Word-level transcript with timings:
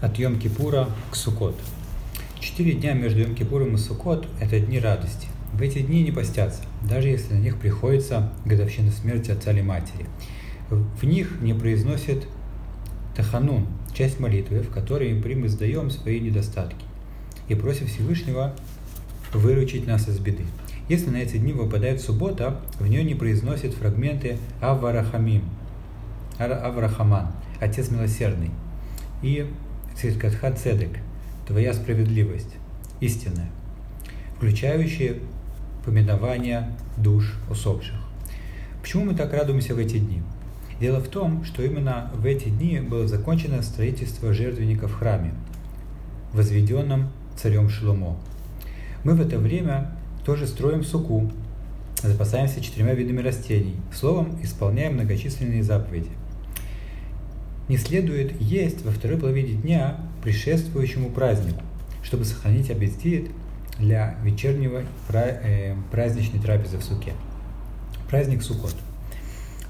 От 0.00 0.16
Йом-Кипура 0.16 0.88
к 1.10 1.16
Сукот. 1.16 1.56
Четыре 2.38 2.74
дня 2.74 2.92
между 2.92 3.20
Йом-Кипуром 3.20 3.74
и 3.74 3.76
Сукот– 3.78 4.28
это 4.40 4.60
дни 4.60 4.78
радости. 4.78 5.26
В 5.52 5.60
эти 5.60 5.80
дни 5.80 6.04
не 6.04 6.12
постятся, 6.12 6.62
даже 6.88 7.08
если 7.08 7.34
на 7.34 7.38
них 7.38 7.58
приходится 7.58 8.32
годовщина 8.44 8.92
смерти 8.92 9.32
отца 9.32 9.50
или 9.50 9.60
матери. 9.60 10.06
В 10.70 11.04
них 11.04 11.40
не 11.40 11.52
произносят 11.52 12.28
Таханун, 13.16 13.66
часть 13.92 14.20
молитвы, 14.20 14.60
в 14.60 14.70
которой 14.70 15.12
мы 15.14 15.46
издаем 15.46 15.90
свои 15.90 16.20
недостатки 16.20 16.84
и 17.48 17.56
просим 17.56 17.88
Всевышнего 17.88 18.54
выручить 19.32 19.88
нас 19.88 20.06
из 20.08 20.20
беды. 20.20 20.44
Если 20.88 21.10
на 21.10 21.16
эти 21.16 21.38
дни 21.38 21.52
выпадает 21.52 22.00
суббота, 22.00 22.60
в 22.78 22.86
нее 22.86 23.02
не 23.02 23.16
произносят 23.16 23.74
фрагменты 23.74 24.38
Аварахамим, 24.60 25.42
Аврахаман, 26.38 27.32
Отец 27.58 27.90
Милосердный, 27.90 28.50
и 29.22 29.50
Цидкатха 30.00 30.52
Цедек, 30.52 31.00
Твоя 31.44 31.74
справедливость, 31.74 32.54
истинная, 33.00 33.50
включающие 34.36 35.16
поминование 35.84 36.70
душ 36.96 37.34
усопших. 37.50 37.96
Почему 38.80 39.06
мы 39.06 39.16
так 39.16 39.32
радуемся 39.32 39.74
в 39.74 39.78
эти 39.78 39.98
дни? 39.98 40.22
Дело 40.80 41.00
в 41.00 41.08
том, 41.08 41.42
что 41.42 41.64
именно 41.64 42.12
в 42.14 42.24
эти 42.26 42.48
дни 42.48 42.78
было 42.78 43.08
закончено 43.08 43.60
строительство 43.60 44.32
жертвенника 44.32 44.86
в 44.86 44.94
храме, 44.94 45.34
возведенном 46.32 47.10
царем 47.36 47.68
Шломо. 47.68 48.20
Мы 49.02 49.14
в 49.14 49.20
это 49.20 49.36
время 49.40 49.96
тоже 50.24 50.46
строим 50.46 50.84
суку, 50.84 51.28
запасаемся 52.04 52.60
четырьмя 52.60 52.94
видами 52.94 53.20
растений, 53.20 53.74
словом, 53.92 54.38
исполняем 54.44 54.94
многочисленные 54.94 55.64
заповеди– 55.64 56.10
не 57.68 57.76
следует 57.76 58.40
есть 58.40 58.84
во 58.84 58.90
второй 58.90 59.18
половине 59.18 59.54
дня 59.54 60.00
предшествующему 60.22 61.10
празднику, 61.10 61.62
чтобы 62.02 62.24
сохранить 62.24 62.70
аппетит 62.70 63.30
для 63.78 64.16
вечернего 64.22 64.82
э, 65.10 65.74
праздничной 65.90 66.40
трапезы 66.40 66.78
в 66.78 66.82
суке. 66.82 67.12
Праздник 68.10 68.42
Суккот. 68.42 68.74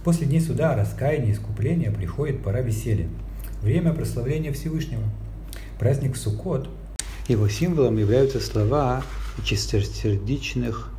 После 0.04 0.26
дней 0.26 0.40
суда, 0.40 0.74
раскаяния 0.76 1.32
искупления 1.32 1.90
приходит 1.90 2.42
пора 2.42 2.60
веселья, 2.60 3.08
время 3.62 3.92
прославления 3.92 4.52
Всевышнего. 4.52 5.02
Праздник 5.78 6.16
Суккот, 6.16 6.70
его 7.26 7.48
символом 7.48 7.98
являются 7.98 8.40
слова 8.40 9.02
чистосердечных 9.44 10.92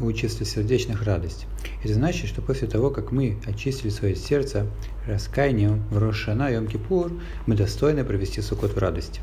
у 0.00 0.12
чистосердечных 0.12 1.02
радость. 1.02 1.46
Это 1.82 1.94
значит, 1.94 2.28
что 2.28 2.40
после 2.40 2.68
того, 2.68 2.90
как 2.90 3.10
мы 3.10 3.36
очистили 3.46 3.90
свое 3.90 4.14
сердце 4.14 4.66
раскаянием 5.06 5.82
в 5.90 5.98
Рошана 5.98 6.50
и 6.50 6.54
Йом-Кипур, 6.54 7.20
мы 7.46 7.56
достойны 7.56 8.04
провести 8.04 8.40
Суккот 8.40 8.74
в 8.74 8.78
радости. 8.78 9.20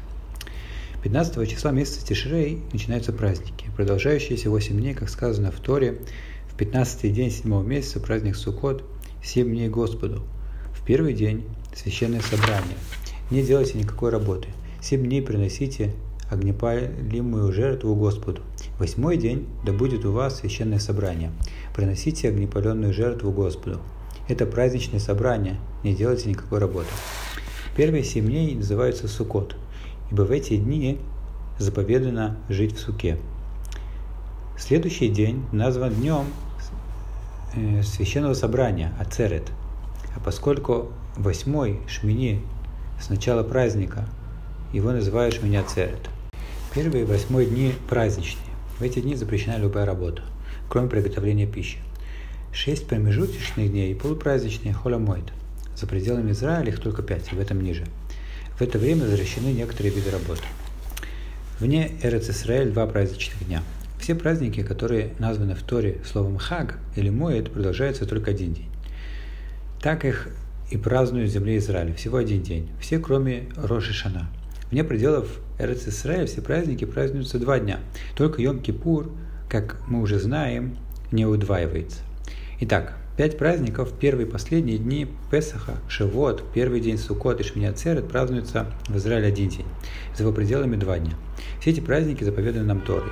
15 1.04 1.50
числа 1.50 1.72
месяца 1.72 2.06
Тишрей 2.06 2.62
начинаются 2.74 3.12
праздники, 3.12 3.68
продолжающиеся 3.76 4.50
8 4.50 4.78
дней, 4.78 4.94
как 4.94 5.10
сказано 5.10 5.52
в 5.52 5.60
Торе, 5.60 6.02
в 6.50 6.56
15 6.58 7.12
день 7.12 7.32
7 7.32 7.66
месяца 7.66 8.00
праздник 8.00 8.36
Суккот, 8.36 8.84
7 9.24 9.50
дней 9.50 9.70
Господу. 9.70 10.24
В 10.76 10.86
первый 10.86 11.14
день 11.14 11.46
священное 11.76 12.22
собрание. 12.22 12.78
Не 13.32 13.44
делайте 13.44 13.78
никакой 13.78 14.12
работы. 14.12 14.50
7 14.82 15.02
дней 15.04 15.22
приносите 15.22 15.94
огнепалимую 16.32 17.52
жертву 17.52 17.94
Господу. 17.94 18.42
Восьмой 18.80 19.18
день 19.18 19.48
да 19.66 19.74
будет 19.74 20.06
у 20.06 20.12
вас 20.14 20.40
священное 20.40 20.80
собрание. 20.80 21.32
Приносите 21.76 22.30
огнепаленную 22.30 22.94
жертву 22.94 23.32
Господу. 23.32 23.80
Это 24.28 24.46
праздничное 24.46 25.00
собрание, 25.00 25.58
не 25.84 25.94
делайте 25.94 26.30
никакой 26.30 26.60
работы. 26.60 26.88
Первые 27.76 28.04
семь 28.04 28.28
дней 28.28 28.56
называются 28.56 29.08
Сукот, 29.08 29.58
ибо 30.10 30.22
в 30.22 30.32
эти 30.32 30.56
дни 30.56 31.00
заповедано 31.58 32.38
жить 32.48 32.76
в 32.76 32.80
суке. 32.80 33.18
Следующий 34.58 35.10
день 35.10 35.44
назван 35.52 35.94
днем 35.94 36.26
э, 37.56 37.84
священного 37.84 38.36
собрания, 38.36 38.94
Ацерет. 39.00 39.52
А 40.16 40.20
поскольку 40.20 40.92
восьмой 41.18 41.82
Шмини 41.88 42.42
с 43.02 43.10
начала 43.10 43.44
праздника, 43.44 44.08
его 44.72 44.92
называют 44.92 45.36
Шмини 45.36 45.58
Ацерет. 45.58 46.10
Первые 46.74 47.04
восьмой 47.04 47.48
дни 47.48 47.74
праздничные. 47.90 48.46
В 48.80 48.82
эти 48.82 49.02
дни 49.02 49.16
запрещена 49.16 49.58
любая 49.58 49.86
работа, 49.86 50.22
кроме 50.70 50.88
приготовления 50.88 51.46
пищи. 51.46 51.80
Шесть 52.54 52.88
промежуточных 52.88 53.70
дней 53.70 53.92
и 53.92 53.94
полупраздничные 53.94 54.74
холомойт. 54.74 55.26
За 55.76 55.86
пределами 55.86 56.32
Израиля 56.32 56.70
их 56.70 56.80
только 56.80 57.04
пять, 57.04 57.34
в 57.34 57.38
этом 57.38 57.60
ниже. 57.60 57.84
В 58.58 58.62
это 58.62 58.80
время 58.80 59.04
возвращены 59.04 59.48
некоторые 59.48 59.94
виды 59.94 60.12
работы. 60.12 60.44
Вне 61.60 61.92
Эрец 62.04 62.30
Исраэль 62.30 62.72
два 62.72 62.88
праздничных 62.88 63.46
дня. 63.46 63.64
Все 64.00 64.16
праздники, 64.16 64.64
которые 64.64 65.10
названы 65.20 65.56
в 65.56 65.64
Торе 65.64 66.00
словом 66.10 66.38
«хаг» 66.38 66.80
или 66.96 67.10
«моет», 67.10 67.52
продолжаются 67.52 68.06
только 68.06 68.32
один 68.32 68.54
день. 68.54 68.70
Так 69.82 70.06
их 70.06 70.30
и 70.70 70.78
празднуют 70.78 71.32
в 71.32 71.34
земле 71.34 71.58
Израиля, 71.58 71.94
всего 71.94 72.16
один 72.16 72.42
день. 72.44 72.70
Все, 72.80 72.98
кроме 72.98 73.50
Роши 73.58 73.92
Шана– 73.92 74.30
Вне 74.72 74.86
пределов 74.86 75.28
Эрец 75.62 75.88
Исраиль 75.88 76.26
все 76.26 76.42
праздники 76.42 76.86
празднуются 76.86 77.38
два 77.38 77.60
дня. 77.60 77.80
Только 78.16 78.42
Йом-Кипур, 78.42 79.12
как 79.48 79.78
мы 79.88 80.02
уже 80.02 80.18
знаем, 80.18 80.78
не 81.12 81.28
удваивается. 81.28 82.00
Итак, 82.62 82.98
пять 83.16 83.38
праздников, 83.38 83.94
первые 84.00 84.28
и 84.28 84.30
последние 84.30 84.80
дни 84.80 85.08
Песаха, 85.30 85.76
Шивот, 85.88 86.44
первый 86.52 86.80
день 86.80 86.98
Суккот 86.98 87.42
и 87.42 87.44
Шминяцерет 87.44 88.08
празднуются 88.08 88.74
в 88.88 88.98
Израиле 88.98 89.28
один 89.28 89.50
день, 89.50 89.66
за 90.16 90.24
его 90.24 90.34
пределами 90.34 90.78
два 90.78 90.98
дня. 90.98 91.14
Все 91.60 91.70
эти 91.70 91.80
праздники 91.80 92.24
заповеданы 92.24 92.66
нам 92.66 92.82
Торой. 92.82 93.12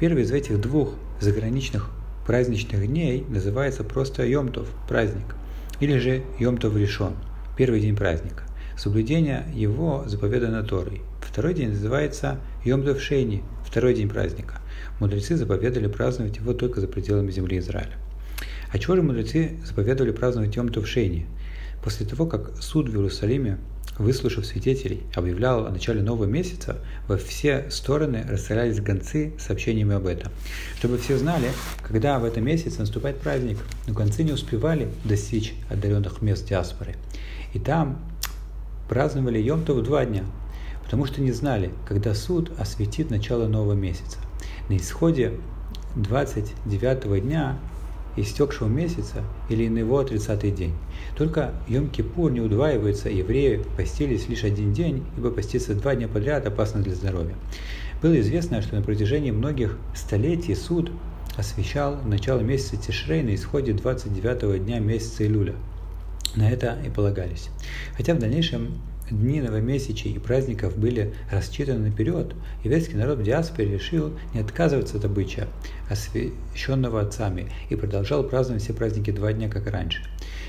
Первый 0.00 0.24
из 0.24 0.32
этих 0.32 0.60
двух 0.60 0.94
заграничных 1.20 1.90
праздничных 2.26 2.84
дней 2.88 3.24
называется 3.28 3.84
просто 3.84 4.26
Йомтов, 4.26 4.68
праздник, 4.88 5.36
или 5.78 5.98
же 5.98 6.24
Йомтов 6.40 6.76
решен, 6.76 7.12
первый 7.56 7.80
день 7.80 7.94
праздника. 7.94 8.42
Соблюдение 8.76 9.46
его 9.54 10.02
заповедано 10.06 10.64
Торой. 10.64 11.00
Второй 11.20 11.54
день 11.54 11.70
называется 11.70 12.38
Йом 12.64 12.84
Шейни, 12.98 13.42
второй 13.64 13.94
день 13.94 14.08
праздника. 14.08 14.60
Мудрецы 15.00 15.36
заповедали 15.36 15.86
праздновать 15.86 16.36
его 16.36 16.54
только 16.54 16.80
за 16.80 16.88
пределами 16.88 17.30
земли 17.30 17.58
Израиля. 17.58 17.96
А 18.72 18.78
чего 18.78 18.96
же 18.96 19.02
мудрецы 19.02 19.58
заповедовали 19.64 20.12
праздновать 20.12 20.56
Йом 20.56 20.72
Шейни? 20.84 21.26
После 21.82 22.06
того, 22.06 22.26
как 22.26 22.56
суд 22.60 22.88
в 22.88 22.92
Иерусалиме, 22.92 23.58
выслушав 23.98 24.44
свидетелей, 24.44 25.02
объявлял 25.14 25.66
о 25.66 25.70
начале 25.70 26.02
нового 26.02 26.24
месяца, 26.24 26.78
во 27.06 27.16
все 27.16 27.70
стороны 27.70 28.26
расстрелялись 28.28 28.80
гонцы 28.80 29.32
с 29.38 29.44
сообщениями 29.44 29.94
об 29.94 30.06
этом. 30.06 30.32
Чтобы 30.78 30.98
все 30.98 31.16
знали, 31.16 31.48
когда 31.82 32.18
в 32.18 32.24
этом 32.24 32.44
месяце 32.44 32.80
наступает 32.80 33.18
праздник, 33.18 33.58
но 33.86 33.94
гонцы 33.94 34.22
не 34.24 34.32
успевали 34.32 34.88
достичь 35.04 35.54
отдаленных 35.70 36.22
мест 36.22 36.48
диаспоры. 36.48 36.96
И 37.54 37.58
там 37.58 37.98
праздновали 38.88 39.38
Йомтов 39.38 39.82
два 39.82 40.04
дня, 40.04 40.24
потому 40.86 41.04
что 41.04 41.20
не 41.20 41.32
знали, 41.32 41.72
когда 41.86 42.14
суд 42.14 42.50
осветит 42.58 43.10
начало 43.10 43.48
нового 43.48 43.74
месяца. 43.74 44.18
На 44.68 44.76
исходе 44.76 45.32
29 45.96 47.22
дня 47.22 47.58
истекшего 48.16 48.68
месяца 48.68 49.24
или 49.50 49.68
на 49.68 49.80
его 49.80 50.02
30 50.02 50.54
день. 50.54 50.72
Только 51.18 51.52
Йом-Кипур 51.68 52.30
не 52.30 52.40
удваивается, 52.40 53.10
евреи 53.10 53.62
постились 53.76 54.28
лишь 54.28 54.44
один 54.44 54.72
день, 54.72 55.04
ибо 55.18 55.30
поститься 55.30 55.74
два 55.74 55.94
дня 55.96 56.08
подряд 56.08 56.46
опасно 56.46 56.82
для 56.82 56.94
здоровья. 56.94 57.34
Было 58.00 58.18
известно, 58.20 58.62
что 58.62 58.76
на 58.76 58.82
протяжении 58.82 59.32
многих 59.32 59.76
столетий 59.94 60.54
суд 60.54 60.92
освещал 61.36 61.98
начало 62.04 62.40
месяца 62.40 62.76
Тишрей 62.76 63.22
на 63.22 63.34
исходе 63.34 63.72
29 63.72 64.64
дня 64.64 64.78
месяца 64.78 65.26
Илюля– 65.26 65.56
на 66.36 66.50
это 66.50 66.78
и 66.84 66.90
полагались. 66.90 67.48
Хотя 67.96 68.14
в 68.14 68.18
дальнейшем 68.18 68.78
дни 69.10 69.40
новомесячий 69.40 70.12
и 70.12 70.18
праздников 70.18 70.76
были 70.76 71.14
рассчитаны 71.30 71.90
наперед, 71.90 72.34
еврейский 72.64 72.96
народ 72.96 73.18
в 73.18 73.22
диаспоре 73.22 73.74
решил 73.74 74.12
не 74.34 74.40
отказываться 74.40 74.98
от 74.98 75.04
обычая, 75.04 75.48
освященного 75.88 77.00
отцами, 77.00 77.50
и 77.70 77.76
продолжал 77.76 78.24
праздновать 78.24 78.62
все 78.62 78.72
праздники 78.72 79.10
два 79.10 79.32
дня, 79.32 79.48
как 79.48 79.66
и 79.66 79.70
раньше. 79.70 80.02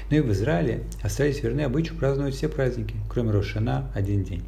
Но 0.10 0.18
и 0.18 0.22
в 0.22 0.32
Израиле 0.32 0.84
остались 1.02 1.42
верны 1.44 1.62
обычаю 1.62 1.98
праздновать 1.98 2.36
все 2.36 2.50
праздники, 2.50 2.96
кроме 3.10 3.32
Рошана, 3.32 3.92
один 3.94 4.24
день. 4.24 4.44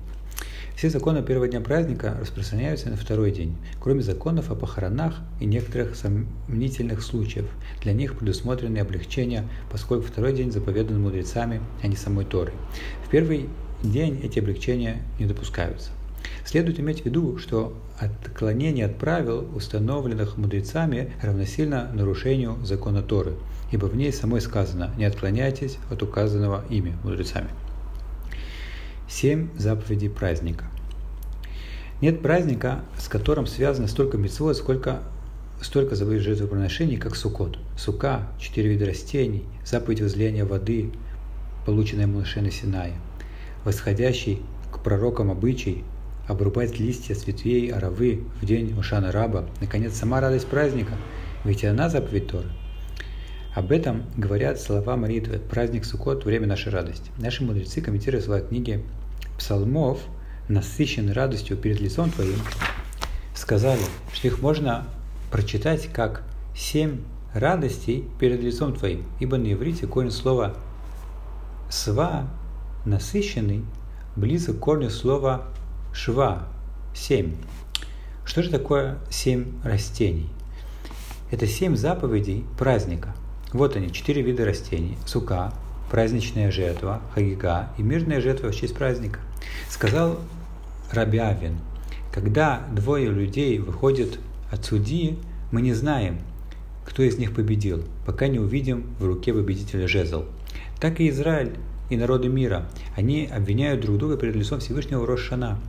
Все 0.80 0.90
законы 0.90 1.22
первого 1.22 1.50
дня 1.50 1.60
праздника 1.60 2.16
распространяются 2.22 2.90
на 2.90 2.96
второй 2.96 3.32
день, 3.32 3.54
кроме 3.82 4.02
законов 4.02 4.50
о 4.50 4.56
похоронах 4.56 5.20
и 5.42 5.46
некоторых 5.46 5.98
сомнительных 5.98 7.02
случаев. 7.02 7.48
Для 7.82 7.92
них 7.92 8.18
предусмотрены 8.18 8.78
облегчения, 8.78 9.44
поскольку 9.70 10.08
второй 10.08 10.32
день 10.32 10.54
заповедан 10.54 11.02
мудрецами, 11.02 11.60
а 11.84 11.88
не 11.88 11.98
самой 11.98 12.24
Торой. 12.24 12.54
В 13.06 13.10
первый 13.10 13.50
день 13.84 14.20
эти 14.24 14.40
облегчения 14.40 15.02
не 15.20 15.26
допускаются. 15.26 15.92
Следует 16.46 16.80
иметь 16.80 17.02
в 17.02 17.06
виду, 17.06 17.38
что 17.38 17.74
отклонение 18.00 18.86
от 18.86 18.98
правил, 18.98 19.48
установленных 19.56 20.38
мудрецами, 20.38 21.14
равносильно 21.22 21.90
нарушению 21.94 22.58
закона 22.64 23.02
Торы, 23.02 23.34
ибо 23.72 23.86
в 23.86 23.96
ней 23.96 24.12
самой 24.12 24.42
сказано 24.42 24.92
«не 24.98 25.06
отклоняйтесь 25.06 25.78
от 25.92 26.02
указанного 26.02 26.64
ими 26.70 26.96
мудрецами». 27.04 27.50
Семь 29.08 29.50
заповедей 29.58 30.10
праздника. 30.10 30.66
Нет 32.02 32.22
праздника, 32.22 32.82
с 32.98 33.08
которым 33.08 33.46
связано 33.46 33.88
столько 33.88 34.18
митцвот, 34.18 34.56
сколько 34.56 35.02
столько 35.62 35.96
заповедей 35.96 36.24
жертвоприношений, 36.24 36.98
как 36.98 37.16
Сукот. 37.16 37.58
Сука, 37.78 38.28
четыре 38.40 38.70
вида 38.70 38.86
растений, 38.86 39.44
заповедь 39.66 40.02
возлияния 40.02 40.46
воды, 40.46 40.92
полученная 41.66 42.08
Моше 42.08 42.42
на 42.42 42.52
Синае, 42.52 42.94
восходящий 43.64 44.42
к 44.72 44.80
пророкам 44.80 45.32
обычай 45.32 45.84
обрубать 46.28 46.80
листья 46.80 47.16
с 47.16 47.26
ветвей 47.26 47.72
аравы 47.72 48.24
в 48.40 48.46
день 48.46 48.78
Ушана 48.78 49.12
Раба, 49.12 49.46
наконец, 49.62 49.96
сама 49.96 50.22
радость 50.22 50.48
праздника, 50.48 50.94
ведь 51.44 51.66
она 51.66 51.90
заповедь 51.90 52.28
Торы. 52.28 52.50
Об 53.56 53.72
этом 53.72 54.04
говорят 54.16 54.62
слова 54.62 54.96
молитвы 54.96 55.40
«Праздник 55.40 55.86
Суккот– 55.86 56.24
время 56.26 56.46
нашей 56.46 56.72
радости». 56.72 57.12
Наши 57.18 57.44
мудрецы, 57.44 57.82
комментируя 57.82 58.22
слова 58.22 58.42
книги 58.42 58.84
псалмов, 59.40 60.00
насыщенный 60.48 61.14
радостью 61.14 61.58
перед 61.58 61.80
лицом 61.80 62.12
Твоим, 62.12 62.38
сказали, 63.34 63.82
что 64.14 64.28
их 64.28 64.42
можно 64.42 64.86
прочитать 65.32 65.88
как 65.92 66.24
«семь 66.56 67.00
радостей 67.34 68.06
перед 68.20 68.42
лицом 68.42 68.76
Твоим», 68.76 69.04
ибо 69.20 69.38
на 69.38 69.52
иврите 69.52 69.88
корень 69.88 70.12
слова 70.12 70.56
«сва»– 71.70 72.28
насыщенный, 72.86 73.64
близок 74.16 74.58
к 74.58 74.60
корню 74.60 74.90
слова 74.90 75.48
«шва»– 75.94 76.48
«семь». 76.94 77.36
Что 78.26 78.44
же 78.44 78.50
такое 78.50 79.00
семь 79.10 79.54
растений? 79.64 80.30
Это 81.32 81.48
семь 81.48 81.76
заповедей 81.76 82.46
праздника. 82.58 83.16
Вот 83.54 83.76
они, 83.76 83.92
четыре 83.92 84.22
вида 84.22 84.46
растений. 84.46 84.98
Сука, 85.06 85.52
праздничная 85.90 86.52
жертва, 86.52 87.02
хагига 87.14 87.70
и 87.78 87.82
мирная 87.82 88.22
жертва 88.22 88.52
в 88.52 88.56
честь 88.56 88.76
праздника. 88.76 89.20
Сказал 89.70 90.20
Рабиавин, 90.92 91.58
когда 92.14 92.62
двое 92.72 93.10
людей 93.10 93.58
выходят 93.60 94.20
от 94.52 94.66
судьи, 94.66 95.18
мы 95.52 95.62
не 95.62 95.74
знаем, 95.74 96.20
кто 96.86 97.04
из 97.04 97.18
них 97.18 97.34
победил, 97.34 97.84
пока 98.06 98.28
не 98.28 98.40
увидим 98.40 98.86
в 99.00 99.06
руке 99.06 99.34
победителя 99.34 99.88
жезл. 99.88 100.26
Так 100.80 101.00
и 101.00 101.10
Израиль 101.10 101.54
и 101.90 101.98
народы 101.98 102.30
мира. 102.30 102.70
Они 102.96 103.30
обвиняют 103.32 103.82
друг 103.82 103.98
друга 103.98 104.18
перед 104.18 104.36
лицом 104.36 104.60
Всевышнего 104.60 105.06
Рошана. 105.06 105.60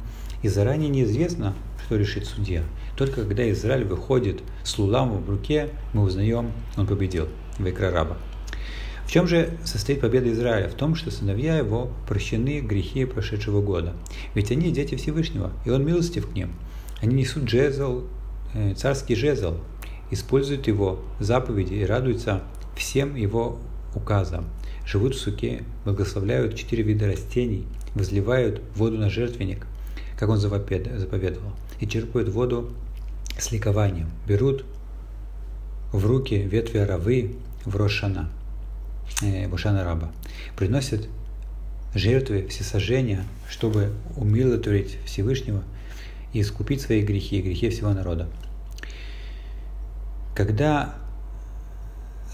И 0.43 0.49
заранее 0.49 0.89
неизвестно, 0.89 1.55
что 1.85 1.97
решит 1.97 2.25
судья. 2.25 2.63
Только 2.97 3.23
когда 3.23 3.51
Израиль 3.51 3.85
выходит 3.85 4.43
с 4.65 4.79
луламом 4.79 5.23
в 5.23 5.31
руке, 5.31 5.71
мы 5.93 6.03
узнаем, 6.03 6.53
он 6.77 6.87
победил. 6.87 7.29
Вайкра 7.59 7.91
раба. 7.91 8.17
В 9.11 9.13
чем 9.13 9.27
же 9.27 9.59
состоит 9.65 10.01
победа 10.01 10.31
Израиля? 10.31 10.69
В 10.69 10.75
том, 10.75 10.95
что 10.95 11.11
сыновья 11.11 11.59
его 11.59 11.91
прощены 12.07 12.61
грехи 12.61 13.05
прошедшего 13.05 13.61
года. 13.61 13.93
Ведь 14.35 14.53
они 14.53 14.71
дети 14.71 14.95
Всевышнего, 14.95 15.51
и 15.65 15.71
он 15.71 15.85
милостив 15.85 16.31
к 16.31 16.33
ним. 16.33 16.53
Они 17.03 17.17
несут 17.17 17.49
жезл, 17.49 18.05
э, 18.55 18.75
царский 18.75 19.17
жезл, 19.17 19.57
используют 20.13 20.69
его 20.69 21.01
заповеди 21.19 21.75
и 21.75 21.85
радуются 21.85 22.43
всем 22.77 23.17
его 23.17 23.59
указам. 23.97 24.47
Живут 24.91 25.15
в 25.15 25.21
суке, 25.21 25.63
благословляют 25.85 26.57
четыре 26.57 26.83
вида 26.83 27.07
растений, 27.07 27.65
возливают 27.95 28.61
воду 28.75 28.99
на 28.99 29.09
жертвенник, 29.09 29.65
как 30.19 30.29
он 30.29 30.39
заповедовал, 30.39 31.53
и 31.79 31.87
черпают 31.87 32.29
воду 32.29 32.73
с 33.39 33.53
ликованием. 33.53 34.11
Берут 34.27 34.65
в 35.93 36.05
руки 36.05 36.35
ветви 36.35 36.79
аравы 36.79 37.37
в 37.65 37.77
Рошана 37.77 38.31
э, 39.23 39.47
Бушана 39.47 39.85
Раба, 39.85 40.11
приносят 40.57 41.07
жертвы 41.95 42.49
всесожжения, 42.49 43.25
чтобы 43.49 43.93
умилотворить 44.17 44.99
Всевышнего 45.05 45.63
и 46.33 46.41
искупить 46.41 46.81
свои 46.81 47.03
грехи 47.03 47.39
и 47.39 47.43
грехи 47.43 47.71
всего 47.71 47.93
народа. 47.93 48.29
Когда 50.35 50.97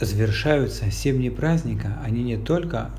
завершаются 0.00 0.90
семь 0.90 1.16
дней 1.16 1.31
праздника, 1.31 1.98
они 2.04 2.22
не 2.22 2.37
только 2.37 2.90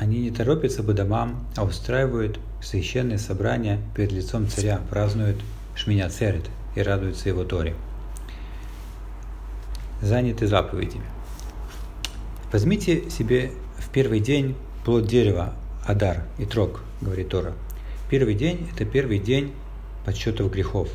они 0.00 0.20
не 0.20 0.30
торопятся 0.30 0.82
по 0.82 0.94
домам, 0.94 1.44
а 1.56 1.64
устраивают 1.64 2.40
священные 2.62 3.18
собрания 3.18 3.80
перед 3.94 4.12
лицом 4.12 4.48
царя, 4.48 4.80
празднуют 4.88 5.36
Шминя 5.74 6.08
Церет 6.08 6.48
и 6.74 6.80
радуются 6.80 7.28
его 7.28 7.44
Торе. 7.44 7.74
Заняты 10.00 10.46
заповедями. 10.46 11.04
Возьмите 12.50 13.10
себе 13.10 13.52
в 13.78 13.90
первый 13.90 14.20
день 14.20 14.56
плод 14.84 15.06
дерева, 15.06 15.52
Адар 15.86 16.24
и 16.38 16.46
Трог, 16.46 16.82
говорит 17.02 17.28
Тора. 17.28 17.52
Первый 18.08 18.34
день– 18.34 18.70
это 18.74 18.86
первый 18.86 19.18
день 19.18 19.52
подсчетов 20.06 20.50
грехов. 20.50 20.88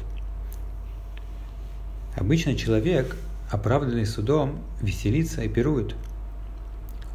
Обычно 2.18 2.56
человек, 2.56 3.16
оправданный 3.50 4.06
судом, 4.06 4.60
веселится 4.82 5.42
и 5.42 5.50
пирует, 5.50 5.96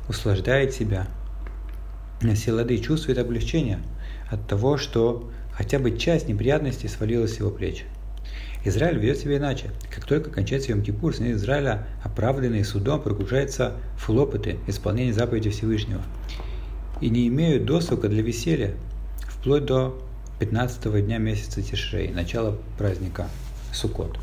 услаждает 0.08 0.72
себя. 0.72 1.06
На 2.22 2.34
все 2.34 2.52
лады 2.52 2.78
чувствует 2.78 3.18
облегчение 3.18 3.80
от 4.30 4.46
того, 4.46 4.76
что 4.76 5.30
хотя 5.52 5.78
бы 5.78 5.96
часть 5.96 6.28
неприятностей 6.28 6.88
свалилась 6.88 7.34
с 7.34 7.38
его 7.38 7.50
плеч– 7.50 7.84
Израиль 8.64 8.98
ведет 8.98 9.18
себя 9.18 9.38
иначе. 9.38 9.70
Как 9.94 10.04
только 10.04 10.30
кончается 10.30 10.72
Йом-Кипур, 10.72 11.14
сыны 11.14 11.32
Израиля, 11.32 11.86
оправданные 12.02 12.64
судом, 12.64 13.00
погружаются 13.00 13.74
в 13.96 14.10
исполнения 14.66 15.12
заповеди 15.12 15.50
Всевышнего 15.50 16.02
и 17.00 17.08
не 17.08 17.28
имеют 17.28 17.64
досуга 17.64 18.08
для 18.08 18.22
веселья, 18.22 18.74
вплоть 19.22 19.64
до 19.64 19.98
15 20.40 21.06
дня 21.06 21.16
месяца 21.16 21.62
Тишрей, 21.62 22.08
начала 22.08 22.58
праздника 22.76 23.28
Суккот. 23.72 24.18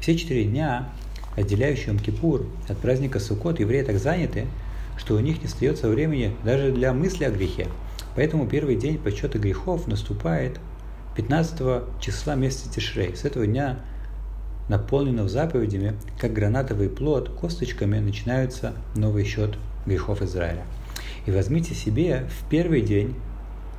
Все 0.00 0.16
четыре 0.16 0.44
дня, 0.44 0.88
отделяющие 1.36 1.94
Йом-Кипур 1.94 2.46
от 2.68 2.78
праздника 2.78 3.20
Суккот, 3.20 3.60
евреи 3.60 3.82
так 3.82 3.98
заняты, 3.98 4.46
что 4.96 5.14
у 5.14 5.20
них 5.20 5.40
не 5.40 5.46
остается 5.46 5.88
времени 5.88 6.34
даже 6.44 6.72
для 6.72 6.92
мысли 6.92 7.24
о 7.24 7.30
грехе. 7.30 7.68
Поэтому 8.16 8.46
первый 8.46 8.76
день 8.76 8.98
подсчета 8.98 9.38
грехов 9.38 9.86
наступает 9.86 10.60
15 11.16 12.00
числа 12.00 12.34
месяца 12.34 12.70
Тишрей. 12.70 13.16
С 13.16 13.24
этого 13.24 13.46
дня, 13.46 13.80
наполненного 14.68 15.28
заповедями, 15.28 15.94
как 16.18 16.32
гранатовый 16.32 16.88
плод, 16.88 17.30
косточками 17.30 17.98
начинается 17.98 18.74
новый 18.94 19.24
счет 19.24 19.56
грехов 19.86 20.22
Израиля. 20.22 20.64
И 21.26 21.30
возьмите 21.30 21.74
себе 21.74 22.28
в 22.40 22.48
первый 22.48 22.82
день 22.82 23.14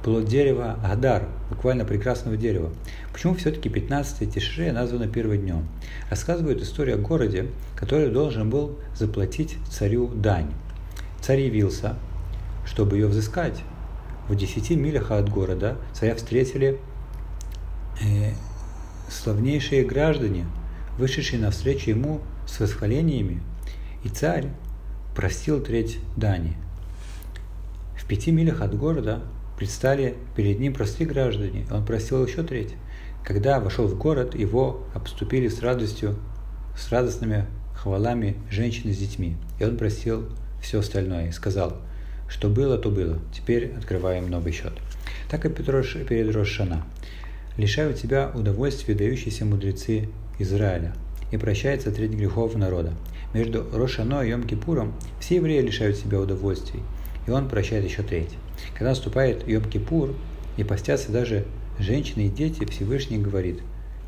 плод 0.03 0.25
дерева 0.25 0.79
Адар, 0.83 1.27
буквально 1.49 1.85
прекрасного 1.85 2.37
дерева. 2.37 2.71
Почему 3.13 3.35
все-таки 3.35 3.69
15 3.69 4.33
Тишре 4.33 4.71
названо 4.71 5.07
первым 5.07 5.39
днем? 5.39 5.67
Рассказывают 6.09 6.61
историю 6.61 6.95
о 6.95 6.99
городе, 6.99 7.47
который 7.75 8.09
должен 8.09 8.49
был 8.49 8.77
заплатить 8.95 9.57
царю 9.69 10.07
дань. 10.07 10.51
Царь 11.21 11.41
явился, 11.41 11.95
чтобы 12.65 12.97
ее 12.97 13.07
взыскать. 13.07 13.61
В 14.27 14.35
10 14.35 14.71
милях 14.71 15.11
от 15.11 15.29
города 15.29 15.77
царя 15.93 16.15
встретили 16.15 16.79
э, 18.01 18.31
славнейшие 19.09 19.83
граждане, 19.83 20.45
вышедшие 20.97 21.39
навстречу 21.41 21.89
ему 21.89 22.21
с 22.47 22.59
восхвалениями, 22.59 23.41
и 24.03 24.09
царь 24.09 24.47
простил 25.15 25.61
треть 25.61 25.99
дани. 26.15 26.55
В 27.97 28.05
пяти 28.05 28.31
милях 28.31 28.61
от 28.61 28.75
города 28.75 29.21
предстали 29.61 30.15
перед 30.35 30.59
ним 30.59 30.73
простые 30.73 31.05
граждане, 31.05 31.67
он 31.69 31.85
простил 31.85 32.25
еще 32.25 32.41
треть. 32.41 32.73
Когда 33.23 33.59
вошел 33.59 33.85
в 33.85 33.95
город, 33.95 34.33
его 34.33 34.87
обступили 34.95 35.49
с 35.49 35.61
радостью, 35.61 36.15
с 36.75 36.91
радостными 36.91 37.45
хвалами 37.75 38.37
женщины 38.49 38.91
с 38.91 38.97
детьми. 38.97 39.35
И 39.59 39.63
он 39.63 39.77
простил 39.77 40.27
все 40.63 40.79
остальное 40.79 41.27
и 41.27 41.31
сказал, 41.31 41.77
что 42.27 42.49
было, 42.49 42.79
то 42.79 42.89
было. 42.89 43.19
Теперь 43.31 43.71
открываем 43.77 44.31
новый 44.31 44.51
счет. 44.51 44.73
Так 45.29 45.45
и 45.45 45.49
перед 45.49 46.35
Рошана 46.35 46.83
лишают 47.55 48.01
тебя 48.01 48.31
удовольствия 48.33 48.95
дающиеся 48.95 49.45
мудрецы 49.45 50.09
Израиля, 50.39 50.95
и 51.31 51.37
прощается 51.37 51.91
треть 51.91 52.13
грехов 52.13 52.55
народа. 52.55 52.93
Между 53.35 53.63
Рошано 53.71 54.23
и 54.23 54.31
Йом-Кипуром 54.31 54.93
все 55.19 55.35
евреи 55.35 55.61
лишают 55.61 55.97
себя 55.97 56.19
удовольствий, 56.19 56.81
и 57.27 57.29
он 57.29 57.47
прощает 57.47 57.85
еще 57.85 58.01
треть. 58.01 58.31
Когда 58.73 58.89
наступает 58.89 59.47
Йом-Кипур, 59.47 60.15
и 60.57 60.63
постятся 60.63 61.11
даже 61.11 61.45
женщины 61.79 62.27
и 62.27 62.29
дети, 62.29 62.65
Всевышний 62.65 63.17
говорит 63.17 63.61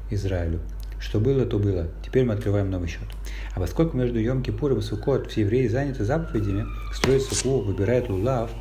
Израилю, 0.10 0.60
что 1.00 1.19
было, 1.19 1.45
то 1.45 1.60
было. 1.60 1.88
Теперь 2.05 2.25
мы 2.25 2.33
открываем 2.33 2.69
новый 2.69 2.88
счет. 2.88 3.07
А 3.55 3.60
поскольку 3.60 3.98
между 3.98 4.19
Йом-Кипуром 4.19 4.79
и 4.79 4.81
Суккот 4.81 5.29
все 5.31 5.41
евреи 5.41 5.67
заняты 5.67 6.03
заповедями, 6.03 6.65
строят 6.93 7.24
суку, 7.24 7.62
выбирают 7.62 8.10
лулав, 8.10 8.51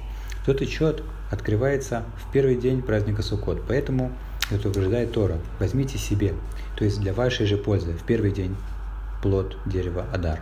тот 0.45 0.61
отчет 0.61 1.03
открывается 1.31 2.05
в 2.17 2.33
первый 2.33 2.57
день 2.57 2.83
праздника 2.83 3.23
Суккот. 3.23 3.63
Поэтому 3.69 4.13
это 4.51 4.69
утверждает 4.69 5.13
Тора. 5.13 5.39
Возьмите 5.61 5.99
себе, 5.99 6.35
то 6.77 6.85
есть 6.85 7.01
для 7.01 7.13
вашей 7.13 7.47
же 7.47 7.57
пользы, 7.57 7.93
в 7.93 8.05
первый 8.05 8.33
день 8.33 8.57
плод 9.23 9.57
дерева 9.67 10.05
Адар. 10.13 10.41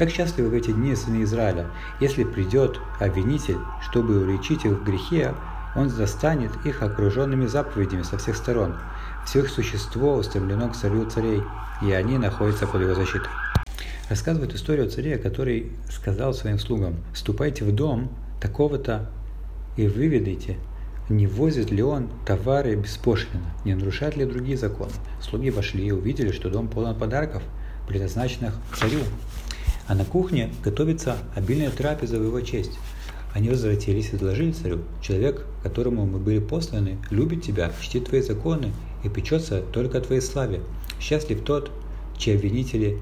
Как 0.00 0.08
счастливы 0.08 0.48
в 0.48 0.54
эти 0.54 0.70
дни 0.70 0.96
сыны 0.96 1.24
Израиля! 1.24 1.66
Если 2.00 2.24
придет 2.24 2.80
обвинитель, 3.00 3.58
чтобы 3.82 4.18
уличить 4.18 4.64
их 4.64 4.72
в 4.72 4.82
грехе, 4.82 5.34
он 5.76 5.90
застанет 5.90 6.52
их 6.64 6.82
окруженными 6.82 7.44
заповедями 7.44 8.00
со 8.00 8.16
всех 8.16 8.36
сторон. 8.36 8.76
Все 9.26 9.40
их 9.40 9.50
существо 9.50 10.14
устремлено 10.14 10.70
к 10.70 10.74
царю 10.74 11.04
царей, 11.10 11.42
и 11.82 11.92
они 11.92 12.16
находятся 12.16 12.66
под 12.66 12.80
его 12.80 12.94
защитой. 12.94 13.28
Рассказывает 14.08 14.54
историю 14.54 14.86
о 14.86 14.88
царе, 14.88 15.18
который 15.18 15.70
сказал 15.90 16.32
своим 16.32 16.58
слугам, 16.58 16.96
«Ступайте 17.12 17.66
в 17.66 17.74
дом 17.74 18.10
такого-то 18.40 19.10
и 19.76 19.86
выведайте, 19.86 20.56
не 21.10 21.26
возит 21.26 21.70
ли 21.70 21.82
он 21.82 22.08
товары 22.24 22.74
беспошлино, 22.74 23.52
не 23.66 23.74
нарушает 23.74 24.16
ли 24.16 24.24
другие 24.24 24.56
законы. 24.56 24.92
Слуги 25.20 25.50
вошли 25.50 25.84
и 25.84 25.90
увидели, 25.90 26.32
что 26.32 26.48
дом 26.48 26.68
полон 26.68 26.98
подарков, 26.98 27.42
предназначенных 27.86 28.54
царю. 28.74 29.00
А 29.90 29.96
на 29.96 30.04
кухне 30.04 30.52
готовится 30.62 31.16
обильная 31.34 31.72
трапеза 31.72 32.20
в 32.20 32.22
его 32.22 32.40
честь. 32.42 32.78
Они 33.34 33.48
возвратились 33.48 34.12
и 34.12 34.16
изложили 34.16 34.52
царю, 34.52 34.82
человек, 35.02 35.44
которому 35.64 36.06
мы 36.06 36.20
были 36.20 36.38
посланы, 36.38 36.98
любит 37.10 37.42
тебя, 37.42 37.72
чтит 37.80 38.04
твои 38.04 38.22
законы 38.22 38.72
и 39.02 39.08
печется 39.08 39.62
только 39.62 39.98
о 39.98 40.00
твоей 40.00 40.20
славе. 40.20 40.60
Счастлив 41.00 41.42
тот, 41.42 41.72
чьи 42.16 42.36
обвинители 42.36 43.00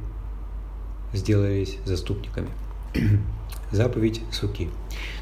сделались 1.12 1.76
заступниками. 1.84 2.48
Заповедь 3.70 4.22
Суки. 4.32 4.70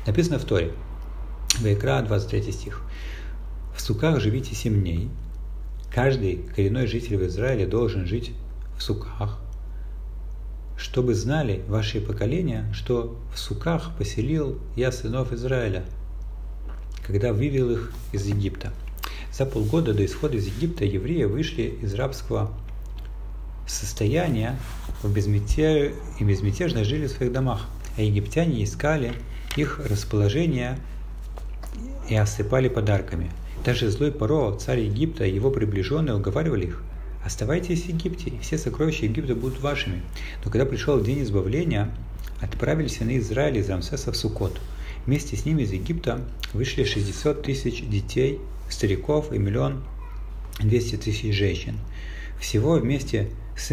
Написано 0.06 0.38
в 0.38 0.44
Торе. 0.44 0.72
Вайкра, 1.58 2.00
23 2.00 2.52
стих. 2.52 2.80
В 3.76 3.80
суках 3.80 4.20
живите 4.20 4.54
семь 4.54 4.82
дней. 4.82 5.10
Каждый 5.92 6.44
коренной 6.54 6.86
житель 6.86 7.16
в 7.16 7.26
Израиле 7.26 7.66
должен 7.66 8.06
жить 8.06 8.30
в 8.78 8.82
суках, 8.84 9.40
чтобы 10.76 11.14
знали 11.14 11.62
ваши 11.68 12.00
поколения, 12.00 12.70
что 12.72 13.18
в 13.34 13.38
суках 13.38 13.96
поселил 13.96 14.58
я 14.76 14.92
сынов 14.92 15.32
Израиля, 15.32 15.84
когда 17.06 17.32
вывел 17.32 17.70
их 17.70 17.92
из 18.12 18.26
Египта. 18.26 18.72
За 19.32 19.46
полгода 19.46 19.94
до 19.94 20.04
исхода 20.04 20.36
из 20.36 20.46
Египта 20.46 20.84
евреи 20.84 21.24
вышли 21.24 21.78
из 21.82 21.94
рабского 21.94 22.50
состояния 23.66 24.58
в 25.02 25.12
безмятеж... 25.12 25.92
и 26.18 26.24
безмятежно 26.24 26.84
жили 26.84 27.06
в 27.06 27.10
своих 27.10 27.32
домах, 27.32 27.66
а 27.96 28.02
египтяне 28.02 28.64
искали 28.64 29.12
их 29.56 29.80
расположение 29.88 30.78
и 32.08 32.14
осыпали 32.14 32.68
подарками. 32.68 33.30
Даже 33.64 33.90
злой 33.90 34.12
Паро, 34.12 34.56
царь 34.56 34.80
Египта 34.80 35.24
и 35.24 35.34
его 35.34 35.50
приближенные 35.50 36.14
уговаривали 36.14 36.66
их, 36.66 36.82
«Оставайтесь 37.26 37.82
в 37.82 37.88
Египте, 37.88 38.30
и 38.30 38.38
все 38.38 38.56
сокровища 38.56 39.06
Египта 39.06 39.34
будут 39.34 39.60
вашими». 39.60 40.00
Но 40.44 40.50
когда 40.52 40.64
пришел 40.64 41.02
день 41.02 41.24
избавления, 41.24 41.90
отправились 42.40 42.98
сыны 42.98 43.18
Израиля 43.18 43.58
из 43.58 43.68
Рамсеса 43.68 44.12
в 44.12 44.16
Сукот. 44.16 44.60
Вместе 45.06 45.36
с 45.36 45.44
ними 45.44 45.62
из 45.62 45.72
Египта 45.72 46.20
вышли 46.52 46.84
60 46.84 47.42
тысяч 47.42 47.84
детей, 47.88 48.38
стариков 48.70 49.32
и 49.32 49.38
миллион 49.38 49.82
200 50.60 50.98
тысяч 50.98 51.34
женщин. 51.34 51.80
Всего 52.40 52.74
вместе 52.74 53.28
с 53.56 53.72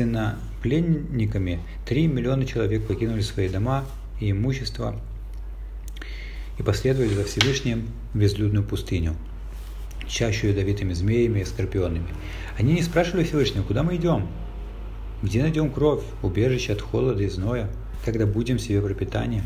пленниками 0.63 1.59
3 1.85 2.07
миллиона 2.07 2.47
человек 2.47 2.87
покинули 2.87 3.21
свои 3.21 3.49
дома 3.49 3.85
и 4.19 4.31
имущество 4.31 4.99
и 6.57 6.63
последовали 6.63 7.13
за 7.13 7.23
Всевышним 7.23 7.87
в 8.15 8.17
безлюдную 8.17 8.65
пустыню, 8.65 9.15
чащу 10.13 10.47
ядовитыми 10.47 10.93
змеями 10.93 11.39
и 11.39 11.45
скорпионами. 11.45 12.07
Они 12.57 12.73
не 12.73 12.83
спрашивали 12.83 13.23
Всевышнего, 13.23 13.63
куда 13.63 13.83
мы 13.83 13.95
идем, 13.95 14.27
где 15.23 15.41
найдем 15.41 15.71
кровь, 15.71 16.03
убежище 16.21 16.73
от 16.73 16.81
холода 16.81 17.23
и 17.23 17.29
зноя, 17.29 17.69
когда 18.05 18.25
будем 18.25 18.59
себе 18.59 18.81
пропитание. 18.81 19.43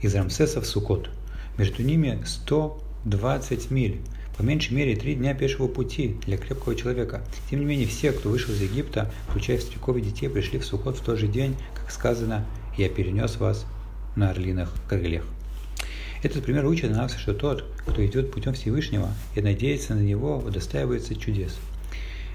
Из 0.00 0.14
Рамсеса 0.14 0.60
в 0.60 0.66
Сукот. 0.66 1.10
Между 1.58 1.82
ними 1.82 2.22
120 2.24 3.70
миль, 3.70 4.00
по 4.36 4.42
меньшей 4.42 4.72
мере 4.72 4.96
три 4.96 5.14
дня 5.14 5.34
пешего 5.34 5.68
пути 5.68 6.16
для 6.24 6.38
крепкого 6.38 6.74
человека. 6.74 7.22
Тем 7.50 7.60
не 7.60 7.66
менее, 7.66 7.86
все, 7.86 8.12
кто 8.12 8.30
вышел 8.30 8.54
из 8.54 8.62
Египта, 8.62 9.10
включая 9.28 9.58
стариков 9.58 9.96
и 9.96 10.00
детей, 10.00 10.28
пришли 10.28 10.58
в 10.58 10.64
Сукот 10.64 10.96
в 10.96 11.04
тот 11.04 11.18
же 11.18 11.28
день, 11.28 11.54
как 11.74 11.90
сказано, 11.90 12.46
«Я 12.76 12.88
перенес 12.88 13.36
вас 13.36 13.66
на 14.16 14.30
орлиных 14.30 14.72
крыльях». 14.88 15.24
Этот 16.22 16.44
пример 16.44 16.66
учит 16.66 16.90
нас, 16.90 17.16
что 17.16 17.32
тот, 17.32 17.64
кто 17.86 18.04
идет 18.04 18.30
путем 18.30 18.52
Всевышнего 18.52 19.08
и 19.34 19.40
надеется 19.40 19.94
на 19.94 20.00
него, 20.00 20.36
удостаивается 20.36 21.14
чудес. 21.14 21.56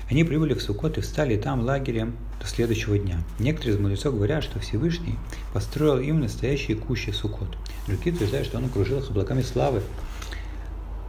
Они 0.09 0.23
прибыли 0.23 0.55
в 0.55 0.61
Сукот 0.61 0.97
и 0.97 1.01
встали 1.01 1.37
там 1.37 1.61
лагерем 1.61 2.15
до 2.39 2.47
следующего 2.47 2.97
дня. 2.97 3.19
Некоторые 3.37 3.75
из 3.75 3.79
мудрецов 3.79 4.15
говорят, 4.15 4.43
что 4.43 4.59
Всевышний 4.59 5.15
построил 5.53 5.99
им 5.99 6.19
настоящие 6.19 6.77
кущи 6.77 7.11
Сукот. 7.11 7.55
Другие 7.85 8.15
утверждают, 8.15 8.47
что 8.47 8.57
он 8.57 8.65
окружил 8.65 8.99
их 8.99 9.09
облаками 9.11 9.43
славы. 9.43 9.81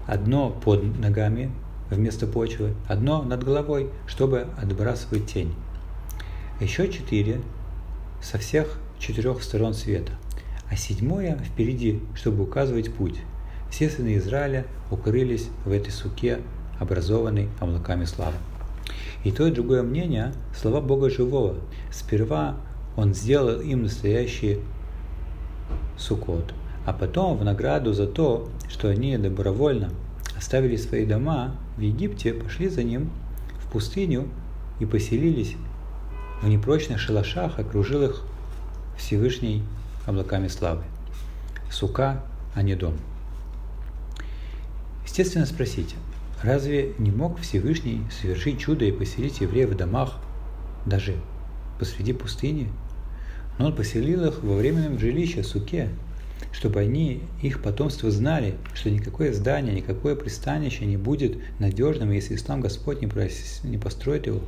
Одно 0.06 0.50
под 0.50 0.99
ногами 0.99 1.50
вместо 1.90 2.26
почвы, 2.26 2.75
одно 2.88 3.23
над 3.23 3.42
головой, 3.42 3.88
чтобы 4.06 4.49
отбрасывать 4.61 5.26
тень. 5.26 5.54
Еще 6.61 6.90
четыре 6.92 7.40
со 8.23 8.38
всех 8.38 8.78
четырех 8.99 9.42
сторон 9.42 9.73
света– 9.73 10.12
а 10.70 10.76
седьмое 10.76 11.38
впереди, 11.38 12.00
чтобы 12.14 12.44
указывать 12.44 12.92
путь. 12.92 13.20
Все 13.70 13.88
сыны 13.88 14.16
Израиля 14.16 14.64
укрылись 14.90 15.49
в 15.64 15.70
этой 15.70 15.90
суке, 15.90 16.38
образованной 16.78 17.49
облаками 17.61 18.04
славы. 18.04 18.37
И 19.25 19.32
то, 19.32 19.46
и 19.46 19.50
другое 19.50 19.82
мнение– 19.82 20.32
слова 20.56 20.80
Бога 20.80 21.11
Живого. 21.11 21.56
Сперва 21.90 22.56
Он 22.96 23.14
сделал 23.14 23.61
им 23.61 23.82
настоящий 23.82 24.61
сукот, 25.96 26.54
а 26.85 26.92
потом 26.92 27.37
в 27.37 27.44
награду 27.44 27.92
за 27.92 28.06
то, 28.06 28.49
что 28.68 28.88
они 28.88 29.16
добровольно 29.18 29.90
оставили 30.37 30.76
свои 30.76 31.06
дома 31.06 31.56
в 31.76 31.80
Египте, 31.80 32.32
пошли 32.32 32.68
за 32.68 32.82
Ним 32.82 33.11
в 33.58 33.70
пустыню 33.73 34.28
и 34.78 34.87
поселились 34.87 35.56
в 36.42 36.49
непрочных 36.49 37.00
шалашах, 37.00 37.58
окружил 37.58 38.02
их 38.02 38.23
Всевышний 38.96 39.62
облаками 40.06 40.48
славы. 40.48 40.84
Сука, 41.70 42.22
а 42.54 42.62
не 42.62 42.75
дом. 42.75 42.94
Естественно, 45.04 45.46
спросите, 45.46 45.96
разве 46.42 46.94
не 46.98 47.10
мог 47.10 47.40
Всевышний 47.40 48.02
совершить 48.10 48.60
чудо 48.60 48.84
и 48.84 48.92
поселить 48.92 49.40
евреев 49.40 49.70
в 49.70 49.76
домах, 49.76 50.18
даже 50.86 51.16
посреди 51.78 52.12
пустыни? 52.12 52.68
Но 53.58 53.66
он 53.66 53.75
поселил 53.75 54.25
их 54.25 54.42
во 54.42 54.56
временном 54.56 54.98
жилище, 54.98 55.42
суке, 55.42 55.88
чтобы 56.52 56.80
они, 56.80 57.22
их 57.42 57.62
потомство 57.62 58.10
знали, 58.10 58.56
что 58.75 58.90
никакое 58.90 59.32
здание, 59.32 59.75
никакое 59.75 60.14
пристанище 60.14 60.84
не 60.84 60.96
будет 60.96 61.38
надежным, 61.58 62.10
если 62.10 62.34
ислам 62.34 62.60
Господь 62.60 63.00
не, 63.00 63.06
прос... 63.06 63.60
не 63.64 63.78
построит 63.78 64.26
его. 64.26 64.40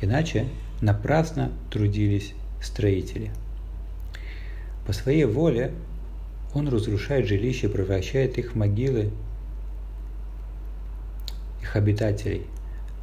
Иначе 0.00 0.48
напрасно 0.80 1.50
трудились 1.70 2.34
строители– 2.60 3.32
по 4.86 4.92
своей 4.92 5.24
воле 5.24 5.72
он 6.54 6.68
разрушает 6.68 7.26
жилища, 7.26 7.68
превращает 7.68 8.38
их 8.38 8.52
в 8.52 8.54
могилы 8.56 9.10
их 11.60 11.74
обитателей, 11.74 12.46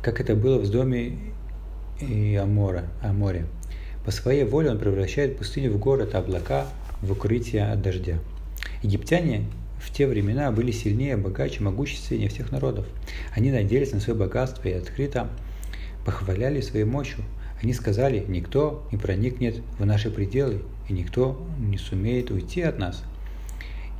как 0.01 0.21
это 0.21 0.35
было 0.35 0.57
в 0.59 0.69
доме 0.71 1.17
и 1.99 2.35
Амора, 2.35 2.85
Аморе. 3.01 3.45
По 4.05 4.11
своей 4.11 4.43
воле 4.43 4.71
он 4.71 4.79
превращает 4.79 5.37
пустыню 5.37 5.71
в 5.71 5.77
город, 5.77 6.15
а 6.15 6.19
облака 6.19 6.65
в 7.01 7.11
укрытие 7.11 7.71
от 7.71 7.81
дождя. 7.81 8.17
Египтяне 8.81 9.45
в 9.79 9.91
те 9.91 10.07
времена 10.07 10.51
были 10.51 10.71
сильнее, 10.71 11.17
богаче, 11.17 11.61
могущественнее 11.61 12.29
всех 12.29 12.51
народов. 12.51 12.85
Они 13.35 13.51
надеялись 13.51 13.91
на 13.91 13.99
свое 13.99 14.17
богатство 14.17 14.67
и 14.67 14.73
открыто 14.73 15.29
похваляли 16.05 16.61
своей 16.61 16.85
мощью. 16.85 17.23
Они 17.61 17.73
сказали, 17.73 18.23
никто 18.27 18.87
не 18.91 18.97
проникнет 18.97 19.61
в 19.77 19.85
наши 19.85 20.09
пределы, 20.09 20.61
и 20.87 20.93
никто 20.93 21.41
не 21.59 21.77
сумеет 21.77 22.31
уйти 22.31 22.61
от 22.61 22.79
нас. 22.79 23.03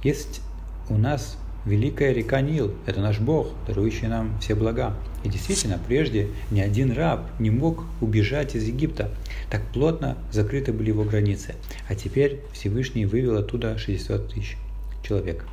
Есть 0.04 0.42
у 0.90 0.98
нас 0.98 1.38
великая 1.66 2.14
река 2.14 2.42
Нил, 2.42 2.74
это 2.86 3.00
наш 3.00 3.20
Бог, 3.20 3.48
дарующий 3.68 4.08
нам 4.08 4.38
все 4.40 4.54
блага. 4.54 4.96
И 5.24 5.30
действительно, 5.30 5.80
прежде 5.88 6.28
ни 6.52 6.60
один 6.60 6.92
раб 6.92 7.30
не 7.40 7.50
мог 7.50 7.86
убежать 8.02 8.56
из 8.56 8.68
Египта, 8.68 9.12
так 9.50 9.62
плотно 9.74 10.18
закрыты 10.32 10.74
были 10.74 10.90
его 10.90 11.04
границы. 11.06 11.56
А 11.88 11.96
теперь 11.96 12.42
Всевышний 12.52 13.06
вывел 13.06 13.38
оттуда 13.38 13.78
60 13.78 14.34
тысяч 14.34 14.58
человек. 15.04 15.46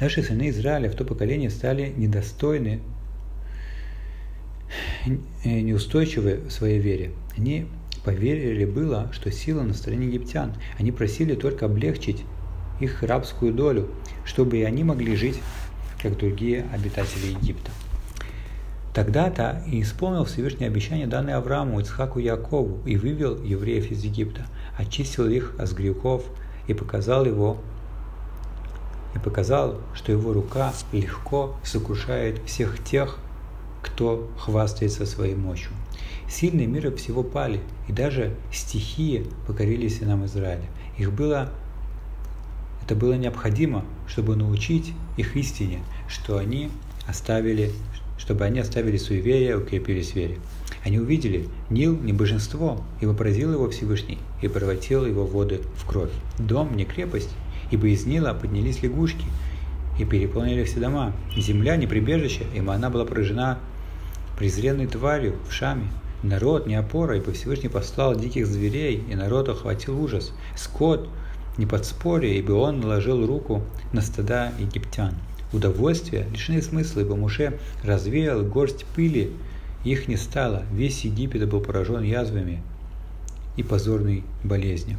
Наши 0.00 0.22
сыны 0.22 0.48
Израиля 0.50 0.88
в 0.90 0.94
то 0.94 1.04
поколение 1.04 1.50
стали 1.50 1.92
недостойны, 1.96 2.80
неустойчивы 5.44 6.40
в 6.48 6.50
своей 6.50 6.78
вере. 6.78 7.10
Они 7.36 7.66
поверили 8.04 8.64
было, 8.64 9.08
что 9.12 9.30
сила 9.30 9.62
на 9.62 9.74
стороне 9.74 10.06
египтян. 10.06 10.54
Они 10.78 10.92
просили 10.92 11.34
только 11.34 11.66
облегчить 11.66 12.24
их 12.80 13.02
рабскую 13.02 13.52
долю, 13.52 13.88
чтобы 14.24 14.58
и 14.58 14.62
они 14.62 14.84
могли 14.84 15.16
жить, 15.16 15.40
как 16.00 16.16
другие 16.16 16.66
обитатели 16.72 17.26
Египта. 17.26 17.70
Тогда-то 18.94 19.62
и 19.66 19.82
исполнил 19.82 20.24
Всевышнее 20.24 20.68
обещание, 20.68 21.06
данное 21.06 21.36
Аврааму, 21.36 21.80
Ицхаку 21.80 22.18
и 22.18 22.24
Якову, 22.24 22.80
и 22.86 22.96
вывел 22.96 23.40
евреев 23.42 23.90
из 23.90 24.02
Египта. 24.02 24.46
очистил 24.76 25.28
их 25.28 25.54
от 25.58 25.72
грехов 25.72 26.24
и 26.66 26.74
показал 26.74 27.24
его 27.24 27.58
и 29.14 29.18
показал, 29.18 29.76
что 29.94 30.12
его 30.12 30.32
рука 30.32 30.72
легко 30.92 31.56
сокрушает 31.64 32.40
всех 32.46 32.82
тех, 32.84 33.18
кто 33.82 34.30
хвастается 34.38 35.06
своей 35.06 35.34
мощью. 35.34 35.70
Сильные 36.28 36.66
мира 36.66 36.90
всего 36.90 37.22
пали, 37.22 37.60
и 37.88 37.92
даже 37.92 38.34
стихии 38.52 39.24
покорились 39.46 40.00
и 40.00 40.04
нам 40.04 40.26
Израиля. 40.26 40.66
Их 40.98 41.12
было, 41.12 41.50
это 42.84 42.94
было 42.94 43.14
необходимо, 43.14 43.84
чтобы 44.06 44.36
научить 44.36 44.92
их 45.16 45.36
истине, 45.36 45.80
что 46.06 46.36
они 46.36 46.70
оставили, 47.06 47.72
чтобы 48.18 48.44
они 48.44 48.60
оставили 48.60 48.98
суеверие, 48.98 49.56
укрепились 49.56 50.12
в 50.12 50.16
вере. 50.16 50.38
Они 50.84 50.98
увидели 50.98 51.48
Нил 51.70 51.98
не 51.98 52.12
божество, 52.12 52.82
ибо 53.00 53.14
поразил 53.14 53.52
его 53.52 53.68
Всевышний 53.70 54.18
и 54.42 54.48
превратил 54.48 55.06
его 55.06 55.26
воды 55.26 55.60
в 55.76 55.86
кровь. 55.86 56.12
Дом 56.38 56.76
не 56.76 56.84
крепость, 56.84 57.30
ибо 57.70 57.88
из 57.88 58.06
Нила 58.06 58.34
поднялись 58.34 58.82
лягушки 58.82 59.24
и 59.98 60.04
переполнили 60.04 60.64
все 60.64 60.78
дома. 60.78 61.12
Земля 61.36 61.76
не 61.76 61.86
прибежище, 61.86 62.44
ибо 62.54 62.74
она 62.74 62.90
была 62.90 63.04
поражена 63.04 63.58
презренной 64.38 64.86
тварью 64.86 65.36
в 65.48 65.52
Шаме. 65.52 65.88
Народ 66.22 66.66
не 66.66 66.74
опора, 66.74 67.16
ибо 67.16 67.32
Всевышний 67.32 67.68
послал 67.68 68.16
диких 68.16 68.46
зверей, 68.46 69.04
и 69.08 69.14
народ 69.14 69.48
охватил 69.48 70.00
ужас. 70.00 70.32
Скот 70.56 71.08
не 71.58 71.66
подспорье, 71.66 72.36
ибо 72.38 72.52
он 72.52 72.80
наложил 72.80 73.24
руку 73.24 73.62
на 73.92 74.00
стада 74.00 74.52
египтян. 74.58 75.14
Удовольствие 75.52 76.26
лишены 76.32 76.60
смысла, 76.60 77.00
ибо 77.00 77.16
Муше 77.16 77.58
развеял 77.84 78.42
горсть 78.42 78.84
пыли, 78.96 79.30
их 79.84 80.08
не 80.08 80.16
стало. 80.16 80.64
Весь 80.72 81.04
Египет 81.04 81.48
был 81.48 81.60
поражен 81.60 82.02
язвами 82.02 82.62
и 83.56 83.62
позорной 83.62 84.24
болезнью. 84.42 84.98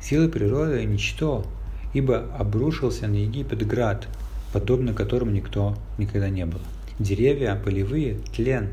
Силы 0.00 0.28
природы– 0.28 0.84
ничто, 0.86 1.44
ибо 1.92 2.24
обрушился 2.38 3.06
на 3.06 3.16
Египет 3.16 3.66
град, 3.66 4.08
подобно 4.52 4.94
которому 4.94 5.30
никто 5.30 5.76
никогда 5.98 6.28
не 6.28 6.46
был. 6.46 6.60
Деревья 6.98 7.60
полевые– 7.62 8.18
тлен, 8.34 8.70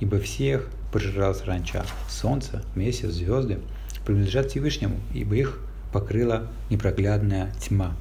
ибо 0.00 0.18
всех 0.18 0.68
пожирал 0.92 1.34
саранча. 1.34 1.84
Солнце, 2.08 2.62
месяц, 2.74 3.10
звезды 3.10 3.58
принадлежат 4.04 4.50
Всевышнему, 4.50 4.96
ибо 5.14 5.36
их 5.36 5.60
покрыла 5.92 6.48
непроглядная 6.70 7.52
тьма, 7.60 7.94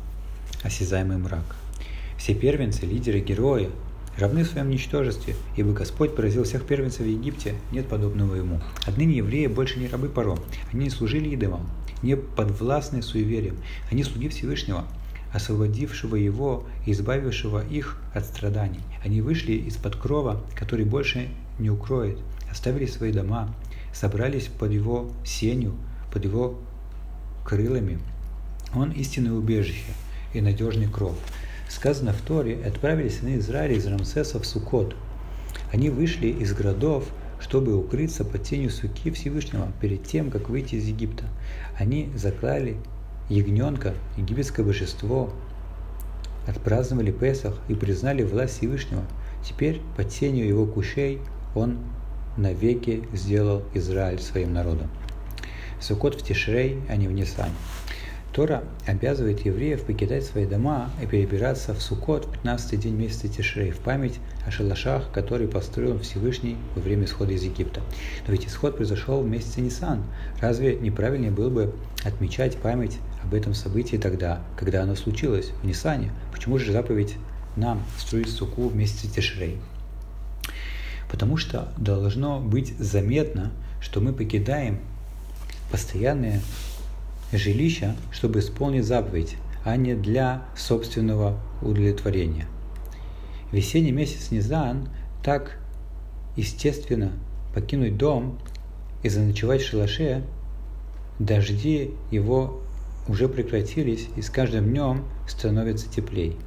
осязаемый 0.64 1.18
мрак. 1.18 1.56
Все 2.18 2.34
первенцы, 2.34 2.86
лидеры, 2.86 3.20
герои 3.20 3.70
равны 4.18 4.44
в 4.44 4.48
своем 4.48 4.70
ничтожестве, 4.70 5.36
ибо 5.56 5.74
Господь 5.74 6.16
поразил 6.16 6.44
всех 6.44 6.66
первенцев 6.66 7.02
в 7.02 7.10
Египте, 7.10 7.56
нет 7.72 7.88
подобного 7.88 8.36
ему. 8.36 8.62
Отныне 8.86 9.18
евреи 9.18 9.48
больше 9.48 9.80
не 9.80 9.88
рабы 9.88 10.10
Паро, 10.10 10.38
они 10.72 10.86
не 10.86 10.90
служили 10.90 11.30
идолам, 11.30 11.70
не 12.02 12.16
подвластны 12.16 13.02
суевериям, 13.02 13.58
они 13.92 14.04
слуги 14.04 14.30
Всевышнего, 14.30 14.86
освободившего 15.34 16.16
его 16.16 16.66
и 16.86 16.92
избавившего 16.92 17.64
их 17.68 18.02
от 18.14 18.26
страданий. 18.26 18.82
Они 19.04 19.22
вышли 19.22 19.54
из-под 19.54 19.96
крова, 19.96 20.42
который 20.56 20.86
больше 20.86 21.30
не 21.60 21.70
укроет, 21.70 22.18
оставили 22.58 22.88
свои 22.88 23.12
дома, 23.12 23.54
собрались 23.94 24.48
под 24.48 24.72
его 24.72 25.12
сенью, 25.24 25.76
под 26.12 26.26
его 26.26 26.56
крылами. 27.46 28.00
Он 28.74 28.92
истинное 28.92 29.34
убежище 29.34 29.92
и 30.34 30.42
надежный 30.42 30.88
кров. 30.88 31.16
Сказано 31.70 32.14
в 32.14 32.22
Торе, 32.22 32.60
отправились 32.66 33.20
сыны 33.20 33.38
Израиля 33.38 33.76
из 33.76 33.86
Рамсеса 33.86 34.40
в 34.40 34.46
Сукот. 34.46 34.96
Они 35.72 35.92
вышли 35.92 36.30
из 36.30 36.54
городов, 36.54 37.08
чтобы 37.40 37.78
укрыться 37.78 38.26
под 38.26 38.42
тенью 38.42 38.72
суки 38.72 39.12
Всевышнего 39.12 39.72
перед 39.80 40.04
тем, 40.04 40.32
как 40.32 40.50
выйти 40.50 40.76
из 40.76 40.88
Египта. 40.88 41.26
Они 41.78 42.10
заклали 42.16 42.78
ягненка, 43.30 43.94
египетское 44.18 44.66
божество, 44.66 45.32
отпраздновали 46.48 47.12
Песах 47.12 47.60
и 47.68 47.76
признали 47.76 48.24
власть 48.24 48.58
Всевышнего. 48.58 49.04
Теперь 49.48 49.80
под 49.96 50.10
тенью 50.10 50.48
его 50.48 50.66
кушей 50.66 51.22
он 51.54 51.78
навеки 52.38 53.04
сделал 53.14 53.64
Израиль 53.74 54.20
своим 54.20 54.54
народом. 54.54 54.90
Сукот 55.80 56.16
в 56.16 56.24
Тишрей, 56.24 56.80
а 56.90 56.96
не 56.96 57.08
в 57.08 57.12
Нисане. 57.12 57.54
Тора 58.38 58.64
обязывает 58.86 59.44
евреев 59.46 59.82
покидать 59.82 60.24
свои 60.24 60.46
дома 60.46 60.92
и 61.02 61.08
перебираться 61.08 61.74
в 61.74 61.82
Сукот 61.82 62.26
в 62.26 62.32
15 62.34 62.80
день 62.80 62.94
месяца 62.94 63.28
Тишрей 63.28 63.72
в 63.72 63.80
память 63.80 64.20
о 64.46 64.52
шалашах, 64.52 65.12
которые 65.12 65.48
построил 65.48 66.00
Всевышний 66.00 66.56
во 66.76 66.82
время 66.84 67.06
исхода 67.06 67.32
из 67.34 67.42
Египта. 67.42 67.82
Но 68.28 68.34
ведь 68.34 68.46
исход 68.46 68.76
произошел 68.76 69.24
в 69.24 69.28
месяце 69.28 69.62
Нисан. 69.62 70.04
Разве 70.40 70.76
неправильнее 70.76 71.32
было 71.32 71.50
бы 71.50 71.74
отмечать 72.04 72.58
память 72.58 73.00
об 73.24 73.34
этом 73.34 73.56
событии 73.56 73.98
тогда, 73.98 74.44
когда 74.56 74.84
оно 74.84 74.94
случилось, 74.94 75.52
в 75.64 75.66
Нисане? 75.66 76.12
Почему 76.32 76.60
же 76.60 76.72
заповедь 76.72 77.16
нам 77.56 77.82
строить 77.98 78.30
суку 78.30 78.70
в 78.70 78.76
месяце 78.76 79.08
Тишрей? 79.08 79.58
Потому 81.10 81.38
что 81.38 81.74
должно 81.78 82.40
быть 82.40 82.78
заметно, 82.78 83.52
что 83.80 84.02
мы 84.02 84.14
покидаем 84.14 84.80
постоянные 85.72 86.42
жилища, 87.32 87.96
чтобы 88.12 88.40
исполнить 88.40 88.86
заповедь, 88.86 89.36
а 89.64 89.76
не 89.76 89.96
для 89.96 90.46
собственного 90.56 91.40
удовлетворения. 91.62 92.48
Весенний 93.52 93.92
месяц 93.92 94.32
Низан 94.32 94.90
так 95.24 95.60
естественно 96.36 97.12
покинуть 97.54 97.98
дом 97.98 98.40
и 99.04 99.10
заночевать 99.10 99.62
в 99.62 99.68
шалаше, 99.68 100.24
дожди 101.20 101.92
его 102.12 102.62
уже 103.08 103.28
прекратились 103.28 104.08
и 104.16 104.22
с 104.22 104.30
каждым 104.30 104.70
днем 104.70 105.06
становится 105.28 105.90
теплей. 105.90 106.38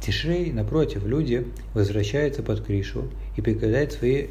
В 0.00 0.52
напротив, 0.52 1.04
люди 1.04 1.46
возвращаются 1.74 2.42
под 2.42 2.60
крышу 2.60 3.04
и 3.36 3.42
покидают 3.42 3.92
свои 3.92 4.28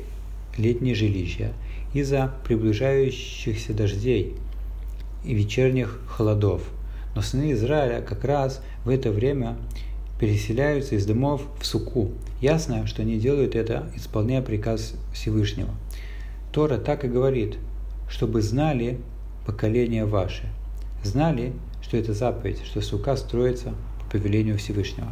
летние 0.57 0.95
жилища 0.95 1.53
из-за 1.93 2.33
приближающихся 2.45 3.73
дождей– 3.73 4.35
и 5.27 5.33
вечерних 5.33 5.99
холодов. 6.07 6.63
Но 7.15 7.21
сыны 7.21 7.51
Израиля 7.51 8.01
как 8.01 8.23
раз 8.23 8.61
в 8.85 8.89
это 8.89 9.11
время 9.11 9.57
переселяются 10.19 10.95
из 10.95 11.05
домов 11.05 11.43
в 11.59 11.65
суку. 11.65 12.11
Ясно, 12.41 12.87
что 12.87 13.01
они 13.01 13.17
делают 13.17 13.55
это, 13.55 13.91
исполняя 13.95 14.41
приказ 14.41 14.93
Всевышнего. 15.13 15.69
Тора 16.51 16.77
так 16.77 17.03
и 17.03 17.07
говорит, 17.07 17.57
чтобы 18.09 18.41
знали 18.41 18.99
поколения 19.45 20.05
ваши. 20.05 20.43
Знали, 21.03 21.53
что 21.81 21.97
это 21.97 22.13
заповедь, 22.13 22.63
что 22.63 22.81
сука 22.81 23.15
строится 23.15 23.73
по 23.99 24.17
повелению 24.17 24.57
Всевышнего. 24.57 25.11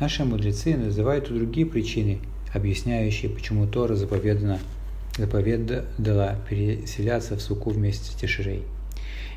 Наши 0.00 0.24
мудрецы 0.24 0.76
называют 0.76 1.30
и 1.30 1.34
другие 1.34 1.66
причины, 1.66 2.20
объясняющие, 2.52 3.30
почему 3.30 3.66
Тора 3.66 3.94
заповедана, 3.94 4.58
заповедала 5.16 6.36
переселяться 6.48 7.36
в 7.36 7.42
суку 7.42 7.70
вместе 7.70 8.10
с 8.10 8.14
Тишерей. 8.14 8.64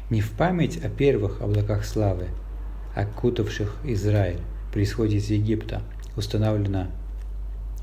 Не 0.09 0.21
в 0.21 0.31
память 0.31 0.83
о 0.83 0.89
первых 0.89 1.41
облаках 1.41 1.85
славы, 1.85 2.27
окутавших 2.95 3.77
Израиль 3.83 4.39
при 4.73 4.83
исходе 4.83 5.17
из 5.17 5.29
Египта, 5.29 5.81
установлена 6.15 6.89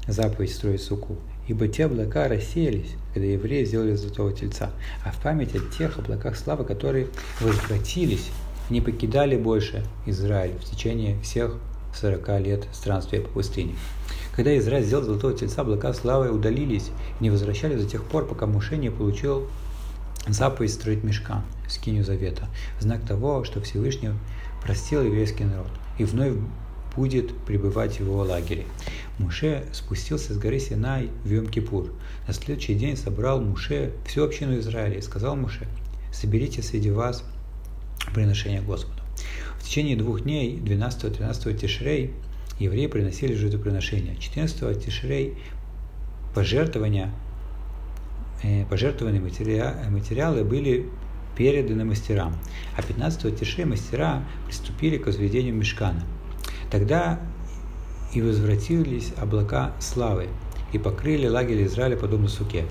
заповедь 0.07 0.53
строить 0.53 0.83
суку, 0.83 1.17
ибо 1.49 1.69
те 1.69 1.87
облака 1.87 2.29
рассеялись, 2.29 2.95
когда 3.13 3.27
евреи 3.27 3.65
сделали 3.65 3.95
золотого 3.95 4.33
тельца, 4.33 4.71
а 5.05 5.13
в 5.13 5.21
память 5.21 5.55
о 5.55 5.61
тех 5.77 5.99
облаках 5.99 6.37
славы, 6.37 6.65
которые 6.65 7.09
возвратились, 7.41 8.31
не 8.71 8.81
покидали 8.81 9.37
больше 9.37 9.85
Израиль 10.07 10.57
в 10.59 10.65
течение 10.65 11.21
всех 11.21 11.59
40 11.95 12.41
лет 12.41 12.67
странствия 12.73 13.21
по 13.21 13.29
пустыне. 13.29 13.75
Когда 14.35 14.57
Израиль 14.59 14.85
сделал 14.85 15.05
золотого 15.05 15.35
тельца, 15.35 15.61
облака 15.61 15.93
славы 15.93 16.31
удалились 16.31 16.91
и 17.21 17.23
не 17.23 17.31
возвращались 17.31 17.83
до 17.83 17.89
тех 17.89 18.05
пор, 18.05 18.27
пока 18.27 18.47
Муше 18.47 18.77
не 18.77 18.91
получил 18.91 19.47
заповедь 20.27 20.73
строить 20.73 21.05
мешкан, 21.05 21.43
скиню 21.69 22.05
завета, 22.05 22.49
знак 22.81 23.03
того, 23.03 23.45
что 23.45 23.61
Всевышний 23.61 24.11
простил 24.63 25.03
еврейский 25.03 25.45
народ 25.45 25.69
и 25.99 26.05
вновь 26.05 26.35
будет 26.97 27.37
пребывать 27.45 27.97
в 27.97 28.01
его 28.01 28.23
лагере. 28.23 28.65
Муше 29.19 29.65
спустился 29.73 30.35
с 30.35 30.39
горы 30.39 30.59
Синай 30.59 31.11
в 31.25 31.31
Йом-Кипур. 31.31 31.93
На 32.27 32.35
следующий 32.35 32.75
день 32.75 32.97
собрал 32.97 33.41
Муше 33.41 33.93
всю 34.07 34.25
общину 34.25 34.59
Израиля 34.59 34.99
и 34.99 35.03
сказал 35.03 35.37
Муше, 35.37 35.67
соберите 36.13 36.63
среди 36.63 36.91
вас 36.91 37.25
приношение 38.15 38.61
Господу. 38.61 39.02
В 39.59 39.65
течение 39.65 39.97
двух 39.97 40.23
дней, 40.23 40.57
12-13 40.57 41.59
Тишрей, 41.59 42.13
евреи 42.59 42.87
приносили 42.87 43.35
жертвоприношения. 43.35 44.17
14 44.17 44.85
Тишрей 44.85 45.37
пожертвования 46.35 47.13
Э, 48.43 48.65
пожертвованные 48.67 49.21
материалы 49.21 50.45
были 50.45 50.89
переданы 51.37 51.85
мастерам, 51.85 52.35
а 52.77 52.83
15 52.83 53.39
тише 53.39 53.65
мастера 53.65 54.25
приступили 54.47 54.99
к 54.99 55.07
возведению 55.07 55.55
мешкана. 55.55 56.03
Тогда 56.71 57.21
и 58.13 58.21
возвратились 58.21 59.13
облака 59.17 59.73
славы, 59.79 60.29
и 60.73 60.79
покрыли 60.79 61.29
лагерь 61.29 61.65
Израиля 61.67 61.97
подобно 61.97 62.29
суке. 62.29 62.65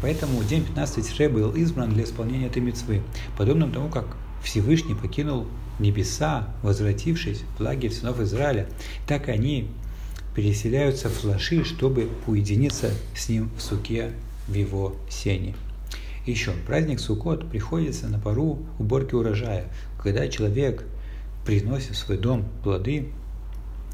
Поэтому 0.00 0.42
день 0.44 0.64
15 0.64 1.06
Тишре 1.06 1.28
был 1.28 1.50
избран 1.52 1.90
для 1.90 2.04
исполнения 2.04 2.46
этой 2.46 2.62
мецвы, 2.62 3.02
подобно 3.36 3.68
тому, 3.70 3.88
как 3.88 4.16
Всевышний 4.42 4.94
покинул 4.94 5.46
небеса, 5.78 6.48
возвратившись 6.62 7.42
в 7.58 7.60
лагерь 7.60 7.92
сынов 7.92 8.20
Израиля, 8.20 8.66
так 9.06 9.28
они 9.28 9.68
переселяются 10.34 11.08
в 11.08 11.24
Лаши, 11.24 11.64
чтобы 11.64 12.08
уединиться 12.26 12.90
с 13.14 13.28
ним 13.28 13.50
в 13.56 13.62
суке 13.62 14.12
в 14.48 14.54
его 14.54 14.96
сене. 15.08 15.54
Еще, 16.26 16.52
праздник 16.66 17.00
Суккот 17.00 17.48
приходится 17.50 18.08
на 18.08 18.18
пару 18.18 18.58
уборки 18.78 19.14
урожая, 19.14 19.66
когда 20.02 20.28
человек 20.28 20.84
приносит 21.44 21.92
в 21.92 21.96
свой 21.96 22.18
дом 22.18 22.44
плоды 22.62 23.08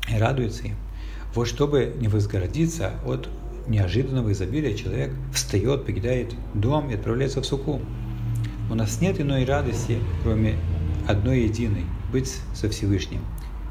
и 0.09 0.17
радуется 0.17 0.65
им. 0.65 0.77
Вот 1.35 1.47
чтобы 1.47 1.95
не 2.01 2.09
возгордиться 2.09 2.93
от 3.05 3.29
неожиданного 3.69 4.33
изобилия, 4.33 4.75
человек 4.75 5.13
встает, 5.33 5.85
покидает 5.87 6.35
дом 6.55 6.91
и 6.91 6.95
отправляется 6.95 7.41
в 7.41 7.47
суку. 7.47 7.81
У 8.71 8.75
нас 8.75 9.01
нет 9.01 9.21
иной 9.21 9.45
радости, 9.45 9.99
кроме 10.23 10.57
одной 11.09 11.43
единой– 11.43 11.85
быть 12.13 12.39
со 12.55 12.69
Всевышним 12.69 13.21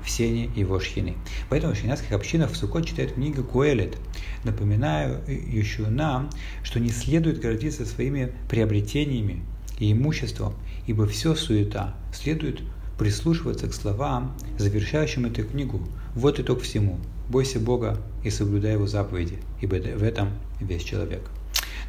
в 0.04 0.10
сене 0.10 0.50
его 0.56 0.80
шхины. 0.80 1.15
Поэтому 1.50 1.74
в 1.74 1.78
шхинатских 1.78 2.12
общинах 2.12 2.52
в 2.52 2.58
Сукот 2.58 2.88
читают 2.88 3.13
книгу 3.13 3.44
Куэлет, 3.44 3.98
напоминающую 4.44 5.91
нам, 5.91 6.30
что 6.63 6.80
не 6.80 6.89
следует 6.89 7.39
гордиться 7.39 7.86
своими 7.86 8.34
приобретениями 8.50 9.44
и 9.80 9.91
имуществом, 9.91 10.56
ибо 10.88 11.08
все 11.08 11.36
суета, 11.36 11.96
следует 12.13 12.62
прислушиваться 12.98 13.67
к 13.67 13.74
словам, 13.74 14.38
завершающим 14.58 15.26
эту 15.26 15.44
книгу. 15.44 15.82
Вот 16.15 16.39
итог 16.39 16.62
всему. 16.62 17.00
Бойся 17.30 17.60
Бога 17.60 17.98
и 18.24 18.30
соблюдай 18.30 18.74
Его 18.74 18.88
заповеди, 18.88 19.39
ибо 19.62 19.76
в 19.76 20.04
этом 20.04 20.30
весь 20.60 20.84
человек. 20.84 21.22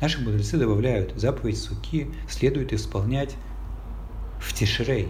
Наши 0.01 0.21
мудрецы 0.21 0.57
добавляют, 0.57 1.13
заповедь 1.17 1.59
Суки 1.59 2.09
следует 2.29 2.73
исполнять 2.73 3.35
в 4.41 4.53
Тишрей, 4.55 5.09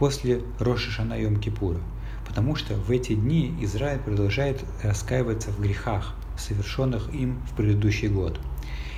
после 0.00 0.40
Рошишана 0.58 1.12
Йом 1.12 1.36
Кипура, 1.36 1.78
потому 2.26 2.56
что 2.56 2.74
в 2.74 2.90
эти 2.90 3.14
дни 3.14 3.54
Израиль 3.60 4.00
продолжает 4.00 4.64
раскаиваться 4.82 5.50
в 5.50 5.60
грехах, 5.60 6.16
совершенных 6.38 7.14
им 7.14 7.38
в 7.50 7.54
предыдущий 7.54 8.08
год. 8.08 8.40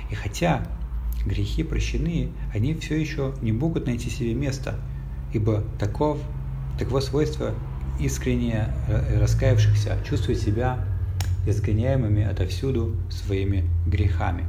И 0.09 0.15
хотя 0.15 0.65
грехи 1.25 1.63
прощены, 1.63 2.29
они 2.53 2.73
все 2.75 2.95
еще 2.95 3.33
не 3.41 3.51
могут 3.51 3.85
найти 3.85 4.09
себе 4.09 4.33
места, 4.33 4.79
ибо 5.33 5.65
таков, 5.77 6.19
таково 6.79 7.01
свойство 7.01 7.53
искренне 7.99 8.73
раскаявшихся 9.19 9.97
чувствовать 10.07 10.41
себя 10.41 10.85
изгоняемыми 11.45 12.23
отовсюду 12.23 12.95
своими 13.09 13.69
грехами. 13.85 14.45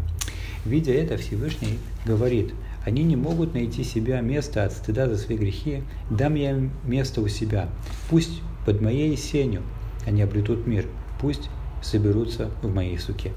Видя 0.64 0.93
это, 0.93 1.17
Всевышний 1.17 1.81
говорит, 2.07 2.55
они 2.85 3.03
не 3.03 3.16
могут 3.16 3.55
найти 3.55 3.83
себя 3.83 4.20
место 4.20 4.64
от 4.64 4.73
стыда 4.73 5.09
за 5.09 5.16
свои 5.16 5.37
грехи, 5.38 5.83
дам 6.11 6.35
я 6.35 6.51
им 6.51 6.70
место 6.85 7.20
у 7.20 7.29
себя. 7.29 7.68
Пусть 8.11 8.42
под 8.66 8.81
моей 8.81 9.16
сенью 9.16 9.62
они 10.07 10.23
обретут 10.23 10.66
мир, 10.66 10.87
пусть 11.20 11.49
соберутся 11.83 12.51
в 12.62 12.73
моей 12.75 12.99
суке. 12.99 13.33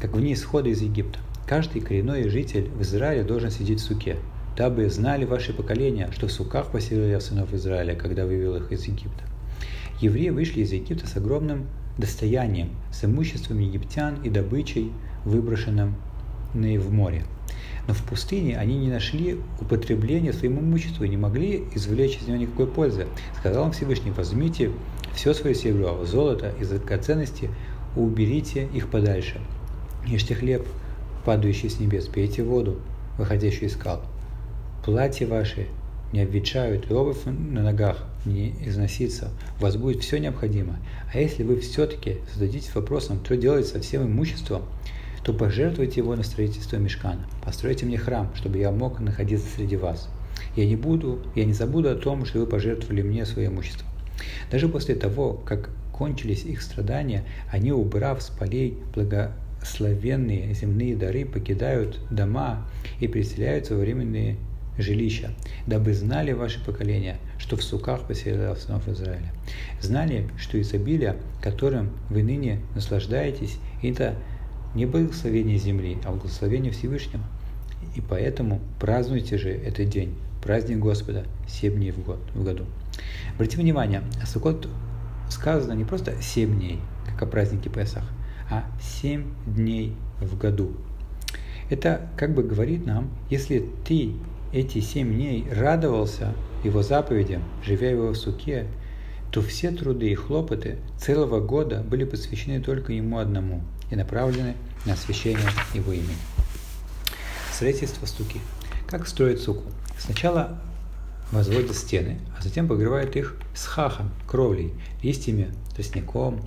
Как 0.00 0.14
в 0.14 0.20
дни 0.20 0.34
исхода 0.34 0.68
из 0.68 0.82
Египта. 0.82 1.18
Каждый 1.46 1.80
коренной 1.80 2.28
житель 2.28 2.68
в 2.68 2.82
Израиле 2.82 3.22
должен 3.22 3.50
сидеть 3.50 3.80
в 3.80 3.84
суке, 3.84 4.16
дабы 4.56 4.88
знали 4.88 5.24
ваши 5.24 5.52
поколения, 5.52 6.10
что 6.12 6.26
в 6.26 6.32
суках 6.32 6.70
поселил 6.70 7.20
сынов 7.20 7.52
Израиля, 7.52 7.94
когда 7.94 8.24
вывел 8.24 8.56
их 8.56 8.72
из 8.72 8.84
Египта. 8.86 9.24
Евреи 10.00 10.30
вышли 10.30 10.60
из 10.62 10.72
Египта 10.72 11.06
с 11.06 11.16
огромным 11.16 11.66
достоянием, 11.98 12.70
с 12.92 13.04
имуществом 13.04 13.58
египтян 13.58 14.22
и 14.22 14.30
добычей, 14.30 14.90
выброшенным 15.24 15.96
в 16.54 16.92
море. 16.92 17.24
Но 17.86 17.94
в 17.94 18.02
пустыне 18.02 18.56
они 18.56 18.76
не 18.78 18.88
нашли 18.88 19.38
употребления 19.60 20.32
своему 20.32 20.60
имуществу 20.60 21.04
и 21.04 21.08
не 21.08 21.16
могли 21.16 21.64
извлечь 21.74 22.18
из 22.18 22.26
него 22.26 22.38
никакой 22.38 22.66
пользы. 22.66 23.06
Сказал 23.38 23.66
им 23.66 23.72
Всевышний, 23.72 24.10
возьмите 24.10 24.70
все 25.14 25.34
свое 25.34 25.54
серебро, 25.54 26.04
золото 26.04 26.52
и 26.60 26.64
драгоценности, 26.64 27.50
уберите 27.96 28.68
их 28.72 28.88
подальше. 28.88 29.40
Ешьте 30.06 30.34
хлеб, 30.34 30.66
падающий 31.24 31.70
с 31.70 31.78
небес, 31.78 32.06
пейте 32.06 32.42
воду, 32.42 32.80
выходящую 33.18 33.68
из 33.68 33.74
скал. 33.74 34.02
Платья 34.84 35.26
ваши 35.26 35.66
не 36.12 36.20
обветшают, 36.20 36.90
и 36.90 36.94
обувь 36.94 37.24
на 37.24 37.62
ногах 37.62 38.04
не 38.24 38.54
износится, 38.64 39.30
у 39.58 39.62
вас 39.62 39.76
будет 39.76 40.02
все 40.02 40.18
необходимое. 40.18 40.78
А 41.12 41.18
если 41.18 41.42
вы 41.42 41.60
все-таки 41.60 42.18
зададитесь 42.32 42.74
вопросом, 42.74 43.20
что 43.24 43.36
делать 43.36 43.66
со 43.66 43.80
всем 43.80 44.04
имуществом, 44.04 44.62
то 45.24 45.32
пожертвуйте 45.32 46.00
его 46.00 46.14
на 46.14 46.22
строительство 46.22 46.76
мешкана. 46.76 47.26
Постройте 47.42 47.86
мне 47.86 47.96
храм, 47.96 48.30
чтобы 48.34 48.58
я 48.58 48.70
мог 48.70 49.00
находиться 49.00 49.46
среди 49.56 49.76
вас. 49.76 50.08
Я 50.54 50.66
не 50.66 50.76
буду, 50.76 51.20
я 51.34 51.44
не 51.44 51.52
забуду 51.52 51.90
о 51.90 51.94
том, 51.94 52.24
что 52.26 52.40
вы 52.40 52.46
пожертвовали 52.46 53.02
мне 53.02 53.24
свое 53.24 53.48
имущество. 53.48 53.86
Даже 54.50 54.68
после 54.68 54.94
того, 54.94 55.32
как 55.32 55.70
кончились 55.92 56.44
их 56.44 56.60
страдания, 56.60 57.24
они, 57.50 57.72
убрав 57.72 58.22
с 58.22 58.28
полей 58.28 58.78
благословенные 58.94 60.52
земные 60.54 60.96
дары, 60.96 61.24
покидают 61.24 62.00
дома 62.10 62.66
и 63.00 63.08
переселяются 63.08 63.74
во 63.74 63.80
временные 63.80 64.36
жилища, 64.76 65.30
дабы 65.66 65.94
знали 65.94 66.32
ваши 66.32 66.62
поколения, 66.64 67.18
что 67.38 67.56
в 67.56 67.62
суках 67.62 68.06
поселял 68.06 68.56
сынов 68.56 68.88
Израиля. 68.88 69.32
Знали, 69.80 70.28
что 70.36 70.60
изобилие, 70.60 71.16
которым 71.40 71.90
вы 72.10 72.22
ныне 72.22 72.60
наслаждаетесь, 72.74 73.58
это 73.82 74.16
не 74.74 74.86
благословение 74.86 75.58
земли, 75.58 75.98
а 76.04 76.10
благословение 76.10 76.72
Всевышнего. 76.72 77.22
И 77.94 78.00
поэтому 78.00 78.60
празднуйте 78.80 79.38
же 79.38 79.50
этот 79.50 79.88
день, 79.88 80.14
праздник 80.42 80.78
Господа, 80.78 81.24
7 81.46 81.74
дней 81.74 81.92
в, 81.92 82.02
год, 82.04 82.18
в 82.34 82.42
году. 82.42 82.64
Обратите 83.34 83.60
внимание, 83.60 84.02
Суккот 84.26 84.68
сказано 85.30 85.72
не 85.72 85.84
просто 85.84 86.20
7 86.20 86.56
дней, 86.56 86.80
как 87.06 87.22
о 87.22 87.26
празднике 87.26 87.70
Песах, 87.70 88.04
а 88.50 88.64
7 88.80 89.24
дней 89.46 89.94
в 90.20 90.36
году. 90.36 90.72
Это 91.70 92.08
как 92.16 92.34
бы 92.34 92.42
говорит 92.42 92.84
нам, 92.84 93.10
если 93.30 93.64
ты 93.86 94.12
эти 94.52 94.80
семь 94.80 95.12
дней 95.12 95.46
радовался 95.50 96.34
его 96.62 96.82
заповедям, 96.82 97.42
живя 97.64 97.90
его 97.90 98.10
в 98.10 98.16
суке, 98.16 98.66
то 99.32 99.40
все 99.40 99.72
труды 99.72 100.10
и 100.10 100.14
хлопоты 100.14 100.78
целого 100.96 101.40
года 101.40 101.82
были 101.82 102.04
посвящены 102.04 102.60
только 102.60 102.92
ему 102.92 103.18
одному– 103.18 103.62
и 103.94 103.96
направлены 103.96 104.56
на 104.84 104.92
освящение 104.92 105.48
его 105.72 105.92
имени. 105.92 106.16
Строительство 107.52 108.06
стуки. 108.06 108.40
Как 108.86 109.06
строить 109.06 109.40
суку? 109.40 109.62
Сначала 109.98 110.60
возводят 111.30 111.74
стены, 111.74 112.18
а 112.38 112.42
затем 112.42 112.68
покрывают 112.68 113.16
их 113.16 113.36
с 113.54 113.64
хахом, 113.66 114.10
кровлей, 114.26 114.74
листьями, 115.02 115.54
тростником, 115.74 116.42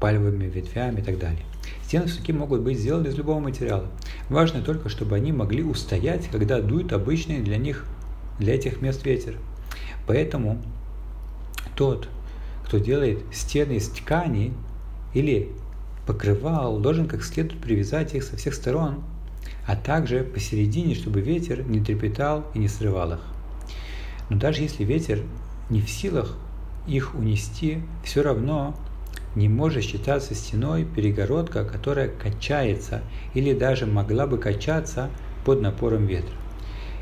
пальмовыми 0.00 0.46
ветвями 0.46 1.00
и 1.00 1.02
так 1.02 1.18
далее. 1.18 1.44
Стены 1.84 2.08
суки 2.08 2.32
могут 2.32 2.62
быть 2.62 2.78
сделаны 2.78 3.08
из 3.08 3.14
любого 3.14 3.38
материала. 3.38 3.86
Важно 4.28 4.62
только, 4.62 4.88
чтобы 4.88 5.16
они 5.16 5.32
могли 5.32 5.62
устоять, 5.62 6.28
когда 6.30 6.60
дует 6.60 6.92
обычный 6.92 7.40
для 7.40 7.58
них, 7.58 7.84
для 8.38 8.54
этих 8.54 8.80
мест 8.80 9.04
ветер. 9.04 9.38
Поэтому 10.06 10.60
тот, 11.74 12.08
кто 12.64 12.78
делает 12.78 13.20
стены 13.32 13.74
из 13.74 13.88
ткани 13.88 14.52
или 15.14 15.52
покрывал 16.06 16.78
должен 16.78 17.08
как 17.08 17.24
следует 17.24 17.60
привязать 17.60 18.14
их 18.14 18.22
со 18.22 18.36
всех 18.36 18.54
сторон, 18.54 19.02
а 19.66 19.76
также 19.76 20.22
посередине, 20.22 20.94
чтобы 20.94 21.20
ветер 21.20 21.66
не 21.66 21.80
трепетал 21.80 22.46
и 22.54 22.58
не 22.58 22.68
срывал 22.68 23.14
их. 23.14 23.20
Но 24.30 24.36
даже 24.36 24.62
если 24.62 24.84
ветер 24.84 25.22
не 25.68 25.80
в 25.80 25.90
силах 25.90 26.36
их 26.86 27.14
унести, 27.14 27.78
все 28.04 28.22
равно 28.22 28.76
не 29.34 29.48
может 29.48 29.84
считаться 29.84 30.34
стеной 30.34 30.84
перегородка, 30.84 31.64
которая 31.64 32.08
качается 32.08 33.02
или 33.34 33.52
даже 33.52 33.86
могла 33.86 34.26
бы 34.26 34.38
качаться 34.38 35.10
под 35.44 35.60
напором 35.60 36.06
ветра. 36.06 36.34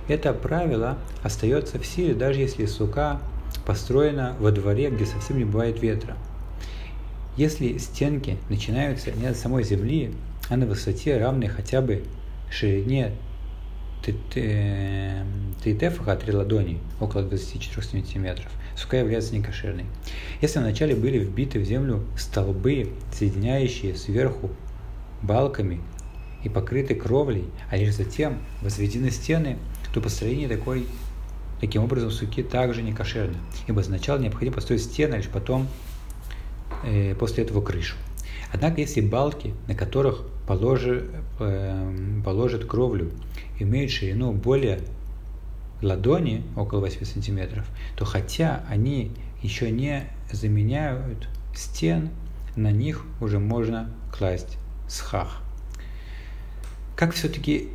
Это 0.08 0.32
правило 0.32 0.98
остается 1.22 1.78
в 1.78 1.86
силе, 1.86 2.14
даже 2.14 2.40
если 2.40 2.66
сука 2.66 3.20
построена 3.64 4.36
во 4.38 4.50
дворе, 4.50 4.90
где 4.90 5.06
совсем 5.06 5.38
не 5.38 5.44
бывает 5.44 5.80
ветра. 5.80 6.16
Если 7.36 7.78
стенки 7.78 8.36
начинаются 8.48 9.10
не 9.12 9.26
от 9.26 9.36
самой 9.36 9.64
земли, 9.64 10.12
а 10.48 10.56
на 10.56 10.66
высоте, 10.66 11.18
равной 11.18 11.48
хотя 11.48 11.80
бы 11.80 12.04
ширине 12.50 13.12
Тейтефаха, 15.62 16.14
три 16.16 16.32
ладони, 16.32 16.78
около 17.00 17.22
24 17.22 17.82
сантиметров, 17.82 18.52
сука 18.76 18.98
является 18.98 19.34
некошерной. 19.34 19.86
Если 20.42 20.58
вначале 20.58 20.94
были 20.94 21.18
вбиты 21.18 21.58
в 21.58 21.64
землю 21.64 22.04
столбы, 22.16 22.90
соединяющие 23.12 23.96
сверху 23.96 24.50
балками 25.22 25.80
и 26.44 26.48
покрыты 26.48 26.94
кровлей, 26.94 27.46
а 27.70 27.76
лишь 27.76 27.94
затем 27.94 28.38
возведены 28.60 29.10
стены, 29.10 29.56
то 29.92 30.00
построение 30.00 30.48
такой, 30.48 30.86
таким 31.60 31.82
образом 31.82 32.10
суки 32.10 32.42
также 32.42 32.82
не 32.82 32.92
ибо 33.66 33.80
сначала 33.80 34.18
необходимо 34.18 34.56
построить 34.56 34.82
стены, 34.82 35.14
а 35.14 35.16
лишь 35.16 35.28
потом 35.28 35.66
э, 36.84 37.14
после 37.14 37.44
этого 37.44 37.60
крышу. 37.60 37.96
Однако 38.52 38.80
если 38.80 39.00
балки, 39.00 39.54
на 39.66 39.74
которых 39.74 40.22
положи, 40.46 41.10
э, 41.40 42.20
положат 42.24 42.64
кровлю, 42.66 43.10
имеют 43.58 43.90
ширину 43.90 44.32
более 44.32 44.80
ладони, 45.82 46.44
около 46.56 46.80
8 46.80 47.04
сантиметров, 47.04 47.66
то 47.96 48.04
хотя 48.04 48.64
они 48.68 49.12
еще 49.42 49.70
не 49.70 50.04
заменяют 50.32 51.28
стен, 51.54 52.10
на 52.56 52.70
них 52.70 53.04
уже 53.20 53.38
можно 53.38 53.90
класть 54.16 54.58
схах. 54.88 55.42
Как 56.96 57.12
все-таки 57.12 57.68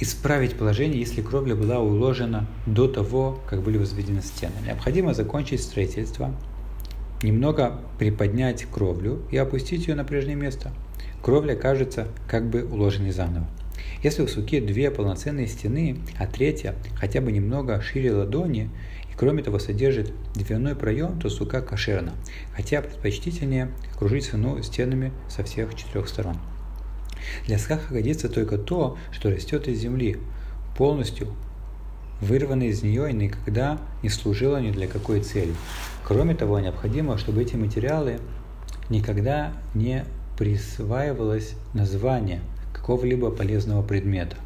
исправить 0.00 0.56
положение, 0.56 1.00
если 1.00 1.22
кровля 1.22 1.54
была 1.54 1.78
уложена 1.78 2.46
до 2.66 2.86
того, 2.86 3.40
как 3.48 3.62
были 3.62 3.78
возведены 3.78 4.22
стены? 4.22 4.52
Необходимо 4.64 5.14
закончить 5.14 5.62
строительство, 5.62 6.34
немного 7.22 7.80
приподнять 7.98 8.66
кровлю 8.66 9.22
и 9.30 9.36
опустить 9.36 9.86
ее 9.86 9.94
на 9.94 10.04
прежнее 10.04 10.36
место. 10.36 10.72
Кровля 11.22 11.56
кажется 11.56 12.08
как 12.28 12.48
бы 12.48 12.64
уложенной 12.64 13.10
заново. 13.10 13.48
Если 14.02 14.22
у 14.22 14.28
суки 14.28 14.60
две 14.60 14.90
полноценные 14.90 15.48
стены, 15.48 15.98
а 16.18 16.26
третья 16.26 16.74
хотя 16.94 17.20
бы 17.20 17.32
немного 17.32 17.80
шире 17.80 18.12
ладони, 18.12 18.70
и 19.10 19.16
кроме 19.16 19.42
того 19.42 19.58
содержит 19.58 20.12
дверной 20.34 20.76
проем, 20.76 21.18
то 21.18 21.28
сука 21.28 21.60
кошерна, 21.60 22.12
хотя 22.54 22.82
предпочтительнее 22.82 23.70
окружить 23.94 24.24
стену 24.24 24.62
стенами 24.62 25.12
со 25.28 25.42
всех 25.42 25.74
четырех 25.74 26.08
сторон. 26.08 26.36
Для 27.46 27.58
схаха 27.58 27.92
годится 27.92 28.28
только 28.28 28.58
то, 28.58 28.96
что 29.10 29.30
растет 29.30 29.66
из 29.68 29.80
земли, 29.80 30.18
полностью 30.76 31.28
вырванное 32.20 32.68
из 32.68 32.82
нее 32.82 33.10
и 33.10 33.14
никогда 33.14 33.78
не 34.02 34.08
служило 34.08 34.58
ни 34.60 34.70
для 34.70 34.86
какой 34.86 35.20
цели. 35.20 35.54
Кроме 36.08 36.34
того, 36.34 36.58
необходимо, 36.58 37.18
чтобы 37.18 37.42
эти 37.42 37.54
материалы 37.54 38.18
никогда 38.88 39.52
не 39.74 40.06
присваивалось 40.38 41.52
название– 41.74 42.40
какого-либо 42.72 43.30
полезного 43.30 43.82
предмета. 43.82 44.36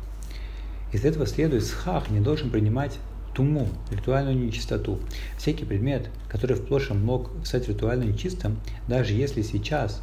Из 0.93 1.05
этого 1.05 1.25
следует, 1.25 1.65
схах 1.65 2.11
не 2.11 2.19
должен 2.19 2.51
принимать 2.51 2.99
туму, 3.33 3.69
ритуальную 3.93 4.37
нечистоту. 4.37 4.99
Всякий 5.39 5.65
предмет, 5.65 6.11
который 6.29 6.57
в 6.57 6.67
прошлом 6.67 7.05
мог 7.05 7.31
стать 7.45 7.69
ритуально 7.69 8.03
нечистым, 8.03 8.59
даже 8.89 9.13
если 9.13 9.43
сейчас 9.43 10.03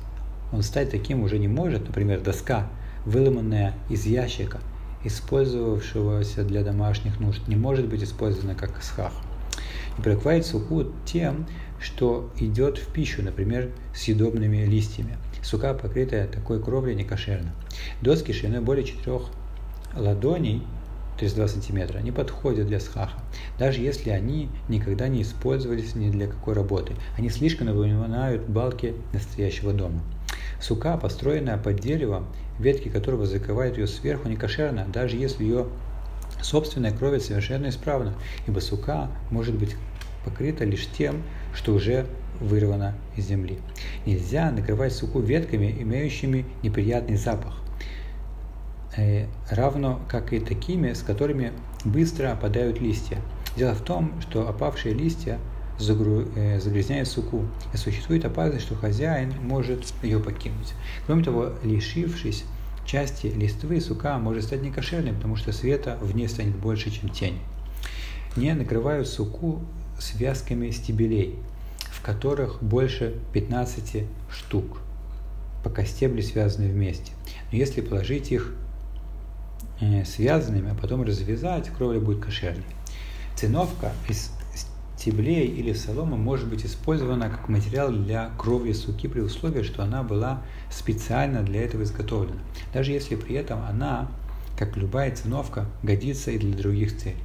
он 0.54 0.64
стать 0.64 0.90
таким 0.90 1.22
уже 1.22 1.38
не 1.40 1.50
может, 1.50 1.86
например, 1.88 2.22
доска, 2.22 2.70
выломанная 3.06 3.74
из 3.90 4.06
ящика, 4.06 4.60
использовавшегося 5.04 6.46
для 6.46 6.64
домашних 6.64 7.20
нужд, 7.20 7.46
не 7.50 7.58
может 7.58 7.90
быть 7.90 8.02
использована 8.02 8.56
как 8.56 8.82
схах. 8.82 9.12
И 9.98 10.02
прикрывает 10.02 10.46
суху 10.46 10.86
тем, 11.06 11.48
что 11.80 12.30
идет 12.38 12.78
в 12.78 12.88
пищу, 12.92 13.24
например, 13.24 13.70
съедобными 13.94 14.66
листьями– 14.66 15.18
Сука, 15.42 15.74
покрытая 15.74 16.28
такой 16.28 16.62
кровлей, 16.62 16.96
не 16.96 17.04
кошерна. 17.04 17.52
Доски 18.02 18.32
шириной 18.32 18.62
более 18.62 18.86
4 18.86 19.20
ладоней 19.96 20.64
32 21.18 21.48
сантиметра 21.48 22.00
не 22.00 22.12
подходят 22.12 22.68
для 22.68 22.80
схаха, 22.80 23.20
даже 23.58 23.82
если 23.82 24.10
они 24.10 24.50
никогда 24.68 25.08
не 25.08 25.22
использовались 25.22 25.96
ни 25.96 26.10
для 26.10 26.28
какой 26.28 26.54
работы. 26.54 26.94
Они 27.18 27.30
слишком 27.30 27.68
напоминают 27.68 28.48
балки 28.48 28.94
настоящего 29.14 29.74
дома. 29.74 30.02
Сука, 30.62 30.98
построенная 30.98 31.58
под 31.58 31.80
деревом, 31.80 32.28
ветки 32.60 32.90
которого 32.90 33.26
закрывают 33.26 33.78
ее 33.78 33.88
сверху, 33.88 34.28
не 34.28 34.36
кошерна, 34.36 34.86
даже 34.92 35.16
если 35.16 35.44
ее 35.44 35.68
собственная 36.42 36.92
кровь 36.92 37.22
совершенно 37.22 37.70
исправна, 37.70 38.14
ибо 38.48 38.60
сука 38.60 39.10
может 39.32 39.56
быть 39.56 39.76
покрыта 40.26 40.66
лишь 40.66 40.88
тем, 40.88 41.24
что 41.54 41.74
уже 41.74 42.06
вырвана 42.40 42.96
из 43.16 43.28
земли. 43.28 43.60
Нельзя 44.06 44.52
накрывать 44.52 44.94
суку 44.94 45.20
ветками, 45.20 45.76
имеющими 45.80 46.46
неприятный 46.64 47.18
запах, 47.18 47.56
э, 48.96 49.26
равно 49.50 50.02
как 50.08 50.34
и 50.34 50.40
такими, 50.40 50.94
с 50.94 51.02
которыми 51.02 51.52
быстро 51.84 52.32
опадают 52.32 52.80
листья. 52.80 53.20
Дело 53.58 53.74
в 53.74 53.82
том, 53.82 54.14
что 54.22 54.48
опавшие 54.48 54.94
листья 54.94 55.40
э, 55.80 56.60
загрязняют 56.60 57.08
суку, 57.08 57.46
и 57.74 57.78
существует 57.78 58.26
опасность, 58.26 58.66
что 58.66 58.76
хозяин 58.76 59.34
может 59.42 59.86
ее 60.04 60.20
покинуть. 60.20 60.74
Кроме 61.06 61.24
того, 61.24 61.54
лишившись 61.64 62.46
части 62.90 63.28
листвы, 63.28 63.80
сука 63.82 64.18
может 64.18 64.46
стать 64.46 64.64
некошерной, 64.64 65.14
потому 65.14 65.36
что 65.36 65.52
света 65.52 66.00
в 66.02 66.16
ней 66.16 66.28
станет 66.28 66.56
больше, 66.56 66.90
чем 66.90 67.10
тень. 67.10 67.38
Не 68.36 68.54
накрывают 68.54 69.08
суку 69.08 69.62
связками 70.00 70.72
стебелей, 70.72 71.36
в 71.92 72.02
которых 72.02 72.64
больше 72.64 73.20
15 73.34 74.06
штук, 74.32 74.82
пока 75.64 75.86
стебли 75.86 76.22
связаны 76.22 76.68
вместе. 76.68 77.12
Но 77.52 77.60
если 77.60 77.82
положить 77.82 78.32
их 78.32 78.56
э, 79.82 80.04
связанными, 80.04 80.72
а 80.72 80.76
потом 80.76 81.04
развязать, 81.04 81.70
кровля 81.70 82.00
будет 82.00 82.26
кошерной. 82.26 82.66
Циновка 83.36 83.92
из 84.08 84.32
стеблей 85.00 85.48
или 85.48 85.72
соломы 85.72 86.18
может 86.18 86.50
быть 86.50 86.66
использована 86.66 87.30
как 87.30 87.48
материал 87.48 87.90
для 87.90 88.32
кровли 88.38 88.74
суки 88.74 89.08
при 89.08 89.22
условии, 89.22 89.64
что 89.64 89.82
она 89.84 90.04
была 90.04 90.42
специально 90.70 91.42
для 91.42 91.64
этого 91.64 91.84
изготовлена, 91.84 92.42
даже 92.74 92.92
если 92.92 93.16
при 93.16 93.36
этом 93.36 93.62
она, 93.62 94.12
как 94.58 94.76
любая 94.76 95.16
циновка, 95.16 95.66
годится 95.84 96.32
и 96.32 96.38
для 96.38 96.54
других 96.54 96.98
целей. 96.98 97.16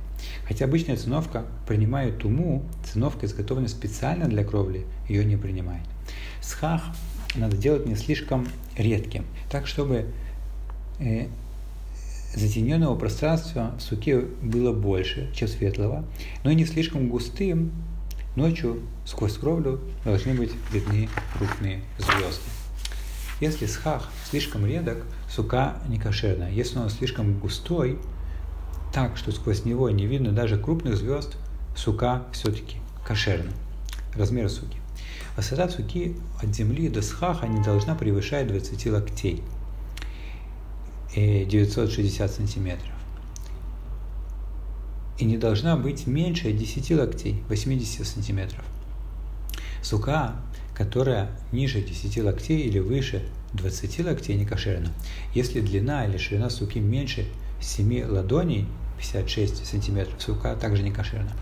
Хотя 0.46 0.66
обычная 0.66 0.96
циновка 0.96 1.46
принимает 1.66 2.18
туму, 2.18 2.62
циновка 2.84 3.26
изготовлена 3.26 3.66
специально 3.66 4.26
для 4.26 4.44
кровли, 4.44 4.86
ее 5.08 5.24
не 5.24 5.36
принимает. 5.36 5.82
Схах 6.40 6.80
надо 7.34 7.56
делать 7.56 7.86
не 7.86 7.96
слишком 7.96 8.46
редким, 8.76 9.24
так 9.50 9.66
чтобы 9.66 10.06
э, 11.00 11.26
затененного 12.34 12.96
пространства 12.96 13.74
в 13.78 13.82
суке 13.82 14.20
было 14.42 14.72
больше, 14.72 15.30
чем 15.34 15.48
светлого, 15.48 16.04
но 16.42 16.50
и 16.50 16.54
не 16.54 16.64
слишком 16.64 17.08
густым. 17.08 17.72
Ночью 18.36 18.82
сквозь 19.06 19.38
кровлю 19.38 19.80
должны 20.04 20.34
быть 20.34 20.50
видны 20.72 21.08
крупные 21.36 21.82
звезды. 21.98 22.50
Если 23.40 23.66
схах 23.66 24.08
слишком 24.28 24.66
редок, 24.66 25.04
сука 25.30 25.76
не 25.88 25.98
кошерна. 25.98 26.50
Если 26.50 26.78
он 26.78 26.90
слишком 26.90 27.38
густой, 27.38 27.98
так, 28.92 29.16
что 29.16 29.32
сквозь 29.32 29.64
него 29.64 29.90
не 29.90 30.06
видно 30.06 30.32
даже 30.32 30.58
крупных 30.58 30.96
звезд, 30.96 31.36
сука 31.76 32.24
все-таки 32.32 32.78
кошерна. 33.06 33.52
Размер 34.16 34.48
суки. 34.48 34.78
Высота 35.36 35.68
суки 35.68 36.16
от 36.40 36.54
земли 36.54 36.88
до 36.88 37.02
схаха 37.02 37.48
не 37.48 37.62
должна 37.62 37.96
превышать 37.96 38.46
20 38.46 38.86
локтей, 38.86 39.42
960 41.14 42.30
сантиметров. 42.30 42.90
И 45.18 45.24
не 45.24 45.36
должна 45.36 45.76
быть 45.76 46.06
меньше 46.06 46.52
10 46.52 46.90
локтей, 46.92 47.42
80 47.48 48.06
сантиметров. 48.06 48.64
Сука, 49.82 50.34
которая 50.74 51.30
ниже 51.52 51.82
10 51.82 52.24
локтей 52.24 52.62
или 52.62 52.80
выше 52.80 53.22
20 53.52 54.04
локтей, 54.04 54.36
не 54.36 54.44
кошерна. 54.44 54.90
Если 55.34 55.60
длина 55.60 56.04
или 56.06 56.16
ширина 56.16 56.50
суки 56.50 56.78
меньше 56.78 57.26
7 57.60 58.06
ладоней, 58.10 58.66
56 58.98 59.66
сантиметров. 59.66 60.14
Сука 60.20 60.56
также 60.56 60.82
не 60.82 60.90
кошерна. 60.90 61.32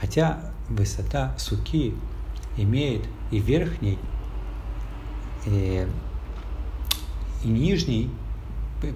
Хотя 0.00 0.52
высота 0.68 1.34
суки 1.38 1.94
имеет 2.56 3.02
и 3.30 3.38
верхний, 3.38 3.98
и, 5.46 5.86
и 7.44 7.48
нижний 7.48 8.10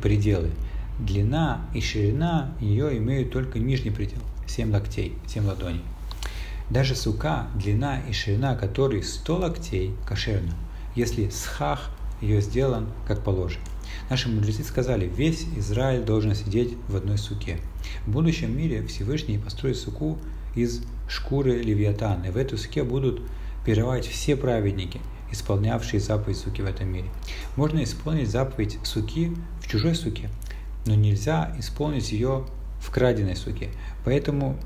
пределы. 0.00 0.50
Длина 0.98 1.66
и 1.74 1.80
ширина 1.80 2.52
ее 2.60 2.96
имеют 2.98 3.32
только 3.32 3.58
нижний 3.58 3.90
предел, 3.90 4.20
7 4.46 4.70
локтей, 4.72 5.14
7 5.26 5.46
ладоней. 5.46 5.82
Даже 6.70 6.94
сука, 6.94 7.48
длина 7.54 8.00
и 8.08 8.12
ширина 8.12 8.54
которой 8.54 9.02
100 9.02 9.36
локтей, 9.36 9.94
кошерна, 10.06 10.54
если 10.94 11.28
схах 11.28 11.90
ее 12.20 12.40
сделан 12.40 12.88
как 13.06 13.24
положено. 13.24 13.64
Наши 14.08 14.28
мудрецы 14.28 14.62
сказали, 14.62 15.06
весь 15.06 15.46
Израиль 15.56 16.02
должен 16.02 16.34
сидеть 16.34 16.76
в 16.88 16.96
одной 16.96 17.18
суке. 17.18 17.58
В 18.06 18.10
будущем 18.10 18.56
мире 18.56 18.86
Всевышний 18.86 19.38
построит 19.38 19.76
суку 19.76 20.18
из 20.54 20.82
шкуры 21.08 21.60
левиатана, 21.62 22.26
и 22.26 22.30
в 22.30 22.36
этой 22.36 22.58
суке 22.58 22.84
будут 22.84 23.22
пировать 23.64 24.06
все 24.06 24.36
праведники, 24.36 25.00
исполнявшие 25.30 26.00
заповедь 26.00 26.38
суки 26.38 26.62
в 26.62 26.66
этом 26.66 26.88
мире. 26.88 27.08
Можно 27.56 27.82
исполнить 27.84 28.30
заповедь 28.30 28.78
суки 28.82 29.32
чужой 29.72 29.94
суке, 29.94 30.28
но 30.84 30.94
нельзя 30.94 31.54
исполнить 31.58 32.12
ее 32.12 32.44
в 32.78 32.90
краденой 32.90 33.36
суке. 33.36 33.70
Поэтому 34.04 34.58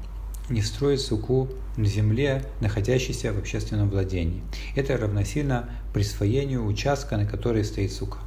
не 0.51 0.63
строить 0.63 1.01
суку 1.01 1.49
на 1.77 1.87
земле, 1.87 2.45
находящейся 2.61 3.33
в 3.33 3.39
общественном 3.39 3.89
владении. 3.89 4.43
Это 4.75 4.97
равносильно 4.97 5.71
присвоению 5.95 6.67
участка, 6.67 7.17
на 7.17 7.25
которой 7.25 7.65
стоит 7.65 7.93
сука. 7.93 8.19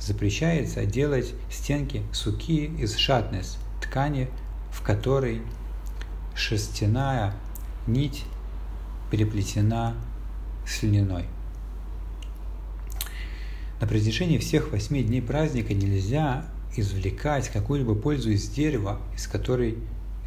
Запрещается 0.00 0.86
делать 0.86 1.34
стенки 1.50 2.02
суки 2.10 2.70
из 2.78 2.96
шатнес, 2.96 3.58
ткани, 3.82 4.30
в 4.72 4.82
которой 4.82 5.42
шерстяная 6.34 7.34
нить 7.86 8.24
переплетена 9.10 9.94
с 10.66 10.82
льняной. 10.82 11.26
На 13.80 13.86
протяжении 13.86 14.38
всех 14.38 14.72
восьми 14.72 15.02
дней 15.02 15.20
праздника 15.20 15.74
нельзя 15.74 16.44
извлекать 16.76 17.48
какую-либо 17.48 17.94
пользу 17.94 18.30
из 18.30 18.48
дерева, 18.48 19.00
из 19.16 19.26
которой 19.26 19.78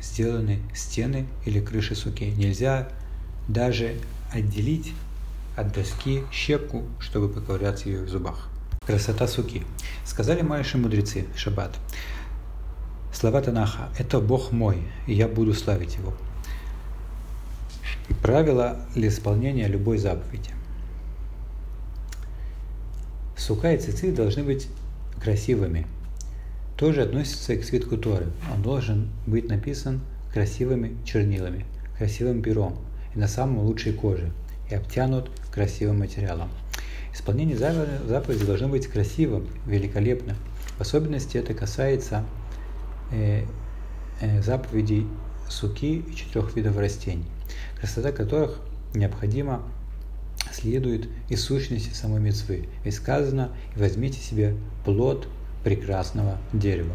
сделаны 0.01 0.59
стены 0.75 1.27
или 1.45 1.59
крыши 1.59 1.95
суки. 1.95 2.25
Нельзя 2.25 2.89
даже 3.47 3.95
отделить 4.31 4.93
от 5.55 5.73
доски 5.73 6.23
щепку, 6.31 6.83
чтобы 6.99 7.29
поковыряться 7.29 7.89
ее 7.89 8.03
в 8.03 8.09
зубах. 8.09 8.49
Красота 8.85 9.27
суки. 9.27 9.63
Сказали 10.05 10.41
майши 10.41 10.77
мудрецы 10.77 11.25
в 11.35 11.39
шаббат. 11.39 11.75
Слова 13.13 13.41
Танаха– 13.41 13.89
это 13.97 14.19
Бог 14.19 14.51
мой, 14.51 14.77
и 15.07 15.13
я 15.13 15.27
буду 15.27 15.53
славить 15.53 15.95
Его. 15.95 16.13
Правило 18.21 18.85
для 18.93 19.07
исполнения 19.07 19.67
любой 19.67 19.97
заповеди. 19.97 20.51
Сука 23.37 23.73
и 23.73 23.77
цицит 23.77 24.15
должны 24.15 24.43
быть 24.43 24.67
красивыми. 25.21 25.85
Тоже 26.75 27.03
относится 27.03 27.53
и 27.53 27.57
к 27.57 27.63
свитку 27.63 27.97
Торы. 27.97 28.27
Он 28.53 28.61
должен 28.61 29.09
быть 29.25 29.47
написан 29.47 30.01
красивыми 30.33 30.97
чернилами, 31.05 31.65
красивым 31.97 32.41
пером 32.41 32.77
и 33.15 33.19
на 33.19 33.27
самой 33.27 33.63
лучшей 33.63 33.93
коже 33.93 34.31
и 34.69 34.75
обтянут 34.75 35.29
красивым 35.51 35.99
материалом. 35.99 36.49
Исполнение 37.13 37.57
заповеди 37.57 38.45
должно 38.45 38.67
быть 38.67 38.87
красивым, 38.87 39.47
великолепным. 39.65 40.35
В 40.77 40.81
особенности 40.81 41.37
это 41.37 41.53
касается 41.53 42.23
э, 43.11 43.43
э, 44.21 44.41
заповедей 44.41 45.07
суки 45.49 45.99
и 45.99 46.15
четырех 46.15 46.55
видов 46.55 46.77
растений, 46.77 47.25
красота 47.79 48.11
которых 48.11 48.59
необходимо 48.93 49.63
следует 50.53 51.07
из 51.29 51.43
сущности 51.43 51.93
самой 51.93 52.19
мецвы. 52.19 52.67
Ведь 52.83 52.95
сказано, 52.95 53.51
возьмите 53.75 54.19
себе 54.19 54.55
плод 54.85 55.27
прекрасного 55.63 56.37
дерева. 56.53 56.93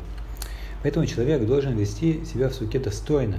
Поэтому 0.82 1.06
человек 1.06 1.46
должен 1.46 1.76
вести 1.76 2.24
себя 2.24 2.48
в 2.48 2.54
суке 2.54 2.78
достойно, 2.78 3.38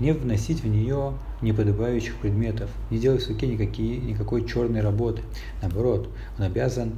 не 0.00 0.12
вносить 0.12 0.62
в 0.62 0.66
нее 0.66 1.14
неподобающих 1.42 2.16
предметов, 2.16 2.70
не 2.90 2.98
делать 2.98 3.22
в 3.22 3.26
суке 3.26 3.46
никакие, 3.46 3.98
никакой 3.98 4.46
черной 4.46 4.80
работы. 4.80 5.22
Наоборот, 5.62 6.08
он 6.38 6.44
обязан 6.44 6.94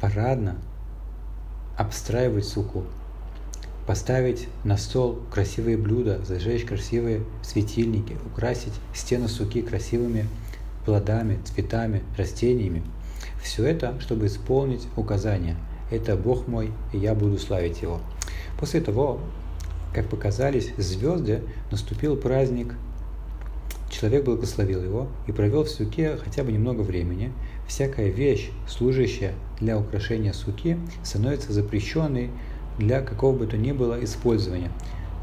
парадно 0.00 0.56
обстраивать 1.76 2.46
суку, 2.46 2.84
поставить 3.86 4.48
на 4.64 4.76
стол 4.76 5.20
красивые 5.30 5.76
блюда, 5.76 6.24
зажечь 6.24 6.64
красивые 6.64 7.22
светильники, 7.42 8.16
украсить 8.26 8.72
стену 8.94 9.28
суки 9.28 9.62
красивыми 9.62 10.26
плодами, 10.84 11.38
цветами, 11.44 12.02
растениями. 12.16 12.82
Все 13.42 13.64
это, 13.64 14.00
чтобы 14.00 14.26
исполнить 14.26 14.86
указания. 14.96 15.56
Это 15.90 16.16
Бог 16.16 16.48
мой, 16.48 16.72
и 16.92 16.98
я 16.98 17.14
буду 17.14 17.38
славить 17.38 17.82
Его. 17.82 18.00
После 18.58 18.80
того, 18.80 19.20
как 19.94 20.08
показались 20.08 20.72
звезды, 20.76 21.42
наступил 21.70 22.16
праздник. 22.16 22.74
Человек 23.90 24.24
благословил 24.24 24.82
его 24.82 25.06
и 25.28 25.32
провел 25.32 25.64
в 25.64 25.68
суке 25.68 26.16
хотя 26.16 26.42
бы 26.42 26.50
немного 26.50 26.80
времени. 26.80 27.32
Всякая 27.68 28.08
вещь, 28.08 28.50
служащая 28.66 29.34
для 29.60 29.78
украшения 29.78 30.32
суки, 30.32 30.76
становится 31.04 31.52
запрещенной 31.52 32.30
для 32.76 33.02
какого 33.02 33.36
бы 33.38 33.46
то 33.46 33.56
ни 33.56 33.70
было 33.70 34.02
использования 34.02 34.72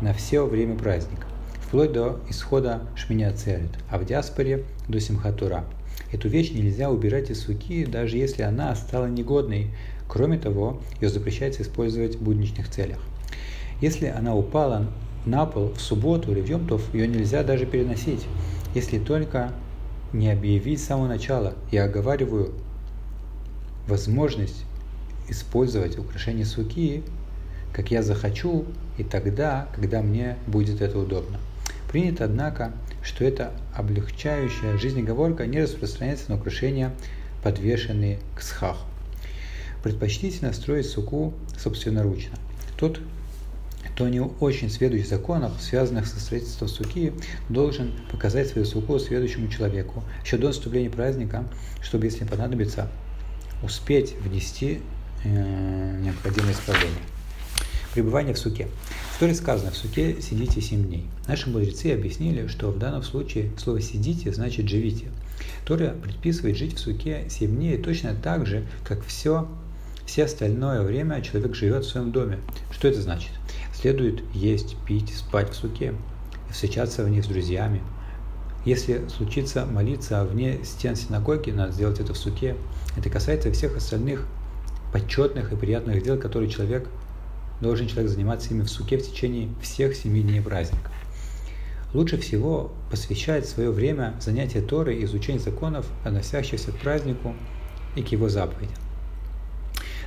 на 0.01 0.13
все 0.13 0.45
время 0.45 0.77
праздника, 0.77 1.27
вплоть 1.71 1.93
до 1.93 2.19
исхода 2.29 2.81
Шминя 2.97 3.31
Церет, 3.31 3.69
а 3.89 3.97
в 3.97 4.03
диаспоре 4.03 4.65
до 4.89 4.99
Симхатура. 4.99 5.63
Эту 6.11 6.27
вещь 6.27 6.51
нельзя 6.51 6.89
убирать 6.89 7.29
из 7.29 7.45
суки, 7.45 7.85
даже 7.85 8.17
если 8.17 8.41
она 8.41 8.75
стала 8.75 9.05
негодной. 9.05 9.69
Кроме 10.09 10.37
того, 10.37 10.81
ее 10.99 11.07
запрещается 11.07 11.61
использовать 11.61 12.17
в 12.17 12.21
будничных 12.21 12.69
целях. 12.69 12.97
Если 13.79 14.07
она 14.07 14.35
упала 14.35 14.87
на 15.25 15.45
пол 15.45 15.71
в 15.71 15.79
субботу 15.79 16.33
или 16.33 16.41
в 16.41 16.49
Йомтов, 16.49 16.93
ее 16.93 17.07
нельзя 17.07 17.41
даже 17.41 17.65
переносить, 17.65 18.25
если 18.75 18.99
только 18.99 19.53
не 20.11 20.29
объявить 20.29 20.81
с 20.81 20.87
самого 20.87 21.07
начала. 21.07 21.53
Я 21.71 21.85
оговариваю 21.85 22.51
возможность 23.87 24.65
использовать 25.29 25.97
украшение 25.97 26.43
суки 26.43 27.01
как 27.73 27.91
я 27.91 28.03
захочу, 28.03 28.65
и 28.97 29.03
тогда, 29.03 29.67
когда 29.73 30.01
мне 30.01 30.37
будет 30.47 30.81
это 30.81 30.99
удобно. 30.99 31.37
Принято, 31.91 32.23
однако, 32.23 32.71
что 33.03 33.25
эта 33.25 33.51
облегчающая 33.73 34.77
жизнеговорка 34.77 35.45
не 35.45 35.61
распространяется 35.61 36.31
на 36.31 36.37
украшения, 36.37 36.93
подвешенные 37.43 38.19
к 38.33 38.41
схаху. 38.41 38.87
Предпочтительно 39.83 40.53
строить 40.53 40.85
суку 40.85 41.33
собственноручно. 41.57 42.37
Тот, 42.77 43.01
кто 43.89 44.07
не 44.07 44.21
очень 44.21 44.69
сведущий 44.69 45.03
в 45.03 45.09
законах, 45.09 45.51
связанных 45.59 46.07
со 46.07 46.19
строительством 46.19 46.69
суки, 46.69 47.11
должен 47.49 47.91
показать 48.09 48.47
свою 48.47 48.65
суку 48.65 48.97
следующему 48.97 49.49
человеку 49.49 50.03
еще 50.23 50.37
до 50.37 50.47
наступления 50.47 50.89
праздника, 50.89 51.43
чтобы, 51.81 52.05
если 52.05 52.23
понадобится, 52.23 52.87
успеть 53.63 54.15
внести 54.21 54.81
э, 55.25 55.99
необходимые 55.99 56.53
исправления. 56.53 57.20
Пребывание 57.93 58.33
в 58.33 58.39
суке. 58.39 58.69
В 59.15 59.19
Торе 59.19 59.35
сказано, 59.35 59.71
в 59.71 59.75
суке 59.75 60.21
сидите 60.21 60.61
семь 60.61 60.85
дней. 60.85 61.05
Наши 61.27 61.49
мудрецы 61.49 61.87
объяснили, 61.93 62.47
что 62.47 62.71
в 62.71 62.79
данном 62.79 63.03
случае 63.03 63.51
слово 63.57 63.81
«сидите» 63.81 64.31
значит 64.31 64.69
«живите». 64.69 65.07
Тора 65.65 65.95
предписывает 66.01 66.55
жить 66.55 66.75
в 66.75 66.79
суке 66.79 67.25
семь 67.29 67.57
дней 67.57 67.77
точно 67.77 68.15
так 68.15 68.47
же, 68.47 68.65
как 68.85 69.03
все, 69.03 69.49
все 70.05 70.23
остальное 70.23 70.83
время 70.83 71.21
человек 71.21 71.53
живет 71.53 71.83
в 71.83 71.89
своем 71.89 72.13
доме. 72.13 72.39
Что 72.71 72.87
это 72.87 73.01
значит? 73.01 73.31
Следует 73.73 74.23
есть, 74.33 74.77
пить, 74.87 75.13
спать 75.13 75.51
в 75.51 75.55
суке, 75.55 75.93
встречаться 76.49 77.03
в 77.03 77.09
ней 77.09 77.21
с 77.21 77.27
друзьями. 77.27 77.81
Если 78.63 79.05
случится 79.09 79.65
молиться 79.65 80.23
вне 80.23 80.59
стен 80.63 80.95
синагоги, 80.95 81.51
надо 81.51 81.73
сделать 81.73 81.99
это 81.99 82.13
в 82.13 82.17
суке. 82.17 82.55
Это 82.95 83.09
касается 83.09 83.51
всех 83.51 83.75
остальных 83.75 84.25
почетных 84.93 85.51
и 85.51 85.55
приятных 85.55 86.03
дел, 86.03 86.17
которые 86.17 86.49
человек 86.49 86.87
должен 87.61 87.87
человек 87.87 88.11
заниматься 88.11 88.49
ими 88.49 88.63
в 88.63 88.69
суке 88.69 88.97
в 88.97 89.07
течение 89.07 89.49
всех 89.61 89.95
семи 89.95 90.21
дней 90.21 90.41
праздника. 90.41 90.91
Лучше 91.93 92.17
всего 92.17 92.71
посвящать 92.89 93.47
свое 93.47 93.69
время 93.69 94.15
занятию 94.21 94.63
Торы 94.63 94.95
и 94.95 95.05
изучению 95.05 95.41
законов, 95.41 95.85
относящихся 96.03 96.71
к 96.71 96.77
празднику 96.77 97.35
и 97.95 98.01
к 98.01 98.07
его 98.09 98.29
заповедям. 98.29 98.75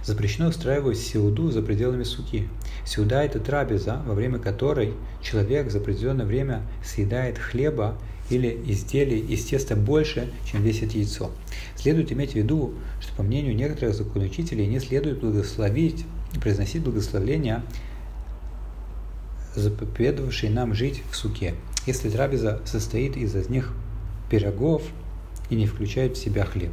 Запрещено 0.03 0.49
устраивать 0.49 0.99
сеуду 0.99 1.51
за 1.51 1.63
пределами 1.63 2.03
суки. 2.03 2.49
Сеуда– 2.85 3.23
это 3.25 3.41
трапеза, 3.41 4.03
во 4.07 4.15
время 4.15 4.39
которой 4.39 4.95
человек 5.23 5.71
за 5.71 5.79
определенное 5.79 6.27
время 6.27 6.63
съедает 6.85 7.39
хлеба 7.39 7.97
или 8.29 8.61
изделий 8.67 9.21
из 9.21 9.45
теста 9.45 9.77
больше, 9.77 10.31
чем 10.45 10.63
весит 10.63 10.93
яйцо. 10.93 11.31
Следует 11.77 12.13
иметь 12.13 12.33
в 12.33 12.35
виду, 12.35 12.75
что 13.01 13.15
по 13.15 13.23
мнению 13.23 13.55
некоторых 13.55 13.95
законоучителей 13.95 14.67
не 14.67 14.81
следует 14.81 15.21
благословить 15.21 16.05
произносить 16.41 16.83
благословления, 16.83 17.63
заповедовавшие 19.55 20.51
нам 20.51 20.75
жить 20.75 21.03
в 21.11 21.17
суке, 21.17 21.55
если 21.87 22.11
трапеза 22.11 22.61
состоит 22.65 23.17
из 23.17 23.35
одних 23.35 23.73
пирогов 24.31 24.83
и 25.51 25.55
не 25.55 25.67
включает 25.67 26.17
в 26.17 26.21
себя 26.21 26.45
хлеб. 26.45 26.73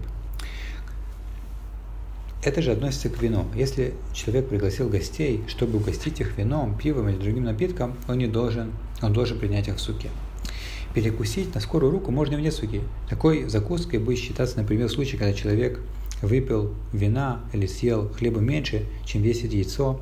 Это 2.43 2.61
же 2.63 2.71
относится 2.71 3.09
к 3.09 3.21
вину. 3.21 3.45
Если 3.55 3.93
человек 4.13 4.49
пригласил 4.49 4.89
гостей, 4.89 5.43
чтобы 5.47 5.77
угостить 5.77 6.19
их 6.21 6.37
вином, 6.37 6.75
пивом 6.75 7.09
или 7.09 7.17
другим 7.17 7.43
напитком, 7.43 7.95
он 8.07 8.17
не 8.17 8.25
должен, 8.25 8.71
он 9.01 9.13
должен 9.13 9.37
принять 9.37 9.67
их 9.67 9.75
в 9.75 9.79
суке. 9.79 10.09
Перекусить 10.95 11.53
на 11.53 11.61
скорую 11.61 11.91
руку 11.91 12.11
можно 12.11 12.37
вне 12.37 12.51
суки. 12.51 12.81
Такой 13.09 13.47
закуской 13.47 13.99
будет 13.99 14.17
считаться, 14.17 14.57
например, 14.57 14.89
случай, 14.89 15.17
когда 15.17 15.33
человек 15.33 15.79
выпил 16.21 16.73
вина 16.93 17.41
или 17.53 17.65
съел 17.65 18.09
хлеба 18.09 18.39
меньше, 18.39 18.85
чем 19.05 19.21
весит 19.21 19.53
яйцо, 19.53 20.01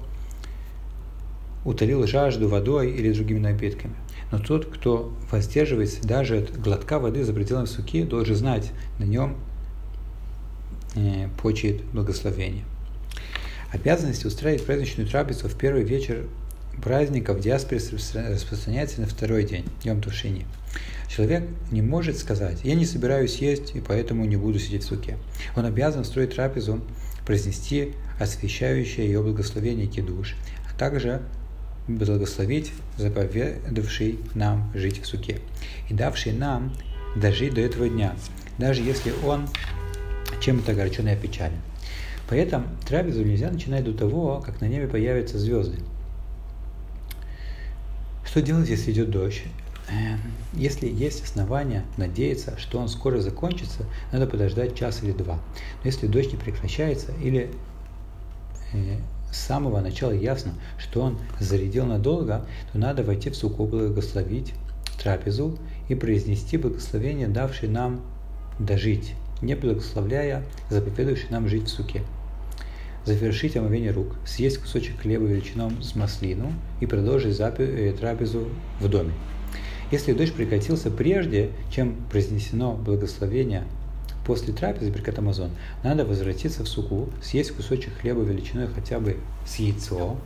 утолил 1.65 2.05
жажду 2.07 2.47
водой 2.47 2.91
или 2.91 3.11
другими 3.11 3.39
напитками. 3.39 3.95
Но 4.31 4.39
тот, 4.39 4.65
кто 4.67 5.13
воздерживается 5.31 6.05
даже 6.07 6.37
от 6.37 6.59
глотка 6.59 6.99
воды 6.99 7.23
за 7.23 7.33
пределами 7.33 7.65
суки, 7.65 8.03
должен 8.03 8.35
знать, 8.35 8.71
на 8.99 9.03
нем 9.03 9.35
э, 10.95 11.27
почет 11.41 11.83
благословение. 11.85 12.63
Обязанность 13.71 14.25
устраивать 14.25 14.65
праздничную 14.65 15.07
трапезу 15.07 15.47
в 15.47 15.55
первый 15.55 15.83
вечер 15.83 16.25
праздника 16.81 17.33
в 17.33 17.39
диаспоре 17.39 17.79
распространяется 17.79 19.01
на 19.01 19.07
второй 19.07 19.43
день, 19.43 19.65
Йом 19.83 20.01
Тушини. 20.01 20.45
Человек 21.09 21.43
не 21.71 21.81
может 21.81 22.19
сказать, 22.19 22.59
я 22.63 22.75
не 22.75 22.85
собираюсь 22.85 23.37
есть 23.37 23.75
и 23.75 23.81
поэтому 23.81 24.25
не 24.25 24.37
буду 24.37 24.59
сидеть 24.59 24.83
в 24.83 24.87
суке. 24.87 25.17
Он 25.55 25.65
обязан 25.65 26.05
строить 26.05 26.35
трапезу, 26.35 26.81
произнести 27.25 27.93
освящающее 28.19 29.07
ее 29.07 29.23
благословение 29.23 29.87
кидуш, 29.87 30.35
а 30.71 30.77
также 30.77 31.21
благословить 31.87 32.71
заповедавший 32.97 34.19
нам 34.35 34.71
жить 34.75 35.01
в 35.01 35.07
суке 35.07 35.39
и 35.89 35.95
давший 35.95 36.33
нам 36.33 36.75
дожить 37.15 37.55
до 37.55 37.61
этого 37.61 37.89
дня, 37.89 38.15
даже 38.59 38.83
если 38.83 39.11
он 39.25 39.47
чем-то 40.39 40.73
огорчен 40.73 41.07
и 41.07 41.11
опечален. 41.11 41.59
Поэтому 42.29 42.67
трапезу 42.87 43.23
нельзя 43.23 43.49
начинать 43.49 43.83
до 43.83 43.93
того, 43.93 44.43
как 44.45 44.61
на 44.61 44.65
небе 44.65 44.87
появятся 44.87 45.39
звезды. 45.39 45.79
Что 48.23 48.43
делать, 48.43 48.69
если 48.69 48.91
идет 48.91 49.09
дождь? 49.09 49.41
Эм, 49.91 50.19
если 50.53 50.87
есть 50.87 51.23
основания 51.23 51.83
надеяться, 51.97 52.57
что 52.57 52.79
он 52.79 52.89
скоро 52.89 53.19
закончится, 53.21 53.85
надо 54.11 54.27
подождать 54.27 54.75
час 54.75 55.01
или 55.03 55.11
два. 55.11 55.35
Но 55.35 55.85
если 55.85 56.07
дождь 56.07 56.31
не 56.31 56.37
прекращается 56.37 57.11
или 57.21 57.49
э, 58.73 58.97
с 59.31 59.37
самого 59.37 59.79
начала 59.79 60.11
ясно, 60.11 60.53
что 60.77 61.01
он 61.01 61.17
зарядил 61.39 61.85
надолго, 61.85 62.45
то 62.71 62.77
надо 62.77 63.03
войти 63.03 63.29
в 63.29 63.35
суку, 63.35 63.65
благословить 63.65 64.53
трапезу 65.01 65.57
и 65.87 65.95
произнести 65.95 66.57
благословение, 66.57 67.27
давшее 67.27 67.71
нам 67.71 68.01
дожить, 68.59 69.13
не 69.41 69.55
благословляя 69.55 70.43
заповедующий 70.69 71.29
нам 71.29 71.47
жить 71.47 71.65
в 71.65 71.69
суке. 71.69 72.03
Завершить 73.05 73.55
омовение 73.55 73.91
рук, 73.91 74.17
съесть 74.25 74.59
кусочек 74.59 74.99
хлеба 74.99 75.25
величином 75.25 75.81
с 75.81 75.95
маслину 75.95 76.53
и 76.79 76.85
продолжить 76.85 77.39
э, 77.39 77.93
трапезу 77.97 78.49
в 78.79 78.87
доме. 78.87 79.13
Если 79.91 80.13
дождь 80.13 80.33
прекратился 80.33 80.91
прежде, 80.91 81.49
чем 81.71 81.95
произнесено 82.11 82.73
благословение 82.73 83.63
после 84.25 84.53
трапезы 84.53 84.91
Беркат 84.91 85.17
Амазон, 85.17 85.49
надо 85.83 86.05
возвратиться 86.05 86.63
в 86.63 86.67
суку, 86.67 87.09
съесть 87.23 87.51
кусочек 87.51 87.93
хлеба 87.99 88.21
величиной 88.21 88.67
хотя 88.67 88.99
бы 88.99 89.17
с 89.47 89.55
яйцо, 89.55 90.17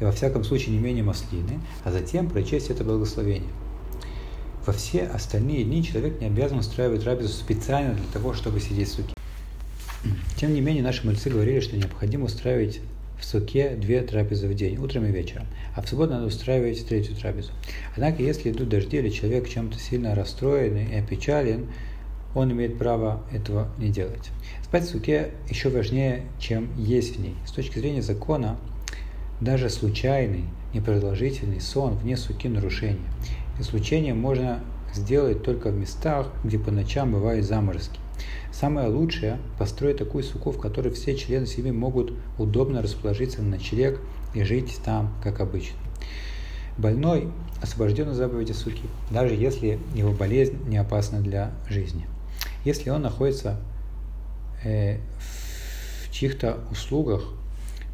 и 0.00 0.04
во 0.04 0.12
всяком 0.12 0.44
случае 0.44 0.76
не 0.76 0.78
менее 0.78 1.02
маслины, 1.02 1.60
а 1.82 1.90
затем 1.90 2.30
прочесть 2.30 2.70
это 2.70 2.84
благословение. 2.84 3.50
Во 4.64 4.72
все 4.72 5.04
остальные 5.04 5.64
дни 5.64 5.82
человек 5.82 6.20
не 6.20 6.26
обязан 6.26 6.58
устраивать 6.58 7.02
трапезу 7.02 7.30
специально 7.30 7.94
для 7.94 8.06
того, 8.12 8.34
чтобы 8.34 8.60
сидеть 8.60 8.88
в 8.88 8.92
суке. 8.92 9.14
Тем 10.36 10.54
не 10.54 10.60
менее, 10.60 10.84
наши 10.84 11.04
мальцы 11.04 11.30
говорили, 11.30 11.58
что 11.58 11.76
необходимо 11.76 12.26
устраивать 12.26 12.80
в 13.18 13.24
суке 13.24 13.70
две 13.70 14.02
трапезы 14.02 14.48
в 14.48 14.54
день, 14.54 14.78
утром 14.78 15.04
и 15.06 15.10
вечером, 15.10 15.46
а 15.74 15.82
в 15.82 15.88
субботу 15.88 16.12
надо 16.12 16.26
устраивать 16.26 16.86
третью 16.86 17.16
трапезу. 17.16 17.52
Однако, 17.94 18.22
если 18.22 18.50
идут 18.50 18.68
дожди 18.68 18.98
или 18.98 19.10
человек 19.10 19.48
чем-то 19.48 19.78
сильно 19.78 20.14
расстроен 20.14 20.76
и 20.76 20.94
опечален, 20.94 21.66
он 22.34 22.52
имеет 22.52 22.78
право 22.78 23.22
этого 23.32 23.68
не 23.78 23.88
делать. 23.88 24.30
Спать 24.62 24.84
в 24.84 24.90
суке 24.90 25.30
еще 25.48 25.70
важнее, 25.70 26.24
чем 26.38 26.70
есть 26.76 27.16
в 27.16 27.20
ней. 27.20 27.34
С 27.46 27.52
точки 27.52 27.78
зрения 27.78 28.02
закона, 28.02 28.58
даже 29.40 29.70
случайный, 29.70 30.44
непродолжительный 30.74 31.60
сон 31.60 31.96
вне 31.96 32.16
суки 32.16 32.48
нарушение. 32.48 33.08
Исключение 33.58 34.14
можно 34.14 34.60
сделать 34.94 35.42
только 35.42 35.70
в 35.70 35.74
местах, 35.74 36.30
где 36.44 36.58
по 36.58 36.70
ночам 36.70 37.12
бывают 37.12 37.44
заморозки. 37.44 37.98
Самое 38.52 38.88
лучшее– 38.88 39.38
построить 39.58 39.98
такую 39.98 40.24
суку, 40.24 40.50
в 40.50 40.58
которой 40.58 40.92
все 40.92 41.16
члены 41.16 41.46
семьи 41.46 41.70
могут 41.70 42.12
удобно 42.38 42.82
расположиться 42.82 43.42
на 43.42 43.50
ночлег 43.56 44.00
и 44.34 44.42
жить 44.42 44.78
там, 44.84 45.14
как 45.22 45.40
обычно. 45.40 45.76
Больной 46.76 47.28
освобожден 47.60 48.08
от 48.08 48.14
заповеди 48.14 48.52
суки, 48.52 48.84
даже 49.10 49.34
если 49.34 49.78
его 49.94 50.12
болезнь 50.12 50.58
не 50.66 50.76
опасна 50.76 51.20
для 51.20 51.52
жизни. 51.68 52.06
Если 52.64 52.90
он 52.90 53.02
находится 53.02 53.60
э, 54.64 54.98
в 55.18 56.12
чьих-то 56.12 56.58
услугах, 56.70 57.32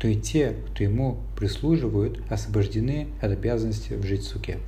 то 0.05 0.09
и 0.09 0.17
те, 0.17 0.53
кто 0.67 0.85
ему 0.85 1.17
прислуживают, 1.35 2.21
освобождены 2.29 3.07
от 3.23 3.33
обязанности 3.33 3.99
жить 4.03 4.21
в 4.21 4.27
суке. 4.27 4.59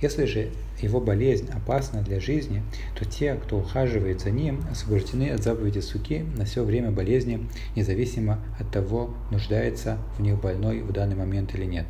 Если 0.00 0.24
же 0.24 0.48
его 0.80 0.98
болезнь 0.98 1.50
опасна 1.52 2.00
для 2.00 2.20
жизни, 2.20 2.62
то 2.98 3.04
те, 3.04 3.34
кто 3.34 3.58
ухаживает 3.58 4.22
за 4.22 4.30
ним, 4.30 4.64
освобождены 4.70 5.28
от 5.28 5.42
заповеди 5.42 5.80
суки 5.80 6.24
на 6.38 6.46
все 6.46 6.64
время 6.64 6.90
болезни, 6.90 7.46
независимо 7.76 8.42
от 8.58 8.70
того, 8.70 9.14
нуждается 9.30 9.98
в 10.16 10.22
них 10.22 10.40
больной 10.40 10.80
в 10.80 10.90
данный 10.90 11.16
момент 11.16 11.54
или 11.54 11.66
нет. 11.66 11.84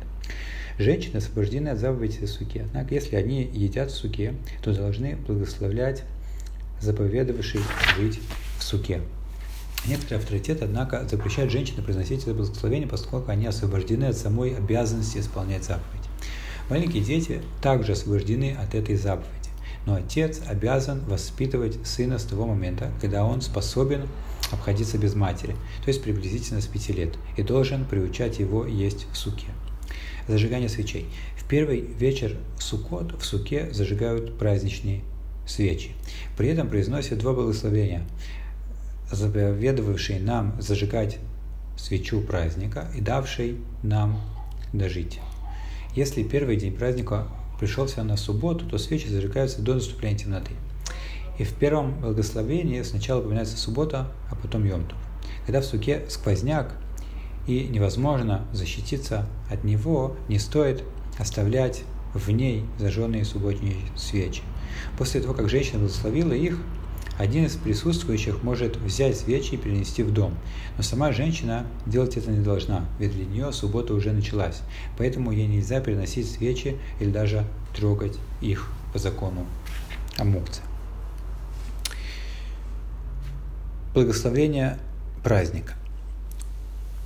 Женщины 0.77 1.15
освобождены 1.15 1.69
от 1.69 1.79
заповеди 1.79 2.25
суки, 2.25 2.63
однако 2.65 2.95
если 2.95 3.15
они 3.15 3.43
едят 3.43 3.91
суке, 3.91 4.33
то 4.61 4.75
должны 4.75 5.15
благословлять 5.15 6.03
заповедовавший 6.81 7.61
жить 7.97 8.19
в 8.57 8.63
суке. 8.63 8.99
Некоторые 9.85 10.19
авторитеты, 10.19 10.65
однако, 10.65 11.07
запрещают 11.07 11.51
женщинам 11.51 11.83
произносить 11.83 12.23
это 12.23 12.33
благословение, 12.33 12.87
поскольку 12.87 13.31
они 13.31 13.45
освобождены 13.45 14.05
от 14.05 14.17
самой 14.17 14.55
обязанности 14.55 15.17
исполнять 15.19 15.63
заповедь. 15.63 16.03
Маленькие 16.69 17.03
дети 17.03 17.41
также 17.61 17.93
освобождены 17.93 18.55
от 18.61 18.75
этой 18.75 18.95
заповеди, 18.95 19.49
но 19.85 19.95
отец 19.95 20.41
обязан 20.47 20.99
воспитывать 21.05 21.77
сына 21.87 22.19
с 22.19 22.23
того 22.23 22.45
момента, 22.45 22.91
когда 23.01 23.25
он 23.25 23.41
способен 23.41 24.07
обходиться 24.51 24.97
без 24.97 25.15
матери, 25.15 25.55
то 25.83 25.87
есть 25.87 26.03
приблизительно 26.03 26.61
с 26.61 26.67
пяти 26.67 26.93
лет, 26.93 27.15
и 27.37 27.43
должен 27.43 27.85
приучать 27.85 28.39
его 28.39 28.65
есть 28.65 29.07
в 29.11 29.17
суке. 29.17 29.47
Зажигание 30.27 30.69
свечей. 30.69 31.07
В 31.37 31.45
первый 31.45 31.81
вечер 31.81 32.37
Суккот 32.59 33.19
в 33.19 33.25
суке 33.25 33.71
зажигают 33.71 34.37
праздничные 34.37 35.01
свечи. 35.47 35.91
При 36.37 36.49
этом 36.49 36.67
произносят 36.67 37.17
два 37.17 37.33
благословения, 37.33 38.05
заповедовавшие 39.11 40.19
нам 40.19 40.55
зажигать 40.59 41.19
свечу 41.77 42.21
праздника 42.21 42.87
и 42.95 43.01
давший 43.01 43.57
нам 43.83 44.19
дожить. 44.73 45.19
Если 45.95 46.23
первый 46.23 46.57
день 46.57 46.75
праздника 46.75 47.27
пришелся 47.59 48.03
на 48.03 48.17
субботу, 48.17 48.65
то 48.65 48.77
свечи 48.77 49.07
зажигаются 49.07 49.61
до 49.61 49.75
наступления 49.75 50.17
темноты. 50.17 50.51
И 51.37 51.43
в 51.43 51.53
первом 51.53 51.99
благословении 52.01 52.81
сначала 52.81 53.21
упоминается 53.21 53.57
суббота, 53.57 54.11
а 54.29 54.35
потом 54.35 54.65
Йомтов. 54.65 54.97
Когда 55.45 55.61
в 55.61 55.65
суке 55.65 56.05
сквозняк 56.09 56.75
и 57.47 57.67
невозможно 57.67 58.45
защититься 58.51 59.27
от 59.49 59.63
него, 59.63 60.15
не 60.27 60.37
стоит 60.37 60.83
оставлять 61.17 61.83
в 62.13 62.29
ней 62.29 62.65
зажженные 62.77 63.25
субботние 63.25 63.77
свечи. 63.95 64.41
После 64.97 65.21
того, 65.21 65.33
как 65.33 65.49
женщина 65.49 65.79
благословила 65.79 66.33
их, 66.33 66.59
один 67.19 67.45
из 67.45 67.57
присутствующих 67.57 68.43
может 68.43 68.77
взять 68.77 69.17
свечи 69.17 69.55
и 69.55 69.57
перенести 69.57 70.03
в 70.03 70.13
дом. 70.13 70.35
Но 70.77 70.83
сама 70.83 71.11
женщина 71.11 71.67
делать 71.85 72.15
это 72.15 72.31
не 72.31 72.41
должна, 72.41 72.85
ведь 72.97 73.11
для 73.11 73.25
нее 73.25 73.51
суббота 73.51 73.93
уже 73.93 74.13
началась. 74.13 74.61
Поэтому 74.97 75.33
ей 75.33 75.45
нельзя 75.45 75.81
переносить 75.81 76.31
свечи 76.31 76.77
или 77.01 77.11
даже 77.11 77.43
трогать 77.75 78.17
их 78.39 78.71
по 78.93 78.99
закону 78.99 79.45
Амукца. 80.17 80.61
Благословение 83.93 84.77
праздника. 85.21 85.73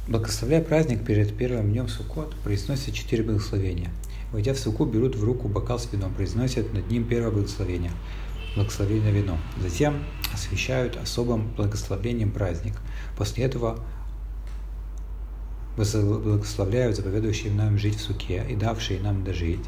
Благословляя 0.07 0.61
праздник 0.61 1.03
перед 1.03 1.35
первым 1.35 1.71
днем 1.71 1.87
Суккот, 1.87 2.35
произносят 2.43 2.93
четыре 2.93 3.23
благословения. 3.23 3.89
Войдя 4.31 4.53
в 4.53 4.59
Суку, 4.59 4.85
берут 4.85 5.15
в 5.15 5.23
руку 5.23 5.47
бокал 5.47 5.79
с 5.79 5.91
вином, 5.91 6.13
произносят 6.13 6.71
над 6.71 6.87
ним 6.91 7.03
первое 7.03 7.31
благословение– 7.31 7.91
благословение 8.55 9.11
вино. 9.11 9.37
Затем 9.61 10.03
освещают 10.33 10.97
особым 10.97 11.49
благословением 11.55 12.31
праздник. 12.31 12.75
После 13.17 13.45
этого 13.45 13.79
благословляют 15.75 16.95
заповедующие 16.95 17.51
нам 17.51 17.77
жить 17.77 17.95
в 17.95 18.01
суке 18.01 18.45
и 18.47 18.55
давшие 18.55 18.99
нам 18.99 19.23
дожить. 19.23 19.65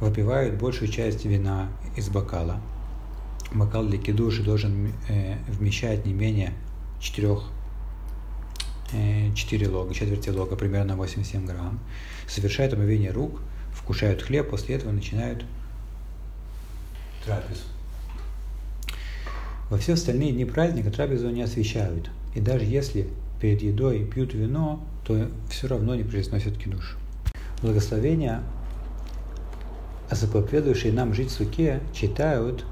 Выпивают 0.00 0.54
большую 0.60 0.88
часть 0.88 1.24
вина 1.24 1.68
из 1.96 2.08
бокала. 2.08 2.60
Бокал 3.52 3.84
для 3.84 3.98
кидуши 3.98 4.42
должен 4.42 4.92
э, 5.08 5.36
вмещать 5.48 6.06
не 6.06 6.12
менее 6.12 6.54
4 7.00 7.36
4 9.34 9.66
э, 9.66 9.70
лога, 9.70 9.94
четверти 9.94 10.30
лога, 10.30 10.56
примерно 10.56 10.96
87 10.96 11.46
грамм. 11.46 11.80
Совершают 12.26 12.72
омовение 12.74 13.10
рук, 13.10 13.40
вкушают 13.72 14.22
хлеб, 14.22 14.50
после 14.50 14.76
этого 14.76 14.92
начинают 14.92 15.44
трапезу. 17.24 17.62
Во 19.70 19.78
все 19.78 19.94
остальные 19.94 20.32
дни 20.32 20.44
праздника 20.44 20.90
трапезу 20.90 21.30
не 21.30 21.42
освещают. 21.42 22.10
И 22.34 22.40
даже 22.40 22.64
если 22.64 23.08
перед 23.40 23.62
едой 23.62 24.04
пьют 24.04 24.34
вино, 24.34 24.84
то 25.04 25.28
все 25.50 25.66
равно 25.66 25.94
не 25.94 26.02
произносят 26.02 26.58
кидуш. 26.58 26.96
Благословения, 27.62 28.42
заповедующие 30.10 30.92
нам 30.92 31.14
жить 31.14 31.30
в 31.30 31.32
суке, 31.32 31.80
читают, 31.94 32.64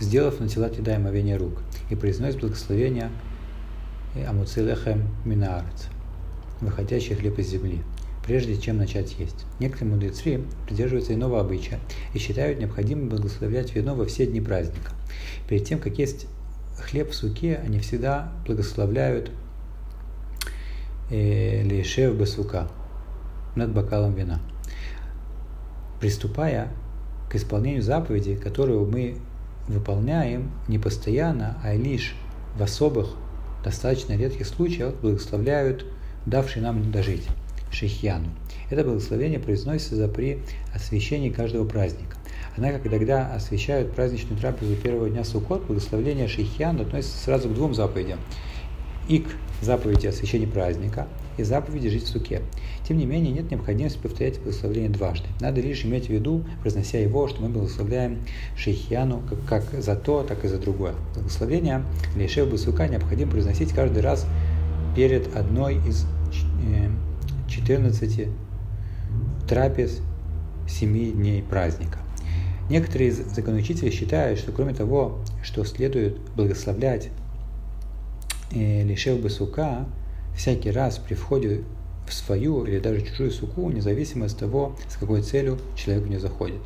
сделав 0.00 0.40
на 0.40 0.48
тела 0.48 0.68
еда 0.68 0.96
и 0.96 1.34
рук, 1.34 1.62
и 1.90 1.94
произносят 1.94 2.40
благословение 2.40 3.10
Амуцилехем 4.26 5.08
Минаарец, 5.24 5.88
выходящий 6.60 7.14
хлеб 7.14 7.38
из 7.38 7.48
земли 7.48 7.82
прежде 8.30 8.56
чем 8.56 8.76
начать 8.76 9.16
есть. 9.18 9.44
Некоторые 9.58 9.94
мудрецы 9.94 10.44
придерживаются 10.64 11.14
иного 11.14 11.40
обычая 11.40 11.80
и 12.14 12.18
считают 12.20 12.60
необходимым 12.60 13.08
благословлять 13.08 13.74
вино 13.74 13.96
во 13.96 14.06
все 14.06 14.24
дни 14.24 14.40
праздника. 14.40 14.92
Перед 15.48 15.64
тем, 15.64 15.80
как 15.80 15.98
есть 15.98 16.28
хлеб 16.78 17.10
в 17.10 17.14
суке, 17.16 17.56
они 17.56 17.80
всегда 17.80 18.32
благословляют 18.46 19.32
э, 21.10 21.64
лишев 21.64 22.14
басука 22.14 22.68
над 23.56 23.72
бокалом 23.72 24.14
вина. 24.14 24.40
Приступая 26.00 26.68
к 27.28 27.34
исполнению 27.34 27.82
заповеди, 27.82 28.36
которую 28.36 28.86
мы 28.86 29.16
выполняем 29.66 30.52
не 30.68 30.78
постоянно, 30.78 31.58
а 31.64 31.74
лишь 31.74 32.14
в 32.56 32.62
особых 32.62 33.08
достаточно 33.64 34.12
редких 34.12 34.46
случаях 34.46 34.94
благословляют 35.02 35.84
давший 36.26 36.62
нам 36.62 36.92
дожить, 36.92 37.26
Шейхьяну. 37.70 38.28
Это 38.70 38.84
благословение 38.84 39.38
произносится 39.38 40.08
при 40.08 40.40
освящении 40.74 41.30
каждого 41.30 41.66
праздника. 41.66 42.16
Однако, 42.56 42.78
когда 42.88 43.32
освещают 43.34 43.92
праздничную 43.92 44.38
трапезу 44.38 44.76
первого 44.76 45.08
дня 45.08 45.24
Суккот, 45.24 45.66
благословение 45.66 46.28
Шейхьян 46.28 46.80
относится 46.80 47.18
сразу 47.18 47.48
к 47.48 47.54
двум 47.54 47.74
заповедям. 47.74 48.18
И 49.08 49.20
к 49.20 49.28
заповеди 49.60 50.06
освящения 50.06 50.46
праздника, 50.46 51.08
и 51.36 51.42
заповеди 51.42 51.88
жить 51.88 52.04
в 52.04 52.08
суке. 52.08 52.42
Тем 52.86 52.98
не 52.98 53.06
менее, 53.06 53.32
нет 53.32 53.50
необходимости 53.50 53.98
повторять 53.98 54.38
благословение 54.40 54.90
дважды. 54.90 55.26
Надо 55.40 55.60
лишь 55.60 55.84
иметь 55.84 56.06
в 56.06 56.10
виду, 56.10 56.44
произнося 56.60 56.98
его, 56.98 57.28
что 57.28 57.42
мы 57.42 57.48
благословляем 57.48 58.18
Шейхьяну 58.56 59.22
как, 59.28 59.64
как 59.70 59.82
за 59.82 59.96
то, 59.96 60.22
так 60.22 60.44
и 60.44 60.48
за 60.48 60.58
другое. 60.58 60.94
Благословение 61.14 61.82
Лейшев 62.16 62.50
Басука 62.50 62.88
необходимо 62.88 63.30
произносить 63.32 63.72
каждый 63.72 64.02
раз 64.02 64.26
перед 64.94 65.34
одной 65.34 65.76
из 65.86 66.06
14 67.50 68.18
э, 68.18 68.28
трапез 69.48 70.00
семи 70.68 71.10
дней 71.10 71.42
праздника. 71.42 71.98
Некоторые 72.70 73.12
законоучители 73.12 73.90
считают, 73.90 74.38
что 74.38 74.52
кроме 74.52 74.72
того, 74.72 75.18
что 75.42 75.64
следует 75.64 76.18
благословлять 76.36 77.08
э, 78.52 78.84
Лишев 78.84 79.20
Басука 79.20 79.86
всякий 80.36 80.70
раз 80.70 80.98
при 80.98 81.14
входе 81.14 81.62
в 82.08 82.14
свою 82.14 82.64
или 82.64 82.78
даже 82.78 83.02
чужую 83.02 83.30
суку, 83.32 83.70
независимо 83.70 84.26
от 84.26 84.36
того, 84.36 84.76
с 84.88 84.96
какой 84.96 85.22
целью 85.22 85.58
человек 85.76 86.04
в 86.04 86.08
нее 86.08 86.20
заходит. 86.20 86.60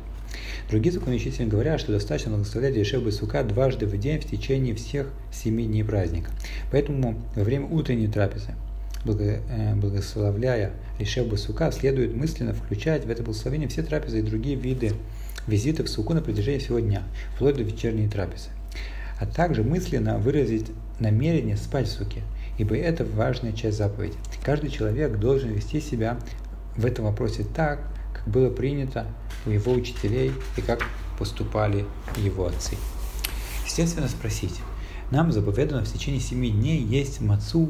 Другие 0.69 0.91
законоучители 0.91 1.45
говорят, 1.45 1.79
что 1.79 1.91
достаточно 1.91 2.31
благословлять 2.31 2.75
Лишев 2.75 3.03
Басука 3.03 3.43
дважды 3.43 3.85
в 3.87 3.97
день 3.97 4.19
в 4.19 4.25
течение 4.25 4.75
всех 4.75 5.11
семи 5.31 5.65
дней 5.65 5.83
праздника. 5.83 6.31
Поэтому 6.71 7.21
во 7.35 7.43
время 7.43 7.67
утренней 7.67 8.07
трапезы 8.07 8.53
Э, 9.07 9.75
благословляя 9.75 10.73
Лишебу 10.97 11.37
Сука, 11.37 11.71
следует 11.71 12.15
мысленно 12.15 12.53
включать 12.53 13.05
в 13.05 13.09
это 13.09 13.21
благословение 13.21 13.67
все 13.67 13.83
трапезы 13.83 14.19
и 14.19 14.23
другие 14.23 14.55
виды 14.55 14.93
визитов 15.45 15.85
в 15.85 15.89
Суку 15.89 16.15
на 16.15 16.21
протяжении 16.21 16.57
всего 16.57 16.79
дня, 16.79 17.03
вплоть 17.35 17.55
до 17.55 17.61
вечерней 17.61 18.09
трапезы. 18.09 18.49
А 19.19 19.27
также 19.27 19.63
мысленно 19.63 20.17
выразить 20.17 20.71
намерение 20.99 21.55
спать 21.55 21.87
в 21.87 21.91
Суке, 21.91 22.23
ибо 22.57 22.75
это 22.75 23.05
важная 23.05 23.53
часть 23.53 23.77
заповеди. 23.77 24.15
Каждый 24.43 24.71
человек 24.71 25.17
должен 25.19 25.51
вести 25.51 25.81
себя 25.81 26.17
в 26.75 26.83
этом 26.83 27.05
вопросе 27.05 27.45
так, 27.55 27.87
как 28.11 28.27
было 28.27 28.49
принято 28.49 29.05
у 29.45 29.51
его 29.51 29.71
учителей 29.71 30.31
и 30.57 30.61
как 30.61 30.81
поступали 31.19 31.85
его 32.17 32.47
отцы. 32.47 32.75
Естественно, 33.65 34.07
спросить, 34.07 34.59
нам 35.11 35.31
заповедано 35.31 35.85
в 35.85 35.93
течение 35.93 36.19
семи 36.19 36.49
дней 36.49 36.81
есть 36.81 37.21
мацу 37.21 37.69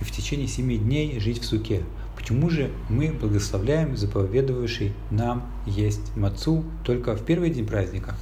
и 0.00 0.04
в 0.04 0.10
течение 0.10 0.48
семи 0.48 0.78
дней 0.78 1.18
жить 1.20 1.42
в 1.42 1.44
суке. 1.44 1.82
Почему 2.16 2.48
же 2.50 2.70
мы 2.88 3.12
благословляем 3.12 3.96
заповедовавший 3.96 4.92
нам 5.10 5.50
есть 5.66 6.16
мацу 6.16 6.64
только 6.84 7.16
в 7.16 7.24
первый 7.24 7.50
день 7.50 7.66
праздника, 7.66 8.14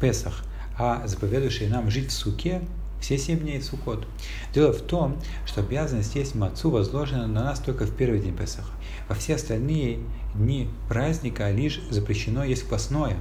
Песах, 0.00 0.44
а 0.78 1.06
заповедующий 1.06 1.68
нам 1.68 1.90
жить 1.90 2.10
в 2.10 2.12
суке 2.12 2.62
все 3.02 3.18
семь 3.18 3.40
дней 3.40 3.58
в 3.58 3.64
Суккот. 3.64 4.06
Дело 4.54 4.72
в 4.72 4.80
том, 4.80 5.18
что 5.44 5.60
обязанность 5.60 6.14
есть 6.14 6.34
мацу 6.34 6.70
возложена 6.70 7.26
на 7.26 7.44
нас 7.44 7.58
только 7.58 7.84
в 7.84 7.94
первый 7.94 8.20
день 8.20 8.36
Песаха. 8.36 8.70
Во 9.08 9.14
все 9.14 9.34
остальные 9.34 9.98
дни 10.34 10.68
праздника 10.88 11.50
лишь 11.50 11.80
запрещено 11.90 12.44
есть 12.44 12.62
квасное. 12.62 13.16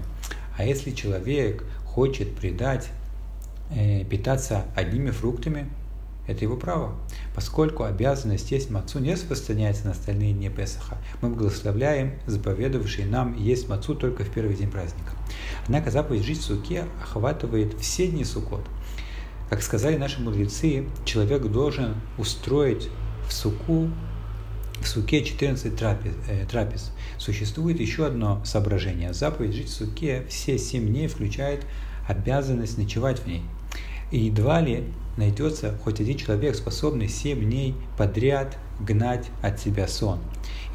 А 0.57 0.63
если 0.63 0.91
человек 0.91 1.63
хочет 1.84 2.36
предать, 2.36 2.89
э, 3.71 4.05
питаться 4.05 4.65
одними 4.75 5.09
фруктами, 5.09 5.67
это 6.28 6.45
его 6.45 6.55
право. 6.55 6.95
Поскольку 7.34 7.84
обязанность 7.84 8.51
есть 8.51 8.69
мацу 8.69 8.99
не 8.99 9.13
распространяется 9.13 9.86
на 9.86 9.91
остальные 9.91 10.34
дни 10.34 10.49
Песаха, 10.49 10.97
мы 11.22 11.30
благословляем 11.30 12.13
заповедовавший 12.28 13.05
нам 13.05 13.36
есть 13.36 13.67
мацу 13.69 13.95
только 13.95 14.24
в 14.24 14.30
первый 14.30 14.55
день 14.55 14.69
праздника. 14.69 15.11
Однако 15.65 15.91
заповедь 15.91 16.24
жить 16.24 16.39
в 16.39 16.43
суке 16.43 16.86
охватывает 17.01 17.80
все 17.80 18.07
дни 18.07 18.24
сукот. 18.24 18.65
Как 19.49 19.61
сказали 19.61 19.97
наши 19.97 20.22
мудрецы, 20.22 20.86
человек 21.03 21.43
должен 21.43 21.95
устроить 22.17 22.89
в 23.28 23.34
суку 23.34 23.89
в 24.82 24.88
суке 24.88 25.24
14 25.24 25.76
трапез, 25.76 26.13
э, 26.28 26.45
трапез. 26.45 26.91
Существует 27.17 27.80
еще 27.80 28.07
одно 28.07 28.41
соображение. 28.45 29.13
Заповедь 29.13 29.53
жить 29.53 29.67
в 29.67 29.74
суке 29.74 30.26
все 30.28 30.57
7 30.57 30.88
дней 30.88 31.07
включает 31.07 31.65
обязанность 32.07 32.78
ночевать 32.78 33.19
в 33.19 33.28
ней. 33.28 33.43
И 34.09 34.19
едва 34.26 34.59
ли 34.59 34.86
найдется 35.18 35.78
хоть 35.84 35.99
один 35.99 36.18
человек, 36.18 36.55
способный 36.55 37.07
семь 37.07 37.41
дней 37.41 37.76
подряд 37.97 38.57
гнать 38.80 39.28
от 39.41 39.59
себя 39.59 39.88
сон. 39.88 40.20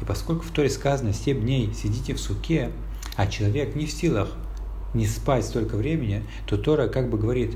И 0.01 0.05
поскольку 0.05 0.43
в 0.43 0.51
Торе 0.51 0.69
сказано 0.69 1.13
«семь 1.13 1.41
дней 1.41 1.73
сидите 1.73 2.13
в 2.13 2.19
суке», 2.19 2.71
а 3.15 3.27
человек 3.27 3.75
не 3.75 3.85
в 3.85 3.91
силах 3.91 4.29
не 4.93 5.07
спать 5.07 5.45
столько 5.45 5.75
времени, 5.75 6.23
то 6.45 6.57
Тора 6.57 6.87
как 6.87 7.09
бы 7.09 7.17
говорит 7.17 7.55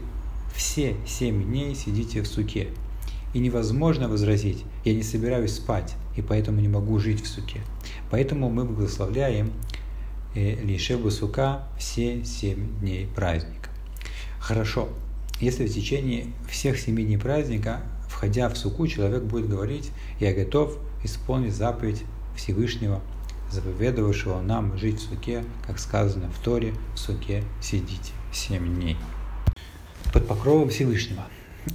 «все 0.56 0.96
семь 1.06 1.44
дней 1.44 1.76
сидите 1.76 2.22
в 2.22 2.28
суке». 2.28 2.68
И 3.34 3.40
невозможно 3.40 4.10
возразить 4.10 4.66
«я 4.84 4.94
не 4.94 5.04
собираюсь 5.04 5.56
спать, 5.56 5.96
и 6.18 6.22
поэтому 6.22 6.60
не 6.60 6.68
могу 6.68 7.00
жить 7.00 7.24
в 7.24 7.28
суке». 7.28 7.62
Поэтому 8.10 8.50
мы 8.50 8.66
благословляем 8.66 9.54
э, 10.36 10.56
Лишебу 10.56 11.12
Сука 11.12 11.64
все 11.78 12.26
семь 12.26 12.78
дней 12.80 13.08
праздника. 13.16 13.70
Хорошо, 14.40 14.90
если 15.42 15.66
в 15.66 15.74
течение 15.74 16.28
всех 16.48 16.80
семи 16.80 17.04
дней 17.04 17.18
праздника, 17.18 17.82
входя 18.08 18.48
в 18.48 18.56
суку, 18.56 18.86
человек 18.86 19.24
будет 19.24 19.50
говорить 19.50 19.92
«Я 20.20 20.34
готов 20.34 20.78
исполнить 21.04 21.54
заповедь 21.54 22.04
Всевышнего, 22.36 23.02
заповедовавшего 23.50 24.39
нам 24.39 24.78
жить 24.78 25.00
в 25.00 25.10
суке, 25.10 25.44
как 25.66 25.80
сказано 25.80 26.30
в 26.30 26.39
Торе, 26.44 26.74
в 26.94 27.00
суке 27.00 27.44
сидите 27.60 28.14
семь 28.32 28.76
дней». 28.76 28.98
Под 30.14 30.28
покровом 30.28 30.70
Всевышнего. 30.70 31.26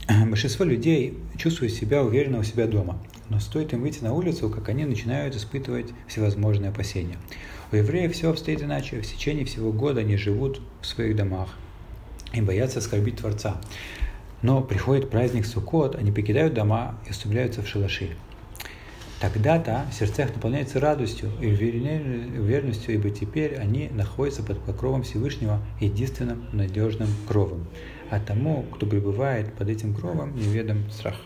Большинство 0.28 0.64
людей 0.64 1.18
чувствуют 1.36 1.72
себя 1.72 2.04
уверенно 2.04 2.38
у 2.38 2.44
себя 2.44 2.68
дома, 2.68 3.02
но 3.30 3.40
стоит 3.40 3.72
им 3.72 3.82
выйти 3.82 4.04
на 4.04 4.14
улицу, 4.14 4.48
как 4.48 4.68
они 4.68 4.84
начинают 4.84 5.34
испытывать 5.34 5.88
всевозможные 6.06 6.70
опасения. 6.70 7.16
У 7.72 7.76
евреев 7.76 8.12
все 8.12 8.30
обстоит 8.30 8.62
иначе. 8.62 9.00
В 9.00 9.06
течение 9.06 9.44
всего 9.44 9.72
года 9.72 10.00
они 10.00 10.16
живут 10.16 10.60
в 10.80 10.86
своих 10.86 11.16
домах, 11.16 11.56
и 12.36 12.42
боятся 12.42 12.78
оскорбить 12.78 13.16
Творца. 13.16 13.56
Но 14.42 14.62
приходит 14.62 15.10
праздник 15.10 15.46
Суккот, 15.46 15.96
они 15.96 16.12
покидают 16.12 16.54
дома 16.54 16.98
и 17.06 17.10
устремляются 17.10 17.62
в 17.62 17.68
шалаши. 17.68 18.10
Тогда-то 19.18 19.86
в 19.90 19.94
сердцах 19.94 20.34
наполняется 20.34 20.78
радостью 20.78 21.30
и 21.40 21.46
уверенностью, 21.46 22.94
ибо 22.94 23.08
теперь 23.08 23.56
они 23.56 23.88
находятся 23.88 24.42
под 24.42 24.60
покровом 24.60 25.04
Всевышнего 25.04 25.62
единственным 25.80 26.44
надежным 26.52 27.08
кровом. 27.26 27.66
А 28.10 28.20
тому, 28.20 28.64
кто 28.74 28.86
пребывает 28.86 29.54
под 29.54 29.70
этим 29.70 29.94
кровом, 29.94 30.36
неведом 30.36 30.90
страх. 30.90 31.16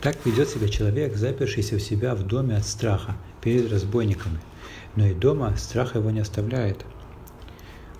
Так 0.00 0.16
ведет 0.24 0.48
себя 0.48 0.68
человек, 0.68 1.16
запершийся 1.16 1.76
в 1.76 1.82
себя 1.82 2.14
в 2.14 2.22
доме 2.22 2.56
от 2.56 2.64
страха 2.64 3.16
перед 3.42 3.70
разбойниками. 3.70 4.38
Но 4.96 5.06
и 5.06 5.12
дома 5.12 5.54
страх 5.58 5.96
его 5.96 6.10
не 6.10 6.20
оставляет– 6.20 6.84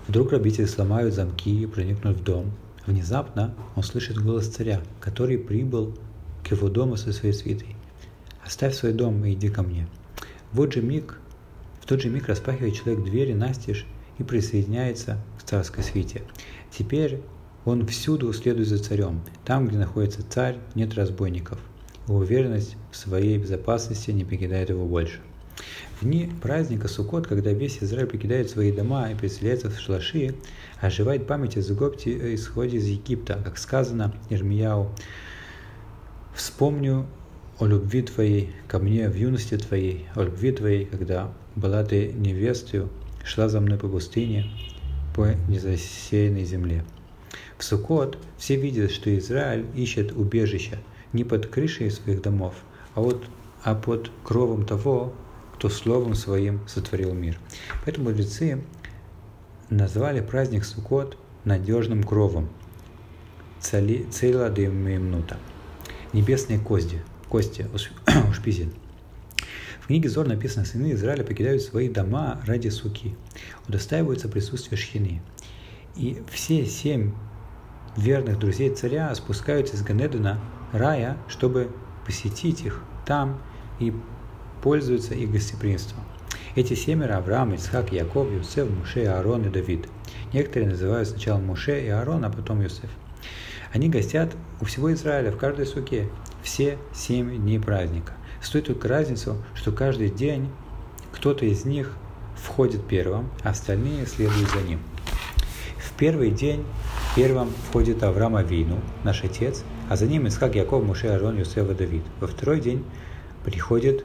Вдруг 0.08 0.30
грабители 0.30 0.64
сломают 0.64 1.12
замки 1.14 1.62
и 1.62 1.66
проникнут 1.66 2.16
в 2.16 2.24
дом. 2.24 2.50
Внезапно 2.86 3.54
он 3.76 3.82
слышит 3.82 4.16
голос 4.16 4.48
царя, 4.48 4.80
который 5.00 5.36
прибыл 5.36 5.94
к 6.42 6.50
его 6.50 6.70
дому 6.70 6.96
со 6.96 7.12
своей 7.12 7.34
свитой. 7.34 7.76
«Оставь 8.42 8.74
свой 8.74 8.94
дом 8.94 9.22
и 9.26 9.34
иди 9.34 9.50
ко 9.50 9.62
мне». 9.62 9.86
Вот 10.52 10.72
же 10.72 10.80
миг, 10.80 11.20
в 11.82 11.86
тот 11.86 12.00
же 12.00 12.08
миг 12.08 12.26
распахивает 12.26 12.74
человек 12.74 13.04
двери 13.04 13.34
настежь 13.34 13.84
и 14.16 14.22
присоединяется 14.22 15.18
к 15.38 15.42
царской 15.42 15.84
свите. 15.84 16.22
Теперь 16.70 17.20
он 17.66 17.86
всюду 17.86 18.32
следует 18.32 18.68
за 18.68 18.78
царем. 18.78 19.20
Там, 19.44 19.68
где 19.68 19.76
находится 19.76 20.22
царь, 20.26 20.56
нет 20.74 20.94
разбойников. 20.94 21.58
Уверенность 22.06 22.76
в 22.90 22.96
своей 22.96 23.36
безопасности 23.36 24.10
не 24.10 24.24
покидает 24.24 24.70
его 24.70 24.86
больше. 24.86 25.20
В 26.00 26.04
дни 26.04 26.30
праздника 26.40 26.86
Суккот, 26.86 27.26
когда 27.26 27.50
весь 27.52 27.82
Израиль 27.82 28.06
покидает 28.06 28.48
свои 28.48 28.70
дома 28.70 29.10
и 29.10 29.16
переселяется 29.16 29.68
в 29.68 29.80
шалаши, 29.80 30.36
оживает 30.80 31.26
память 31.26 31.56
о 31.56 31.62
Зугопте 31.62 32.36
исходе 32.36 32.76
из 32.76 32.86
Египта, 32.86 33.42
как 33.44 33.58
сказано 33.58 34.14
Ирмияу. 34.30 34.92
«Вспомню 36.34 37.06
о 37.58 37.66
любви 37.66 38.02
твоей 38.02 38.52
ко 38.68 38.78
мне 38.78 39.08
в 39.08 39.16
юности 39.16 39.56
твоей, 39.56 40.06
о 40.14 40.22
любви 40.22 40.52
твоей, 40.52 40.84
когда 40.84 41.32
была 41.56 41.82
ты 41.82 42.12
невестою, 42.12 42.90
шла 43.24 43.48
за 43.48 43.60
мной 43.60 43.76
по 43.76 43.88
пустыне, 43.88 44.48
по 45.16 45.34
незасеянной 45.48 46.44
земле». 46.44 46.84
В 47.56 47.64
Суккот 47.64 48.18
все 48.36 48.54
видят, 48.54 48.92
что 48.92 49.16
Израиль 49.18 49.66
ищет 49.74 50.12
убежища 50.12 50.78
не 51.12 51.24
под 51.24 51.48
крышей 51.48 51.90
своих 51.90 52.22
домов, 52.22 52.54
а, 52.94 53.00
вот, 53.00 53.24
а 53.64 53.74
под 53.74 54.12
кровом 54.22 54.64
того, 54.64 55.12
кто 55.58 55.68
словом 55.68 56.14
своим 56.14 56.60
сотворил 56.68 57.12
мир. 57.12 57.36
Поэтому 57.84 58.10
мудрецы 58.10 58.62
назвали 59.70 60.20
праздник 60.20 60.64
Суккот 60.64 61.18
надежным 61.44 62.04
кровом. 62.04 62.48
Цейла 63.60 64.50
де 64.50 64.68
Мемнута. 64.68 65.36
небесные 66.12 66.60
кости, 66.60 67.02
кости 67.28 67.66
Ушпизин. 68.30 68.72
В 69.80 69.88
книге 69.88 70.08
Зор 70.08 70.28
написано, 70.28 70.64
сыны 70.64 70.92
Израиля 70.92 71.24
покидают 71.24 71.60
свои 71.60 71.88
дома 71.88 72.40
ради 72.46 72.68
суки, 72.68 73.16
удостаиваются 73.66 74.28
присутствия 74.28 74.76
шхины. 74.76 75.22
И 75.96 76.22
все 76.30 76.66
семь 76.66 77.14
верных 77.96 78.38
друзей 78.38 78.70
царя 78.70 79.12
спускаются 79.16 79.74
из 79.74 79.82
Ганедана 79.82 80.38
рая, 80.72 81.18
чтобы 81.26 81.72
посетить 82.06 82.62
их 82.62 82.80
там 83.04 83.42
и 83.80 83.92
пользуются 84.68 85.14
их 85.14 85.30
гостеприимством. 85.30 86.04
Эти 86.54 86.74
семеро– 86.74 87.16
Авраам, 87.16 87.54
Ицхак, 87.54 87.90
Яков, 87.90 88.30
Юсеф, 88.30 88.68
Муше, 88.68 89.06
Аарон 89.06 89.46
и 89.46 89.48
Давид. 89.48 89.88
Некоторые 90.34 90.72
называют 90.72 91.08
сначала 91.08 91.38
Муше 91.38 91.80
и 91.80 91.88
Аарон, 91.88 92.22
а 92.26 92.28
потом 92.28 92.60
Юсеф. 92.60 92.90
Они 93.72 93.88
гостят 93.88 94.36
у 94.60 94.66
всего 94.66 94.92
Израиля 94.92 95.30
в 95.30 95.38
каждой 95.38 95.64
суке 95.64 96.10
все 96.42 96.76
семь 96.92 97.34
дней 97.34 97.58
праздника. 97.58 98.12
Стоит 98.42 98.66
только 98.66 98.88
разницу, 98.88 99.42
что 99.54 99.72
каждый 99.72 100.10
день 100.10 100.50
кто-то 101.12 101.46
из 101.46 101.64
них 101.64 101.96
входит 102.36 102.86
первым, 102.86 103.30
а 103.44 103.48
остальные 103.48 104.04
следуют 104.04 104.50
за 104.50 104.60
ним. 104.60 104.80
В 105.78 105.92
первый 105.96 106.30
день 106.30 106.62
первым 107.16 107.48
входит 107.70 108.02
Авраам 108.02 108.36
Авину, 108.36 108.82
наш 109.02 109.24
отец, 109.24 109.64
а 109.88 109.96
за 109.96 110.04
ним 110.04 110.28
Исхак, 110.28 110.56
Яков, 110.56 110.84
Муше, 110.84 111.06
Арон, 111.06 111.38
Юсеф 111.38 111.70
и 111.70 111.74
Давид. 111.74 112.02
Во 112.20 112.26
второй 112.26 112.60
день 112.60 112.84
приходит 113.46 114.04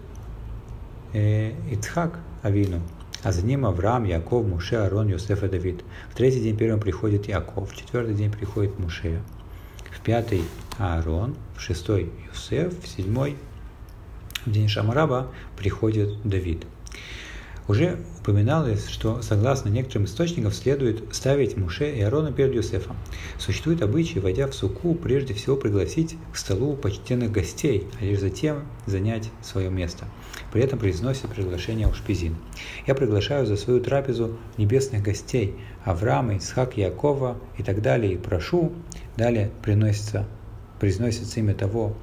Ицхак 1.13 2.19
Авину, 2.41 2.81
а 3.23 3.31
за 3.31 3.45
ним 3.45 3.65
Авраам, 3.65 4.03
Яков, 4.03 4.45
Муше, 4.45 4.75
Арон, 4.75 5.07
Юсеф 5.07 5.43
и 5.43 5.47
Давид. 5.47 5.83
В 6.11 6.15
третий 6.15 6.41
день 6.41 6.57
первым 6.57 6.79
приходит 6.79 7.27
Яков, 7.27 7.71
в 7.71 7.75
четвертый 7.75 8.15
день 8.15 8.31
приходит 8.31 8.79
Муше, 8.79 9.21
в 9.91 10.01
пятый 10.01 10.43
Аарон, 10.77 11.35
в 11.55 11.61
шестой 11.61 12.11
Юсеф, 12.31 12.73
в 12.81 12.87
седьмой 12.87 13.37
в 14.45 14.51
день 14.51 14.67
Шамараба 14.67 15.31
приходит 15.57 16.21
Давид. 16.23 16.65
Уже 17.69 17.99
упоминалось, 18.19 18.89
что 18.89 19.21
согласно 19.21 19.69
некоторым 19.69 20.03
источникам 20.03 20.51
следует 20.51 21.15
ставить 21.15 21.55
Муше 21.55 21.89
и 21.89 22.01
Аарона 22.01 22.33
перед 22.33 22.53
Юсефом. 22.53 22.97
Существует 23.37 23.81
обычай, 23.81 24.19
войдя 24.19 24.47
в 24.47 24.53
суку, 24.53 24.95
прежде 24.95 25.33
всего 25.33 25.55
пригласить 25.55 26.17
к 26.33 26.37
столу 26.37 26.75
почтенных 26.75 27.31
гостей, 27.31 27.87
а 28.01 28.03
лишь 28.03 28.19
затем 28.19 28.63
занять 28.85 29.29
свое 29.41 29.69
место. 29.69 30.05
При 30.53 30.61
этом 30.61 30.77
произносит 30.77 31.29
приглашение 31.29 31.87
у 31.87 31.93
шпизин. 31.93 32.35
Я 32.85 32.93
приглашаю 32.93 33.47
за 33.47 33.57
свою 33.57 33.81
трапезу 33.81 34.37
небесных 34.55 35.01
гостей 35.01 35.55
Авраама, 35.83 36.37
Исхак, 36.37 36.77
Якова 36.77 37.37
и 37.57 37.63
так 37.63 37.81
далее, 37.81 38.13
и 38.13 38.17
прошу, 38.17 38.71
далее 39.17 39.49
приносится, 39.63 40.27
произносится 40.79 41.39
имя 41.39 41.55
того, 41.55 41.97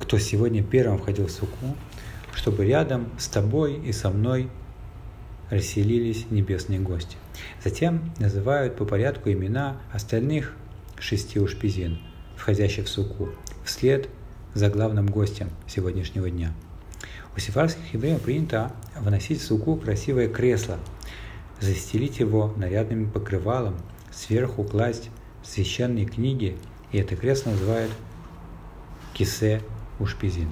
кто 0.00 0.16
сегодня 0.16 0.62
первым 0.62 0.96
входил 0.96 1.26
в 1.26 1.30
суку, 1.30 1.76
чтобы 2.34 2.64
рядом 2.64 3.10
с 3.18 3.28
тобой 3.28 3.74
и 3.74 3.92
со 3.92 4.08
мной 4.08 4.48
расселились 5.50 6.30
небесные 6.30 6.80
гости. 6.80 7.18
Затем 7.62 8.10
называют 8.18 8.76
по 8.76 8.86
порядку 8.86 9.30
имена 9.30 9.76
остальных 9.92 10.56
шести 10.98 11.38
ушпизин, 11.38 11.98
входящих 12.36 12.86
в 12.86 12.88
суку, 12.88 13.28
вслед 13.66 14.08
за 14.54 14.70
главным 14.70 15.08
гостем 15.08 15.50
сегодняшнего 15.66 16.30
дня. 16.30 16.54
У 17.38 17.40
сефарских 17.40 17.94
евреев 17.94 18.20
принято 18.20 18.72
выносить 18.98 19.40
в 19.40 19.46
суку 19.46 19.76
красивое 19.76 20.28
кресло, 20.28 20.76
застелить 21.60 22.18
его 22.18 22.52
нарядным 22.56 23.08
покрывалом, 23.08 23.76
сверху 24.10 24.64
класть 24.64 25.10
священные 25.44 26.04
книги, 26.04 26.56
и 26.90 26.98
это 26.98 27.14
кресло 27.14 27.50
называют 27.50 27.92
кисе 29.14 29.62
ушпизин. 30.00 30.48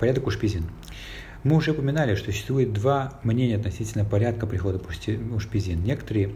Порядок 0.00 0.26
ушпизин. 0.26 0.64
Мы 1.44 1.54
уже 1.54 1.70
упоминали, 1.70 2.16
что 2.16 2.32
существует 2.32 2.72
два 2.72 3.20
мнения 3.22 3.54
относительно 3.54 4.04
порядка 4.04 4.48
прихода 4.48 4.80
ушпизин. 5.32 5.84
Некоторые 5.84 6.34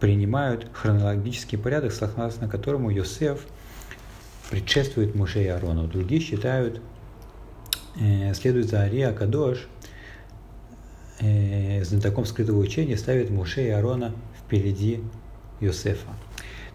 принимают 0.00 0.66
хронологический 0.72 1.58
порядок, 1.58 1.92
согласно 1.92 2.48
которому 2.48 2.90
Йосеф 2.90 3.46
предшествует 4.50 5.14
Муше 5.14 5.44
и 5.44 5.46
Аарону. 5.46 5.86
Другие 5.86 6.20
считают, 6.20 6.82
следует 8.34 8.68
за 8.68 8.80
Ария 8.80 9.12
Кадош, 9.12 9.66
э, 11.20 11.82
знатоком 11.84 12.24
скрытого 12.24 12.58
учения, 12.58 12.96
ставит 12.96 13.30
Муше 13.30 13.66
и 13.66 13.70
Аарона 13.70 14.12
впереди 14.38 15.00
Йосефа. 15.60 16.08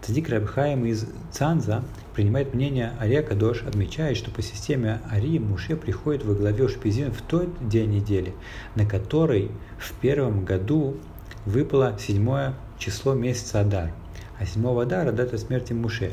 Цадик 0.02 0.28
Рабхаим 0.28 0.84
из 0.84 1.06
Цанза 1.32 1.82
принимает 2.14 2.54
мнение 2.54 2.92
Ария 3.00 3.22
Кадош, 3.22 3.62
отмечает, 3.62 4.16
что 4.16 4.30
по 4.30 4.40
системе 4.40 5.00
Ари 5.10 5.38
Муше 5.38 5.74
приходит 5.74 6.24
во 6.24 6.34
главе 6.34 6.68
Шпизин 6.68 7.12
в 7.12 7.22
тот 7.22 7.48
день 7.68 7.90
недели, 7.90 8.32
на 8.76 8.86
который 8.86 9.50
в 9.78 9.92
первом 9.94 10.44
году 10.44 10.96
выпало 11.44 11.96
седьмое 11.98 12.54
число 12.78 13.14
месяца 13.14 13.60
Адар, 13.62 13.90
а 14.38 14.46
седьмого 14.46 14.82
Адара– 14.82 15.12
дата 15.12 15.38
смерти 15.38 15.72
Муше, 15.72 16.12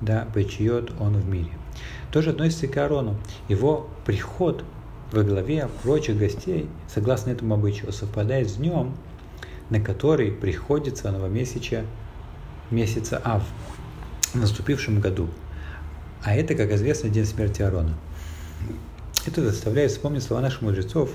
да 0.00 0.26
почиет 0.34 0.90
он 0.98 1.14
в 1.14 1.28
мире. 1.28 1.52
Тоже 2.12 2.30
относится 2.30 2.66
и 2.66 2.68
к 2.68 2.76
Аарону. 2.76 3.16
Его 3.48 3.88
приход 4.04 4.64
во 5.12 5.22
главе 5.22 5.68
прочих 5.82 6.18
гостей, 6.18 6.68
согласно 6.92 7.30
этому 7.30 7.54
обычаю, 7.54 7.92
совпадает 7.92 8.48
с 8.48 8.54
днем, 8.54 8.94
на 9.70 9.80
который 9.80 10.32
приходится 10.32 11.10
новомесячие 11.10 11.84
месяца 12.70 13.20
Ав 13.24 13.42
в 14.32 14.36
наступившем 14.36 15.00
году. 15.00 15.28
А 16.22 16.34
это, 16.34 16.54
как 16.54 16.70
известно, 16.72 17.08
день 17.08 17.24
смерти 17.24 17.62
Аарона. 17.62 17.94
Это 19.26 19.42
заставляет 19.42 19.90
вспомнить 19.90 20.22
слова 20.22 20.42
наших 20.42 20.62
мудрецов, 20.62 21.10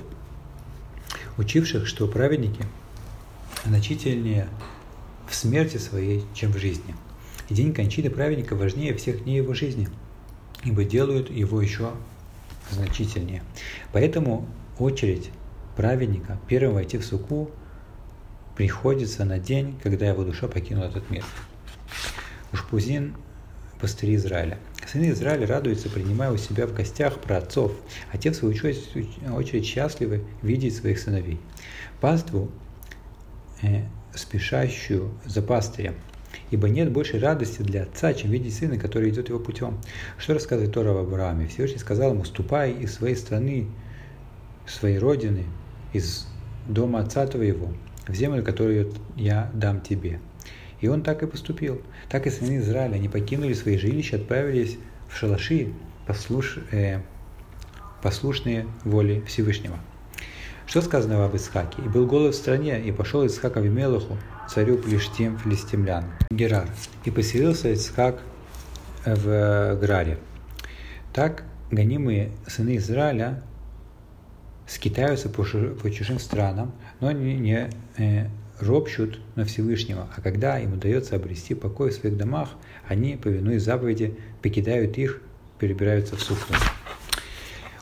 учивших, 1.38 1.88
что 1.88 2.08
праведники 2.08 2.64
значительнее 3.66 4.48
в 5.28 5.36
смерти 5.36 5.78
своей, 5.78 6.24
чем 6.34 6.52
в 6.52 6.58
жизни. 6.58 6.96
И 7.50 7.54
день 7.54 7.74
кончины 7.74 8.10
праведника 8.10 8.56
важнее 8.56 8.94
всех 8.96 9.24
дней 9.24 9.38
его 9.38 9.54
жизни, 9.54 9.88
ибо 10.66 10.84
делают 10.84 11.30
его 11.30 11.62
еще 11.62 11.92
значительнее. 12.72 13.44
Поэтому 13.94 14.48
очередь 14.78 15.30
праведника 15.78 16.38
первым 16.48 16.76
войти 16.76 16.98
в 16.98 17.06
суку 17.06 17.52
приходится 18.56 19.24
на 19.26 19.40
день, 19.40 19.80
когда 19.82 20.08
его 20.08 20.24
душа 20.24 20.48
покинула 20.48 20.86
этот 20.86 21.10
мир. 21.10 21.24
Ушпузин– 22.52 23.16
пастыри 23.80 24.16
Израиля. 24.16 24.58
Сыны 24.88 25.12
Израиля 25.12 25.48
радуются, 25.48 25.90
принимая 25.90 26.32
у 26.32 26.38
себя 26.38 26.68
в 26.68 26.74
гостях 26.74 27.20
про 27.20 27.38
отцов, 27.38 27.74
а 28.12 28.18
те, 28.18 28.32
в 28.32 28.36
свою 28.36 28.56
очередь, 28.56 29.66
счастливы 29.66 30.24
видеть 30.42 30.76
своих 30.76 31.00
сыновей. 31.00 31.40
Паству, 32.00 32.50
э, 33.62 33.84
спешащую 34.14 35.12
за 35.26 35.42
пастырем, 35.42 35.96
ибо 36.52 36.70
нет 36.70 36.92
большей 36.92 37.20
радости 37.20 37.62
для 37.62 37.84
отца, 37.84 38.14
чем 38.14 38.32
видеть 38.32 38.56
сына, 38.56 38.78
который 38.78 39.10
идет 39.10 39.30
его 39.30 39.40
путем. 39.40 39.78
Что 40.18 40.34
рассказывает 40.34 40.74
Тора 40.74 40.92
об 40.92 40.98
Аврааме? 40.98 41.48
Всевышний 41.48 41.80
сказал 41.80 42.12
ему, 42.12 42.24
ступай 42.26 42.72
из 42.72 42.94
своей 42.94 43.16
страны, 43.16 43.68
своей 44.68 44.98
родины, 44.98 45.46
из 45.94 46.28
дома 46.68 47.00
отца 47.00 47.26
твоего, 47.28 47.70
в 48.08 48.14
землю, 48.14 48.44
которую 48.44 48.92
я 49.16 49.50
дам 49.54 49.82
тебе. 49.82 50.20
И 50.82 50.88
он 50.88 51.02
так 51.02 51.24
и 51.24 51.28
поступил. 51.28 51.82
Так 52.10 52.28
и 52.28 52.30
сыны 52.30 52.58
Израиля, 52.58 52.96
они 52.96 53.10
покинули 53.10 53.54
свои 53.54 53.78
жилища, 53.78 54.18
отправились 54.18 54.78
в 55.10 55.18
шалаши, 55.18 55.74
послуш, 56.06 56.60
э, 56.72 57.00
послушные 58.02 58.68
воле 58.84 59.22
Всевышнего. 59.26 59.80
Что 60.68 60.82
сказано 60.82 61.24
об 61.24 61.36
Исхаке? 61.36 61.82
«И 61.84 61.88
был 61.88 62.06
голод 62.06 62.34
в 62.34 62.38
стране, 62.38 62.82
и 62.82 62.92
пошел 62.92 63.26
Исхак 63.26 63.58
Авимелаху, 63.58 64.18
царю 64.50 64.78
Плештим 64.78 65.38
филистимлян, 65.38 66.06
Герар, 66.32 66.68
и 67.04 67.12
поселился 67.12 67.74
Исхак 67.74 68.22
в 69.06 69.78
Граре. 69.80 70.18
Так 71.14 71.44
гонимые 71.72 72.32
сыны 72.48 72.78
Израиля 72.78 73.44
скитаются 74.68 75.30
по, 75.30 75.44
по 75.44 75.92
чужим 75.92 76.20
странам, 76.20 76.74
но 77.00 77.12
не, 77.12 77.36
не 77.36 77.70
э, 77.98 78.28
ропщут 78.60 79.20
на 79.36 79.46
Всевышнего, 79.46 80.08
а 80.16 80.22
когда 80.22 80.60
им 80.60 80.74
удается 80.74 81.16
обрести 81.16 81.54
покой 81.54 81.92
в 81.92 81.94
своих 81.94 82.18
домах, 82.18 82.50
они, 82.88 83.18
повинуясь 83.18 83.64
заповеди, 83.64 84.18
покидают 84.42 84.98
их, 84.98 85.22
перебираются 85.60 86.16
в 86.16 86.22
суку. 86.22 86.54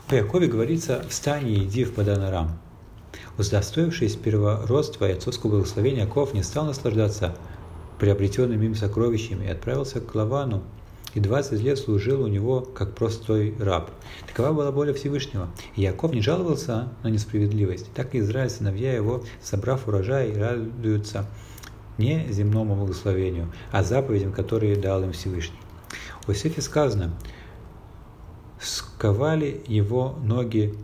О 0.09 0.15
Якове 0.15 0.47
говорится 0.47 1.03
«Встань 1.09 1.47
и 1.47 1.63
иди 1.63 1.85
в 1.85 1.93
Паданарам». 1.93 2.59
Удостоившись 3.37 4.15
первородства 4.15 5.09
и 5.09 5.13
отцовского 5.13 5.51
благословения, 5.51 6.01
Яков 6.03 6.33
не 6.33 6.43
стал 6.43 6.65
наслаждаться 6.65 7.35
приобретенными 7.99 8.65
им 8.65 8.75
сокровищами 8.75 9.45
и 9.45 9.49
отправился 9.49 10.01
к 10.01 10.13
Лавану, 10.13 10.63
и 11.15 11.19
20 11.19 11.61
лет 11.61 11.77
служил 11.77 12.23
у 12.23 12.27
него 12.27 12.61
как 12.61 12.95
простой 12.95 13.55
раб. 13.59 13.91
Такова 14.27 14.51
была 14.51 14.71
воля 14.71 14.93
Всевышнего. 14.93 15.49
И 15.75 15.81
Яков 15.81 16.11
не 16.11 16.21
жаловался 16.21 16.89
на 17.03 17.07
несправедливость. 17.07 17.91
Так 17.93 18.15
и 18.15 18.19
Израиль, 18.19 18.49
сыновья 18.49 18.93
его, 18.93 19.23
собрав 19.41 19.87
урожай, 19.87 20.33
радуются 20.35 21.27
не 21.97 22.27
земному 22.31 22.75
благословению, 22.75 23.51
а 23.71 23.83
заповедям, 23.83 24.31
которые 24.31 24.75
дал 24.75 25.03
им 25.03 25.11
Всевышний. 25.11 25.59
У 26.27 26.31
Иосифе 26.31 26.61
сказано, 26.61 27.13
сковали 28.59 29.61
его 29.67 30.15
ноги 30.23 30.75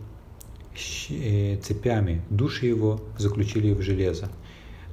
цепями, 0.76 2.22
души 2.30 2.66
его 2.66 3.00
заключили 3.18 3.72
в 3.72 3.82
железо. 3.82 4.30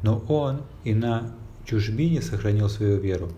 Но 0.03 0.19
он 0.27 0.63
и 0.83 0.93
на 0.93 1.35
чужбине 1.65 2.21
сохранил 2.21 2.69
свою 2.69 2.97
веру. 2.97 3.29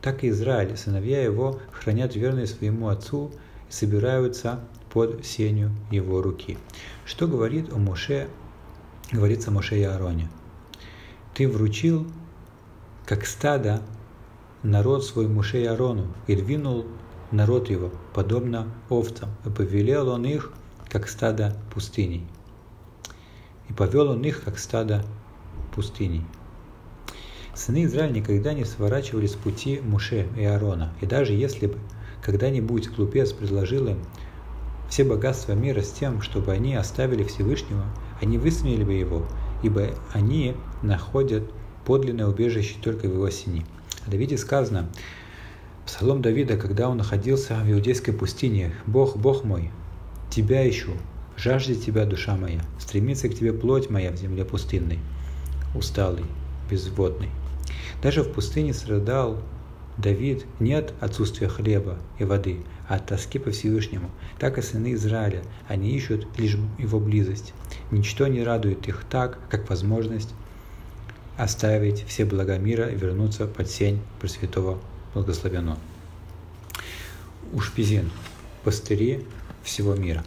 Так 0.00 0.24
и 0.24 0.28
Израиль, 0.28 0.76
сыновья 0.76 1.22
его, 1.22 1.60
хранят 1.72 2.14
верность 2.14 2.58
своему 2.58 2.88
отцу 2.88 3.32
и 3.68 3.72
собираются 3.72 4.60
под 4.90 5.24
сенью 5.24 5.70
его 5.90 6.22
руки. 6.22 6.56
Что 7.04 7.26
говорит 7.26 7.72
о 7.72 7.78
Моше, 7.78 8.28
говорится 9.12 9.50
Моше 9.50 9.78
и 9.78 9.82
Аароне? 9.82 10.28
Ты 11.34 11.48
вручил, 11.48 12.06
как 13.06 13.26
стадо, 13.26 13.82
народ 14.62 15.04
свой 15.04 15.28
Моше 15.28 15.62
и 15.62 15.66
Аарону, 15.66 16.06
и 16.26 16.36
двинул 16.36 16.86
народ 17.30 17.70
его, 17.70 17.90
подобно 18.14 18.66
овцам, 18.88 19.30
и 19.44 19.50
повелел 19.50 20.08
он 20.08 20.24
их, 20.24 20.52
как 20.90 21.08
стадо 21.08 21.56
пустыней. 21.72 22.26
И 23.68 23.72
повел 23.72 24.10
он 24.10 24.22
их, 24.24 24.44
как 24.44 24.58
стадо 24.58 25.04
пустыней. 25.74 26.24
Сыны 27.54 27.84
Израиля 27.84 28.12
никогда 28.12 28.52
не 28.52 28.64
сворачивали 28.64 29.26
с 29.26 29.34
пути 29.34 29.80
Муше 29.80 30.28
и 30.36 30.44
Аарона, 30.44 30.92
и 31.00 31.06
даже 31.06 31.32
если 31.32 31.66
бы 31.66 31.78
когда-нибудь 32.22 32.90
глупец 32.90 33.32
предложил 33.32 33.88
им 33.88 33.98
все 34.88 35.04
богатства 35.04 35.52
мира 35.52 35.82
с 35.82 35.90
тем, 35.90 36.22
чтобы 36.22 36.52
они 36.52 36.74
оставили 36.74 37.24
Всевышнего, 37.24 37.84
они 38.20 38.38
высмеяли 38.38 38.84
бы 38.84 38.94
его, 38.94 39.26
ибо 39.62 39.90
они 40.12 40.54
находят 40.82 41.44
подлинное 41.84 42.26
убежище 42.26 42.76
только 42.82 43.06
в 43.06 43.12
его 43.12 43.28
сине. 43.30 43.66
О 44.06 44.10
Давиде 44.10 44.38
сказано, 44.38 44.88
Псалом 45.84 46.22
Давида, 46.22 46.56
когда 46.56 46.88
он 46.88 46.98
находился 46.98 47.54
в 47.56 47.70
иудейской 47.70 48.12
пустыне, 48.14 48.74
«Бог, 48.86 49.16
Бог 49.16 49.44
мой, 49.44 49.70
Тебя 50.30 50.68
ищу, 50.68 50.92
жаждет 51.36 51.84
Тебя 51.84 52.04
душа 52.04 52.36
моя, 52.36 52.60
стремится 52.78 53.28
к 53.28 53.34
Тебе 53.34 53.52
плоть 53.52 53.90
моя 53.90 54.12
в 54.12 54.16
земле 54.16 54.44
пустынной, 54.44 54.98
усталый, 55.74 56.24
безводный». 56.70 57.30
Даже 58.02 58.22
в 58.22 58.32
пустыне 58.32 58.72
страдал 58.72 59.38
Давид 59.96 60.46
не 60.60 60.74
от 60.74 60.94
отсутствия 61.02 61.48
хлеба 61.48 61.98
и 62.20 62.24
воды, 62.24 62.58
а 62.88 62.94
от 62.96 63.06
тоски 63.06 63.40
по 63.40 63.50
Всевышнему. 63.50 64.10
Так 64.38 64.56
и 64.56 64.62
сыны 64.62 64.94
Израиля, 64.94 65.42
они 65.66 65.90
ищут 65.90 66.26
лишь 66.38 66.56
его 66.78 67.00
близость. 67.00 67.52
Ничто 67.90 68.28
не 68.28 68.44
радует 68.44 68.86
их 68.86 69.04
так, 69.10 69.40
как 69.50 69.68
возможность 69.68 70.32
оставить 71.36 72.04
все 72.06 72.24
блага 72.24 72.58
мира 72.58 72.86
и 72.86 72.96
вернуться 72.96 73.46
под 73.46 73.68
сень 73.68 74.00
Пресвятого 74.20 74.78
Благословенного. 75.14 75.78
Ушпизин, 77.52 78.10
пастыри 78.62 79.24
всего 79.68 79.94
мира. 79.94 80.24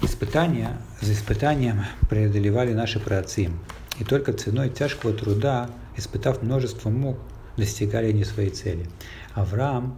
Испытания 0.00 0.78
за 1.00 1.12
испытанием 1.12 1.84
преодолевали 2.08 2.72
наши 2.72 3.00
праотцы, 3.00 3.50
и 3.98 4.04
только 4.04 4.32
ценой 4.32 4.70
тяжкого 4.70 5.12
труда, 5.12 5.70
испытав 5.96 6.42
множество 6.42 6.90
мук, 6.90 7.18
достигали 7.56 8.06
они 8.10 8.24
своей 8.24 8.50
цели. 8.50 8.88
Авраам 9.34 9.96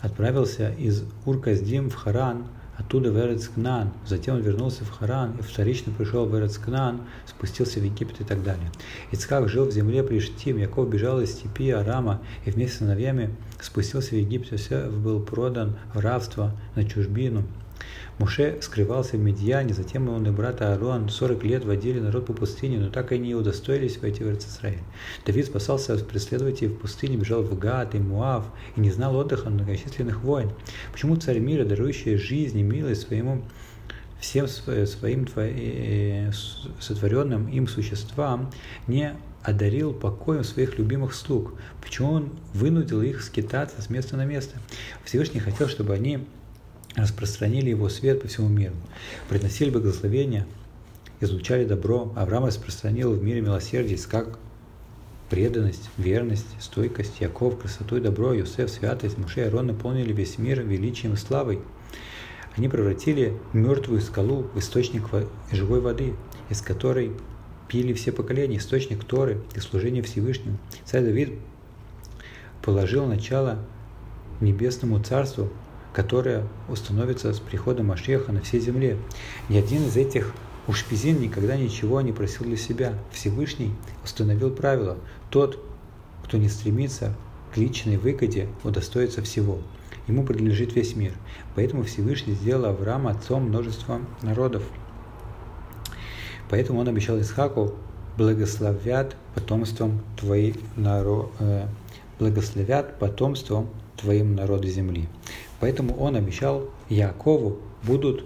отправился 0.00 0.72
из 0.72 1.04
Урказдим 1.24 1.90
в 1.90 1.94
Харан, 1.94 2.46
оттуда 2.76 3.12
в 3.12 3.18
Эрецкнан, 3.18 3.92
затем 4.06 4.36
он 4.36 4.42
вернулся 4.42 4.84
в 4.84 4.90
Харан 4.90 5.36
и 5.38 5.42
вторично 5.42 5.92
пришел 5.92 6.26
в 6.26 6.36
Эрецкнан, 6.36 7.02
спустился 7.26 7.80
в 7.80 7.84
Египет 7.84 8.20
и 8.20 8.24
так 8.24 8.42
далее. 8.42 8.70
Ицхак 9.10 9.48
жил 9.48 9.66
в 9.66 9.72
земле 9.72 10.02
Приштим, 10.02 10.56
Яков 10.56 10.88
бежал 10.88 11.20
из 11.20 11.32
степи 11.32 11.70
Арама 11.70 12.22
и 12.46 12.50
вместе 12.50 12.76
с 12.76 12.78
сыновьями 12.78 13.34
спустился 13.60 14.10
в 14.10 14.18
Египет, 14.18 14.52
Иосиф 14.52 14.92
был 14.92 15.20
продан 15.20 15.76
в 15.92 15.98
рабство 15.98 16.52
на 16.74 16.84
чужбину, 16.84 17.44
Муше 18.20 18.58
скрывался 18.60 19.16
в 19.16 19.20
Медьяне, 19.20 19.72
затем 19.72 20.10
он 20.10 20.26
и 20.26 20.30
брат 20.30 20.60
Аарон 20.60 21.08
40 21.08 21.42
лет 21.42 21.64
водили 21.64 22.00
народ 22.00 22.26
по 22.26 22.34
пустыне, 22.34 22.78
но 22.78 22.90
так 22.90 23.12
и 23.12 23.18
не 23.18 23.34
удостоились 23.34 23.96
войти 23.96 24.22
в 24.22 24.28
Израиль. 24.36 24.82
Давид 25.24 25.46
спасался 25.46 25.94
от 25.94 26.06
преследователей 26.06 26.68
в 26.68 26.76
пустыне, 26.76 27.16
бежал 27.16 27.42
в 27.42 27.58
Гад 27.58 27.94
и 27.94 27.98
Муав 27.98 28.44
и 28.76 28.80
не 28.80 28.90
знал 28.90 29.16
отдыха 29.16 29.48
многочисленных 29.48 30.20
войн. 30.22 30.50
Почему 30.92 31.16
царь 31.16 31.38
мира, 31.38 31.64
дарующий 31.64 32.16
жизнь 32.16 32.58
и 32.58 32.62
милость 32.62 33.06
своему 33.06 33.42
всем 34.20 34.48
своим 34.48 35.26
э, 35.36 36.30
сотворенным 36.78 37.48
им 37.48 37.66
существам, 37.68 38.50
не 38.86 39.14
одарил 39.42 39.94
покоем 39.94 40.44
своих 40.44 40.76
любимых 40.76 41.14
слуг? 41.14 41.54
Почему 41.80 42.12
он 42.12 42.38
вынудил 42.52 43.00
их 43.00 43.22
скитаться 43.22 43.80
с 43.80 43.88
места 43.88 44.18
на 44.18 44.26
место? 44.26 44.58
Всевышний 45.06 45.40
хотел, 45.40 45.68
чтобы 45.68 45.94
они 45.94 46.26
распространили 46.96 47.70
его 47.70 47.88
свет 47.88 48.22
по 48.22 48.28
всему 48.28 48.48
миру, 48.48 48.74
приносили 49.28 49.70
благословения, 49.70 50.46
излучали 51.20 51.64
добро. 51.64 52.12
Авраам 52.16 52.46
распространил 52.46 53.12
в 53.12 53.22
мире 53.22 53.40
милосердие, 53.40 53.98
как 54.08 54.38
преданность, 55.28 55.88
верность, 55.96 56.46
стойкость, 56.58 57.20
Яков, 57.20 57.54
и 57.64 58.00
добро, 58.00 58.32
Юсеф, 58.32 58.70
святость, 58.70 59.16
Муше 59.16 59.40
и 59.40 59.44
Арон 59.44 59.68
наполнили 59.68 60.12
весь 60.12 60.38
мир 60.38 60.62
величием 60.62 61.14
и 61.14 61.16
славой. 61.16 61.60
Они 62.56 62.68
превратили 62.68 63.38
мертвую 63.52 64.00
скалу 64.00 64.42
в 64.54 64.58
источник 64.58 65.04
живой 65.52 65.80
воды, 65.80 66.14
из 66.48 66.60
которой 66.60 67.12
пили 67.68 67.92
все 67.92 68.10
поколения, 68.10 68.56
источник 68.56 69.04
Торы 69.04 69.40
и 69.54 69.60
служения 69.60 70.02
Всевышнему. 70.02 70.58
Царь 70.84 71.04
Давид 71.04 71.34
положил 72.60 73.06
начало 73.06 73.60
небесному 74.40 75.00
царству 75.00 75.48
которая 76.00 76.46
установится 76.66 77.30
с 77.30 77.40
приходом 77.40 77.88
Машеха 77.88 78.32
на 78.32 78.40
всей 78.40 78.58
земле. 78.58 78.96
Ни 79.50 79.58
один 79.58 79.82
из 79.82 79.98
этих 79.98 80.32
Ушпизин 80.66 81.20
никогда 81.20 81.58
ничего 81.58 82.00
не 82.00 82.10
просил 82.10 82.46
для 82.46 82.56
себя. 82.56 82.94
Всевышний 83.12 83.74
установил 84.02 84.50
правило. 84.50 84.96
Тот, 85.28 85.62
кто 86.24 86.38
не 86.38 86.48
стремится 86.48 87.14
к 87.52 87.58
личной 87.58 87.98
выгоде, 87.98 88.48
удостоится 88.64 89.20
всего. 89.20 89.58
Ему 90.08 90.24
принадлежит 90.24 90.74
весь 90.74 90.96
мир. 90.96 91.12
Поэтому 91.54 91.84
Всевышний 91.84 92.32
сделал 92.32 92.64
Авраама 92.64 93.10
отцом 93.10 93.50
множества 93.50 94.00
народов. 94.22 94.62
Поэтому 96.48 96.80
он 96.80 96.88
обещал 96.88 97.20
Исхаку 97.20 97.74
благословят 98.16 99.16
потомством 99.34 100.00
твои 100.18 100.54
наро... 100.76 101.28
э, 101.40 101.66
благословят 102.18 102.98
потомством 102.98 103.68
твоим 103.98 104.34
народы 104.34 104.68
земли. 104.68 105.08
Поэтому 105.60 105.94
он 105.96 106.16
обещал 106.16 106.68
Якову, 106.88 107.58
будут 107.82 108.24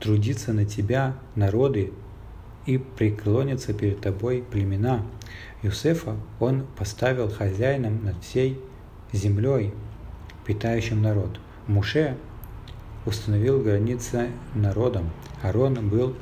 трудиться 0.00 0.52
на 0.52 0.64
тебя 0.64 1.14
народы 1.34 1.92
и 2.66 2.78
преклонятся 2.78 3.72
перед 3.72 4.00
тобой 4.00 4.44
племена. 4.50 5.02
Юсефа 5.62 6.16
он 6.40 6.66
поставил 6.76 7.30
хозяином 7.30 8.04
над 8.04 8.22
всей 8.22 8.60
землей, 9.12 9.72
питающим 10.46 11.00
народ. 11.00 11.40
Муше 11.66 12.16
установил 13.06 13.62
границы 13.62 14.28
народом. 14.54 15.10
Арон 15.42 15.88
был 15.88 16.14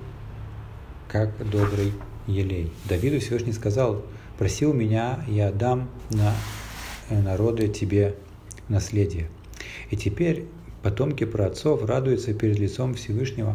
как 1.08 1.30
добрый 1.50 1.92
елей. 2.26 2.72
Давиду 2.88 3.20
Всевышний 3.20 3.52
сказал, 3.52 4.02
просил 4.38 4.72
меня, 4.72 5.24
я 5.26 5.50
дам 5.50 5.88
на 6.10 6.34
народы 7.10 7.68
тебе 7.68 8.14
наследие. 8.68 9.28
И 9.92 9.96
теперь 9.96 10.46
потомки 10.82 11.24
праотцов 11.24 11.84
радуются 11.84 12.32
перед 12.32 12.58
лицом 12.58 12.94
Всевышнего. 12.94 13.54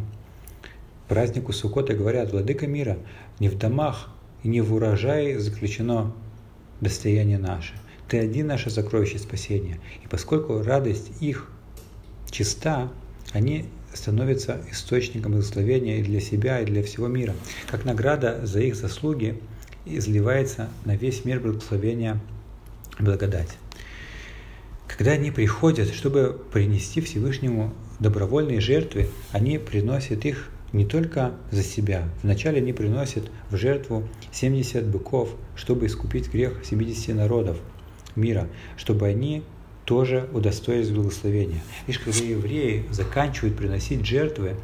Празднику 1.08 1.52
Суккота 1.52 1.96
говорят, 1.96 2.32
Владыка 2.32 2.68
мира, 2.68 3.00
не 3.40 3.50
в 3.50 3.58
домах 3.58 4.10
и 4.44 4.48
не 4.48 4.62
в 4.62 4.72
урожае 4.72 5.40
заключено 5.40 6.14
достояние 6.80 7.40
наше. 7.40 7.74
Ты 8.08 8.20
один 8.20 8.46
наше 8.46 8.70
сокровище 8.70 9.18
спасения. 9.18 9.80
И 10.04 10.08
поскольку 10.08 10.62
радость 10.62 11.12
их 11.22 11.50
чиста, 12.30 12.92
они 13.34 13.66
становятся 13.92 14.62
источником 14.70 15.32
благословения 15.32 15.98
и 15.98 16.04
для 16.04 16.20
себя, 16.20 16.60
и 16.60 16.66
для 16.66 16.84
всего 16.84 17.08
мира. 17.08 17.34
Как 17.72 17.84
награда 17.84 18.46
за 18.46 18.60
их 18.60 18.76
заслуги 18.76 19.42
изливается 19.86 20.70
на 20.86 20.96
весь 20.96 21.26
мир 21.26 21.40
благословения 21.40 22.20
благодать. 23.00 23.58
Когда 24.88 25.12
они 25.12 25.32
приходят, 25.32 25.94
чтобы 25.94 26.40
принести 26.52 27.02
Всевышнему 27.02 27.74
добровольные 28.00 28.62
жертвы, 28.62 29.10
они 29.32 29.58
приносят 29.58 30.26
их 30.26 30.50
не 30.72 30.86
только 30.86 31.34
за 31.52 31.64
себя. 31.64 32.10
Вначале 32.24 32.60
они 32.60 32.74
приносят 32.74 33.30
в 33.50 33.58
жертву 33.58 34.08
70 34.32 34.86
быков, 34.88 35.36
чтобы 35.56 35.86
искупить 35.86 36.32
грех 36.32 36.62
70 36.64 37.16
народов 37.16 37.58
мира, 38.16 38.48
чтобы 38.76 39.08
они 39.08 39.44
тоже 39.86 40.30
удостоились 40.34 40.90
благословения. 40.90 41.62
Лишь 41.88 42.00
когда 42.00 42.20
евреи 42.20 42.86
заканчивают 42.92 43.56
приносить 43.56 44.06
жертвы, 44.06 44.56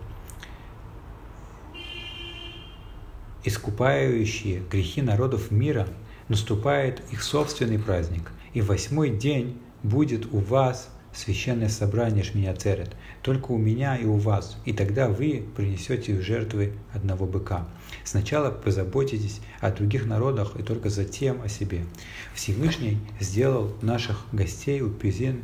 искупающие 3.46 4.62
грехи 4.70 5.02
народов 5.02 5.52
мира, 5.52 5.88
наступает 6.28 7.02
их 7.12 7.24
собственный 7.24 7.80
праздник. 7.80 8.32
И 8.54 8.62
восьмой 8.62 9.10
день 9.10 9.58
будет 9.84 10.34
у 10.34 10.40
вас 10.40 10.90
священное 11.14 11.70
собрание 11.70 12.24
Шминяцерет, 12.24 12.96
только 13.22 13.52
у 13.52 13.58
меня 13.58 13.96
и 13.96 14.06
у 14.06 14.16
вас, 14.16 14.58
и 14.66 14.74
тогда 14.74 15.08
вы 15.08 15.46
принесете 15.56 16.20
жертвы 16.22 16.74
одного 16.92 17.26
быка. 17.26 17.68
Сначала 18.04 18.50
позаботитесь 18.50 19.42
о 19.60 19.72
других 19.72 20.06
народах 20.06 20.56
и 20.58 20.64
только 20.64 20.90
затем 20.90 21.42
о 21.44 21.50
себе. 21.50 21.86
Всевышний 22.34 22.98
сделал 23.20 23.74
наших 23.82 24.26
гостей 24.32 24.82
у 24.82 24.90
Пизин 24.90 25.44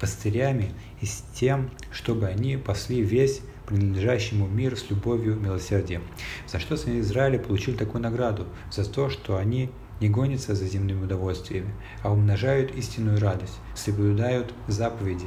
пастырями 0.00 0.72
и 1.00 1.06
с 1.06 1.24
тем, 1.34 1.70
чтобы 1.92 2.26
они 2.26 2.56
пасли 2.56 3.00
весь 3.00 3.40
принадлежащему 3.66 4.46
мир 4.46 4.76
с 4.76 4.90
любовью 4.90 5.36
и 5.36 5.40
милосердием. 5.40 6.02
За 6.46 6.58
что 6.58 6.76
сыны 6.76 7.00
Израиля 7.00 7.38
получили 7.38 7.76
такую 7.76 8.02
награду? 8.02 8.46
За 8.70 8.84
то, 8.84 9.08
что 9.08 9.36
они 9.36 9.70
не 10.00 10.08
гонятся 10.08 10.54
за 10.54 10.66
земными 10.66 11.04
удовольствиями, 11.04 11.74
а 12.02 12.12
умножают 12.12 12.74
истинную 12.74 13.20
радость, 13.20 13.58
соблюдают 13.74 14.52
заповеди, 14.68 15.26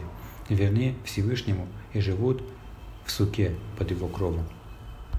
верны 0.50 0.96
Всевышнему 1.06 1.68
и 1.94 2.00
живут 2.00 2.44
в 3.06 3.12
суке 3.12 3.56
под 3.78 3.92
его 3.92 4.08
кровом. 4.08 4.46